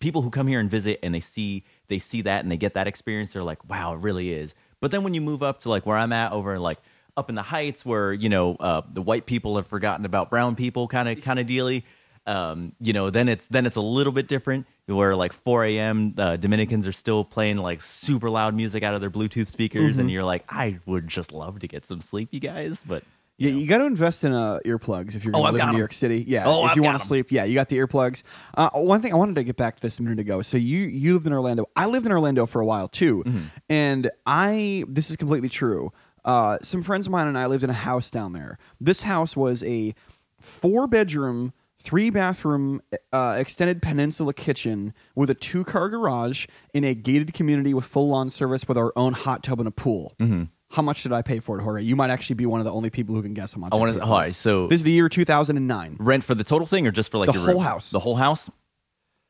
People 0.00 0.22
who 0.22 0.30
come 0.30 0.46
here 0.46 0.58
and 0.58 0.70
visit 0.70 0.98
and 1.02 1.14
they 1.14 1.20
see 1.20 1.64
they 1.88 1.98
see 1.98 2.22
that 2.22 2.42
and 2.42 2.50
they 2.50 2.56
get 2.56 2.74
that 2.74 2.86
experience, 2.86 3.32
they're 3.34 3.42
like, 3.42 3.68
wow, 3.68 3.92
it 3.94 4.00
really 4.00 4.32
is. 4.32 4.54
But 4.80 4.90
then 4.90 5.04
when 5.04 5.12
you 5.14 5.20
move 5.20 5.42
up 5.42 5.60
to 5.60 5.68
like 5.68 5.84
where 5.86 5.96
I'm 5.96 6.12
at 6.12 6.32
over 6.32 6.58
like 6.58 6.78
up 7.16 7.28
in 7.28 7.34
the 7.34 7.42
heights, 7.42 7.84
where 7.84 8.12
you 8.12 8.30
know 8.30 8.56
uh, 8.56 8.82
the 8.90 9.02
white 9.02 9.26
people 9.26 9.56
have 9.56 9.66
forgotten 9.66 10.06
about 10.06 10.30
brown 10.30 10.56
people, 10.56 10.88
kind 10.88 11.08
of 11.10 11.20
kind 11.20 11.38
of 11.38 11.46
dealy. 11.46 11.84
Um, 12.26 12.72
you 12.80 12.92
know, 12.92 13.10
then 13.10 13.28
it's 13.28 13.46
then 13.46 13.66
it's 13.66 13.76
a 13.76 13.80
little 13.80 14.12
bit 14.12 14.28
different. 14.28 14.66
Where 14.86 15.14
like 15.16 15.32
4 15.32 15.64
a.m. 15.66 16.14
Uh, 16.18 16.36
Dominicans 16.36 16.86
are 16.86 16.92
still 16.92 17.24
playing 17.24 17.56
like 17.56 17.80
super 17.82 18.28
loud 18.28 18.54
music 18.54 18.82
out 18.82 18.94
of 18.94 19.00
their 19.00 19.10
Bluetooth 19.10 19.46
speakers, 19.46 19.92
Mm-hmm. 19.92 20.00
and 20.00 20.10
you're 20.10 20.24
like, 20.24 20.44
I 20.48 20.80
would 20.86 21.08
just 21.08 21.32
love 21.32 21.60
to 21.60 21.68
get 21.68 21.86
some 21.86 22.00
sleep, 22.00 22.28
you 22.32 22.40
guys. 22.40 22.84
But 22.86 23.04
Yeah, 23.38 23.50
you 23.50 23.66
got 23.66 23.78
to 23.78 23.84
invest 23.86 24.22
in 24.24 24.32
uh, 24.32 24.58
earplugs 24.66 25.14
if 25.14 25.24
you're 25.24 25.34
Oh, 25.34 25.40
going 25.40 25.44
to 25.44 25.48
I've 25.48 25.54
live 25.54 25.60
in 25.62 25.66
New 25.68 25.72
'em. 25.74 25.78
York 25.78 25.92
City. 25.94 26.24
Yeah, 26.28 26.44
Oh, 26.46 26.64
if 26.66 26.72
I've 26.72 26.76
you 26.76 26.82
want 26.82 27.00
to 27.00 27.06
sleep, 27.06 27.30
yeah, 27.32 27.44
you 27.44 27.54
got 27.54 27.68
the 27.70 27.78
earplugs. 27.78 28.22
Uh, 28.54 28.70
one 28.74 29.00
thing 29.00 29.12
I 29.12 29.16
wanted 29.16 29.36
to 29.36 29.44
get 29.44 29.56
back 29.56 29.76
to 29.76 29.82
this 29.82 29.98
a 29.98 30.02
minute 30.02 30.18
ago. 30.18 30.42
So 30.42 30.56
you 30.58 30.80
you 30.80 31.14
lived 31.14 31.26
in 31.26 31.32
Orlando. 31.32 31.68
I 31.76 31.86
lived 31.86 32.04
in 32.04 32.12
Orlando 32.12 32.44
for 32.46 32.60
a 32.60 32.66
while 32.66 32.88
too, 32.88 33.22
Mm-hmm. 33.24 33.38
and 33.70 34.10
I 34.26 34.84
this 34.88 35.10
is 35.10 35.16
completely 35.16 35.48
true. 35.48 35.92
Uh, 36.24 36.58
some 36.62 36.82
friends 36.82 37.06
of 37.06 37.12
mine 37.12 37.28
and 37.28 37.38
I 37.38 37.46
lived 37.46 37.64
in 37.64 37.70
a 37.70 37.72
house 37.72 38.10
down 38.10 38.32
there. 38.32 38.58
This 38.80 39.02
house 39.02 39.36
was 39.36 39.62
a 39.64 39.94
four 40.40 40.86
bedroom. 40.86 41.52
Three 41.82 42.10
bathroom 42.10 42.80
uh, 43.12 43.34
extended 43.38 43.82
peninsula 43.82 44.32
kitchen 44.32 44.94
with 45.16 45.30
a 45.30 45.34
two 45.34 45.64
car 45.64 45.88
garage 45.88 46.46
in 46.72 46.84
a 46.84 46.94
gated 46.94 47.34
community 47.34 47.74
with 47.74 47.84
full 47.84 48.08
lawn 48.08 48.30
service 48.30 48.68
with 48.68 48.78
our 48.78 48.92
own 48.94 49.14
hot 49.14 49.42
tub 49.42 49.58
and 49.58 49.66
a 49.66 49.72
pool. 49.72 50.14
Mm-hmm. 50.20 50.44
How 50.70 50.82
much 50.82 51.02
did 51.02 51.12
I 51.12 51.22
pay 51.22 51.40
for 51.40 51.58
it, 51.58 51.62
Jorge? 51.62 51.82
You 51.82 51.96
might 51.96 52.08
actually 52.10 52.36
be 52.36 52.46
one 52.46 52.60
of 52.60 52.64
the 52.64 52.72
only 52.72 52.88
people 52.88 53.14
who 53.16 53.22
can 53.22 53.34
guess 53.34 53.52
how 53.54 53.60
much. 53.60 53.74
I 53.74 53.76
for 53.76 54.00
all 54.00 54.10
right, 54.18 54.34
so- 54.34 54.68
this 54.68 54.80
is 54.80 54.84
the 54.84 54.92
year 54.92 55.08
2009. 55.08 55.96
rent 55.98 56.22
for 56.24 56.34
the 56.36 56.44
total 56.44 56.66
thing, 56.68 56.86
or 56.86 56.92
just 56.92 57.10
for 57.10 57.18
like 57.18 57.26
The 57.26 57.32
your 57.34 57.42
whole 57.46 57.54
room? 57.54 57.62
house. 57.64 57.90
The 57.90 57.98
whole 57.98 58.16
house. 58.16 58.48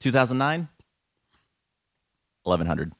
2009. 0.00 0.68
1100. 2.44 2.92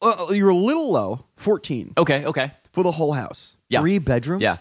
Uh, 0.00 0.26
you're 0.30 0.50
a 0.50 0.54
little 0.54 0.90
low. 0.92 1.24
14 1.36 1.94
Okay, 1.98 2.24
okay. 2.24 2.52
for 2.72 2.84
the 2.84 2.92
whole 2.92 3.12
house. 3.14 3.56
Yeah. 3.68 3.80
Three 3.80 3.98
bedrooms. 3.98 4.42
Yeah. 4.42 4.56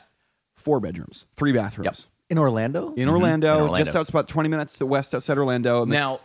Four 0.56 0.80
bedrooms, 0.80 1.28
three 1.36 1.52
bathrooms. 1.54 1.86
Yep. 1.86 1.96
In 2.30 2.38
Orlando. 2.38 2.94
In 2.96 3.08
Orlando, 3.08 3.56
In 3.56 3.62
Orlando. 3.62 3.86
just 3.86 3.96
outside, 3.96 4.12
about 4.12 4.28
20 4.28 4.50
minutes 4.50 4.74
to 4.74 4.80
the 4.80 4.86
west 4.86 5.16
outside 5.16 5.38
Orlando. 5.38 5.84
And 5.84 5.92
this- 5.92 5.98
Now, 6.00 6.20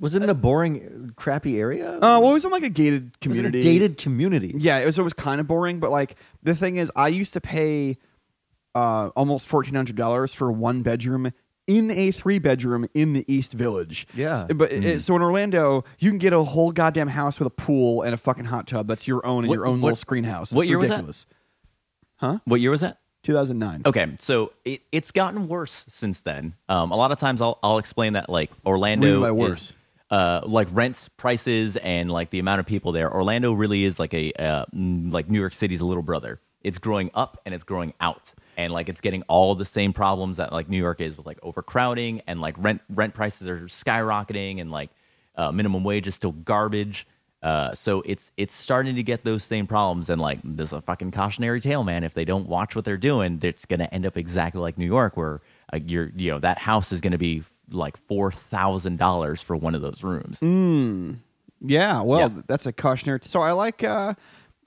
Was 0.00 0.14
it 0.14 0.22
in 0.22 0.30
a 0.30 0.34
boring, 0.34 1.12
crappy 1.16 1.60
area? 1.60 1.94
uh, 1.96 1.98
well, 2.20 2.30
it 2.30 2.32
was 2.32 2.44
in 2.44 2.50
like 2.50 2.62
a 2.64 2.68
gated 2.70 3.02
was 3.26 3.36
it 3.38 3.40
a 3.40 3.44
community. 3.44 3.62
gated 3.62 3.96
community. 3.98 4.54
Yeah, 4.58 4.78
it 4.78 4.86
was, 4.86 4.98
it 4.98 5.02
was 5.02 5.12
kind 5.12 5.40
of 5.40 5.46
boring, 5.46 5.78
but 5.78 5.90
like 5.90 6.16
the 6.42 6.54
thing 6.54 6.76
is, 6.76 6.90
I 6.96 7.08
used 7.08 7.32
to 7.34 7.40
pay 7.40 7.98
uh, 8.74 9.10
almost 9.14 9.46
fourteen 9.46 9.74
hundred 9.74 9.96
dollars 9.96 10.32
for 10.32 10.50
one 10.50 10.82
bedroom 10.82 11.30
in 11.68 11.90
a 11.92 12.10
three 12.10 12.38
bedroom 12.40 12.88
in 12.94 13.12
the 13.12 13.24
East 13.32 13.52
Village. 13.52 14.08
Yeah. 14.14 14.40
S- 14.40 14.44
but 14.54 14.72
it- 14.72 15.00
so 15.02 15.14
in 15.14 15.22
Orlando, 15.22 15.84
you 15.98 16.10
can 16.10 16.18
get 16.18 16.32
a 16.32 16.42
whole 16.42 16.72
goddamn 16.72 17.08
house 17.08 17.38
with 17.38 17.46
a 17.46 17.50
pool 17.50 18.00
and 18.02 18.14
a 18.14 18.16
fucking 18.16 18.46
hot 18.46 18.66
tub 18.66 18.88
that's 18.88 19.06
your 19.06 19.24
own 19.26 19.44
and 19.44 19.48
What- 19.48 19.54
your 19.56 19.66
own 19.66 19.80
what- 19.82 19.88
little 19.88 19.96
screen 19.96 20.24
house. 20.24 20.50
what 20.52 20.62
It's 20.62 20.70
year 20.70 20.78
was 20.78 20.88
that? 20.88 20.94
ridiculous. 21.04 21.26
What 22.46 22.60
year 22.60 22.70
was 22.70 22.80
that? 22.80 22.98
2009. 23.22 23.82
Okay, 23.86 24.06
so 24.18 24.52
it, 24.64 24.82
it's 24.90 25.10
gotten 25.10 25.48
worse 25.48 25.84
since 25.88 26.20
then. 26.20 26.54
Um, 26.68 26.90
a 26.90 26.96
lot 26.96 27.12
of 27.12 27.18
times 27.18 27.40
I'll, 27.40 27.58
I'll 27.62 27.78
explain 27.78 28.14
that 28.14 28.28
like 28.28 28.50
Orlando 28.66 29.06
What 29.20 29.26
do 29.26 29.26
you 29.28 29.34
mean 29.34 29.38
by 29.38 29.44
is- 29.44 29.50
worse? 29.50 29.72
uh, 30.10 30.40
like 30.44 30.68
rent 30.72 31.08
prices 31.16 31.76
and 31.78 32.10
like 32.10 32.30
the 32.30 32.38
amount 32.38 32.60
of 32.60 32.66
people 32.66 32.92
there. 32.92 33.10
Orlando 33.12 33.52
really 33.52 33.84
is 33.84 33.98
like 33.98 34.12
a 34.12 34.32
uh, 34.34 34.66
mm, 34.74 35.10
like 35.12 35.30
New 35.30 35.40
York 35.40 35.54
City's 35.54 35.80
little 35.80 36.02
brother. 36.02 36.38
It's 36.60 36.78
growing 36.78 37.10
up 37.14 37.40
and 37.46 37.54
it's 37.54 37.64
growing 37.64 37.92
out, 38.00 38.32
and 38.56 38.72
like 38.72 38.88
it's 38.88 39.00
getting 39.00 39.22
all 39.22 39.54
the 39.54 39.64
same 39.64 39.92
problems 39.92 40.36
that 40.36 40.52
like 40.52 40.68
New 40.68 40.76
York 40.76 41.00
is 41.00 41.16
with 41.16 41.26
like 41.26 41.38
overcrowding 41.42 42.20
and 42.26 42.40
like 42.40 42.54
rent 42.58 42.82
rent 42.90 43.14
prices 43.14 43.48
are 43.48 43.60
skyrocketing 43.62 44.60
and 44.60 44.70
like 44.70 44.90
uh, 45.36 45.50
minimum 45.50 45.82
wage 45.82 46.06
is 46.06 46.14
still 46.14 46.32
garbage. 46.32 47.06
Uh, 47.42 47.74
so 47.74 48.02
it's 48.06 48.30
it's 48.36 48.54
starting 48.54 48.94
to 48.94 49.02
get 49.02 49.24
those 49.24 49.42
same 49.42 49.66
problems, 49.66 50.08
and 50.08 50.20
like 50.20 50.38
there's 50.44 50.72
a 50.72 50.80
fucking 50.80 51.10
cautionary 51.10 51.60
tale, 51.60 51.82
man. 51.82 52.04
If 52.04 52.14
they 52.14 52.24
don't 52.24 52.46
watch 52.48 52.76
what 52.76 52.84
they're 52.84 52.96
doing, 52.96 53.40
it's 53.42 53.64
going 53.64 53.80
to 53.80 53.92
end 53.92 54.06
up 54.06 54.16
exactly 54.16 54.60
like 54.60 54.78
New 54.78 54.86
York, 54.86 55.16
where 55.16 55.40
uh, 55.72 55.78
you're 55.84 56.12
you 56.16 56.30
know 56.30 56.38
that 56.38 56.58
house 56.58 56.92
is 56.92 57.00
going 57.00 57.12
to 57.12 57.18
be 57.18 57.42
like 57.70 57.96
four 57.96 58.30
thousand 58.30 58.98
dollars 58.98 59.42
for 59.42 59.56
one 59.56 59.74
of 59.74 59.82
those 59.82 60.04
rooms. 60.04 60.38
Yeah, 61.64 62.00
well, 62.02 62.20
Yeah. 62.20 62.42
that's 62.46 62.66
a 62.66 62.72
cautionary. 62.72 63.20
So 63.24 63.40
I 63.40 63.52
like 63.52 63.84
uh, 63.84 64.14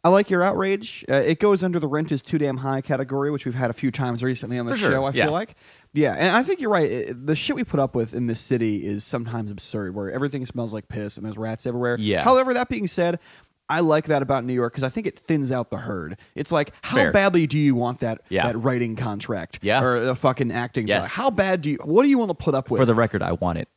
I 0.06 0.10
like 0.10 0.30
your 0.30 0.44
outrage. 0.44 1.04
Uh, 1.10 1.16
it 1.16 1.40
goes 1.40 1.64
under 1.64 1.80
the 1.80 1.88
rent 1.88 2.12
is 2.12 2.22
too 2.22 2.38
damn 2.38 2.58
high 2.58 2.82
category, 2.82 3.32
which 3.32 3.44
we've 3.44 3.56
had 3.56 3.72
a 3.72 3.74
few 3.74 3.90
times 3.90 4.22
recently 4.22 4.60
on 4.60 4.68
the 4.68 4.78
sure, 4.78 4.92
show. 4.92 5.04
I 5.06 5.10
yeah. 5.10 5.24
feel 5.26 5.32
like, 5.34 5.56
yeah, 5.94 6.14
and 6.14 6.36
I 6.38 6.44
think 6.44 6.62
you're 6.62 6.70
right. 6.70 6.88
It- 6.92 7.26
the 7.26 7.36
shit 7.36 7.56
we 7.56 7.64
put 7.64 7.80
up 7.80 7.96
with 7.96 8.14
in 8.14 8.28
this 8.28 8.40
city 8.40 8.86
is 8.86 9.04
sometimes 9.04 9.50
absurd, 9.50 9.96
where 9.96 10.12
everything 10.12 10.46
smells 10.46 10.74
like 10.76 10.88
piss 10.90 11.18
and 11.18 11.26
there's 11.26 11.38
rats 11.38 11.66
everywhere. 11.66 11.98
Yeah. 12.00 12.22
However, 12.24 12.54
that 12.54 12.70
being 12.70 12.86
said. 12.88 13.20
I 13.68 13.80
like 13.80 14.06
that 14.06 14.22
about 14.22 14.46
New 14.46 14.54
York 14.54 14.74
because 14.74 14.84
I 14.84 14.90
think 14.90 15.08
it 15.08 15.18
thins 15.18 15.52
out 15.52 15.72
the 15.72 15.78
herd. 15.80 16.18
It's 16.36 16.52
like, 16.52 16.72
how 16.84 16.98
Fair. 16.98 17.12
badly 17.12 17.48
do 17.48 17.58
you 17.58 17.74
want 17.74 18.02
that 18.02 18.22
Yeah. 18.30 18.46
that 18.46 18.58
writing 18.60 18.96
contract, 18.96 19.58
Yeah. 19.64 19.82
or 19.84 20.06
the 20.06 20.16
fucking 20.16 20.52
acting? 20.52 20.88
Yes. 20.88 21.06
job? 21.06 21.12
How 21.12 21.30
bad 21.32 21.62
do 21.64 21.72
you? 21.72 21.78
What 21.84 22.04
do 22.04 22.10
you 22.10 22.20
want 22.20 22.30
to 22.30 22.36
put 22.36 22.54
up 22.54 22.70
with? 22.70 22.80
For 22.80 22.86
the 22.86 22.94
record, 22.94 23.24
I 23.24 23.32
want 23.32 23.58
it. 23.58 23.68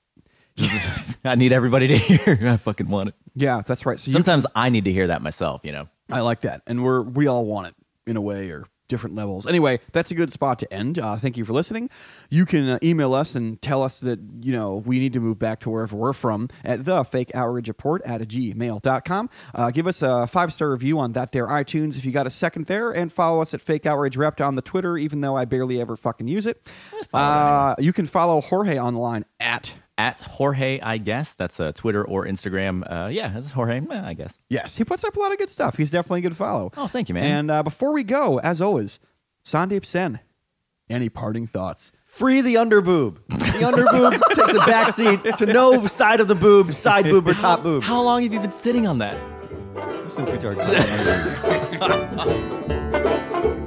I 1.24 1.36
need 1.36 1.54
everybody 1.54 1.88
to 1.88 1.96
hear. 1.96 2.38
I 2.50 2.58
fucking 2.58 2.88
want 2.90 3.08
it. 3.10 3.14
yeah, 3.34 3.62
that's 3.66 3.86
right. 3.86 3.98
So 3.98 4.08
you 4.08 4.12
Sometimes 4.12 4.44
I 4.54 4.68
need 4.68 4.84
to 4.84 4.92
hear 4.92 5.06
that 5.06 5.22
myself. 5.22 5.62
You 5.64 5.72
know. 5.72 5.88
I 6.10 6.20
like 6.20 6.42
that, 6.42 6.62
and 6.66 6.82
we're 6.82 7.02
we 7.02 7.26
all 7.26 7.44
want 7.44 7.68
it 7.68 7.74
in 8.06 8.16
a 8.16 8.20
way 8.20 8.50
or 8.50 8.66
different 8.88 9.14
levels. 9.14 9.46
Anyway, 9.46 9.80
that's 9.92 10.10
a 10.10 10.14
good 10.14 10.30
spot 10.30 10.58
to 10.58 10.72
end. 10.72 10.98
Uh, 10.98 11.16
thank 11.16 11.36
you 11.36 11.44
for 11.44 11.52
listening. 11.52 11.90
You 12.30 12.46
can 12.46 12.68
uh, 12.68 12.78
email 12.82 13.14
us 13.14 13.34
and 13.34 13.60
tell 13.62 13.82
us 13.82 14.00
that 14.00 14.18
you 14.40 14.52
know 14.52 14.76
we 14.76 14.98
need 14.98 15.12
to 15.12 15.20
move 15.20 15.38
back 15.38 15.60
to 15.60 15.70
wherever 15.70 15.94
we're 15.94 16.12
from 16.12 16.48
at 16.64 16.84
the 16.84 17.04
fake 17.04 17.30
outrage 17.34 17.68
report 17.68 18.02
at 18.04 18.20
gmail.com. 18.22 19.30
Uh, 19.54 19.70
give 19.70 19.86
us 19.86 20.02
a 20.02 20.26
five 20.26 20.52
star 20.52 20.70
review 20.70 20.98
on 20.98 21.12
that 21.12 21.32
there 21.32 21.46
iTunes 21.46 21.96
if 21.98 22.04
you 22.04 22.12
got 22.12 22.26
a 22.26 22.30
second 22.30 22.66
there, 22.66 22.90
and 22.90 23.12
follow 23.12 23.40
us 23.40 23.54
at 23.54 23.60
fake 23.60 23.86
outrage 23.86 24.16
rept 24.16 24.40
on 24.40 24.56
the 24.56 24.62
Twitter, 24.62 24.96
even 24.98 25.20
though 25.20 25.36
I 25.36 25.44
barely 25.44 25.80
ever 25.80 25.96
fucking 25.96 26.26
use 26.26 26.46
it. 26.46 26.66
Uh, 27.12 27.74
you 27.78 27.92
can 27.92 28.06
follow 28.06 28.40
Jorge 28.40 28.78
online 28.78 29.24
at 29.40 29.74
At 29.98 30.20
Jorge, 30.20 30.78
I 30.80 30.96
guess 30.98 31.34
that's 31.34 31.58
uh, 31.58 31.72
Twitter 31.72 32.04
or 32.06 32.24
Instagram. 32.24 32.84
Uh, 32.90 33.08
yeah, 33.08 33.28
that's 33.30 33.50
Jorge. 33.50 33.80
eh, 33.90 34.02
I 34.04 34.14
guess. 34.14 34.38
Yes, 34.48 34.76
he 34.76 34.84
puts 34.84 35.02
up 35.02 35.16
a 35.16 35.18
lot 35.18 35.32
of 35.32 35.38
good 35.38 35.50
stuff. 35.50 35.76
He's 35.76 35.90
definitely 35.90 36.20
a 36.20 36.22
good 36.22 36.36
follow. 36.36 36.70
Oh, 36.76 36.86
thank 36.86 37.08
you, 37.08 37.16
man. 37.16 37.24
And 37.24 37.50
uh, 37.50 37.64
before 37.64 37.92
we 37.92 38.04
go, 38.04 38.38
as 38.38 38.60
always, 38.60 39.00
Sandeep 39.44 39.84
Sen, 39.84 40.20
any 40.88 41.08
parting 41.08 41.48
thoughts? 41.48 41.90
Free 42.06 42.40
the 42.40 42.54
underboob. 42.54 43.16
The 43.28 43.64
underboob 43.64 44.12
takes 44.36 44.52
a 44.54 44.60
backseat 44.60 45.36
to 45.38 45.46
no 45.46 45.88
side 45.88 46.20
of 46.20 46.28
the 46.28 46.36
boob, 46.36 46.72
side 46.72 47.06
boob 47.06 47.26
or 47.26 47.34
top 47.34 47.64
boob. 47.64 47.82
How 47.82 48.00
long 48.00 48.22
have 48.22 48.32
you 48.32 48.38
been 48.38 48.52
sitting 48.52 48.86
on 48.86 48.98
that? 48.98 49.18
Since 50.08 50.30
we 50.30 50.38
talked 50.38 50.60
about 50.60 50.74
it. 50.74 53.54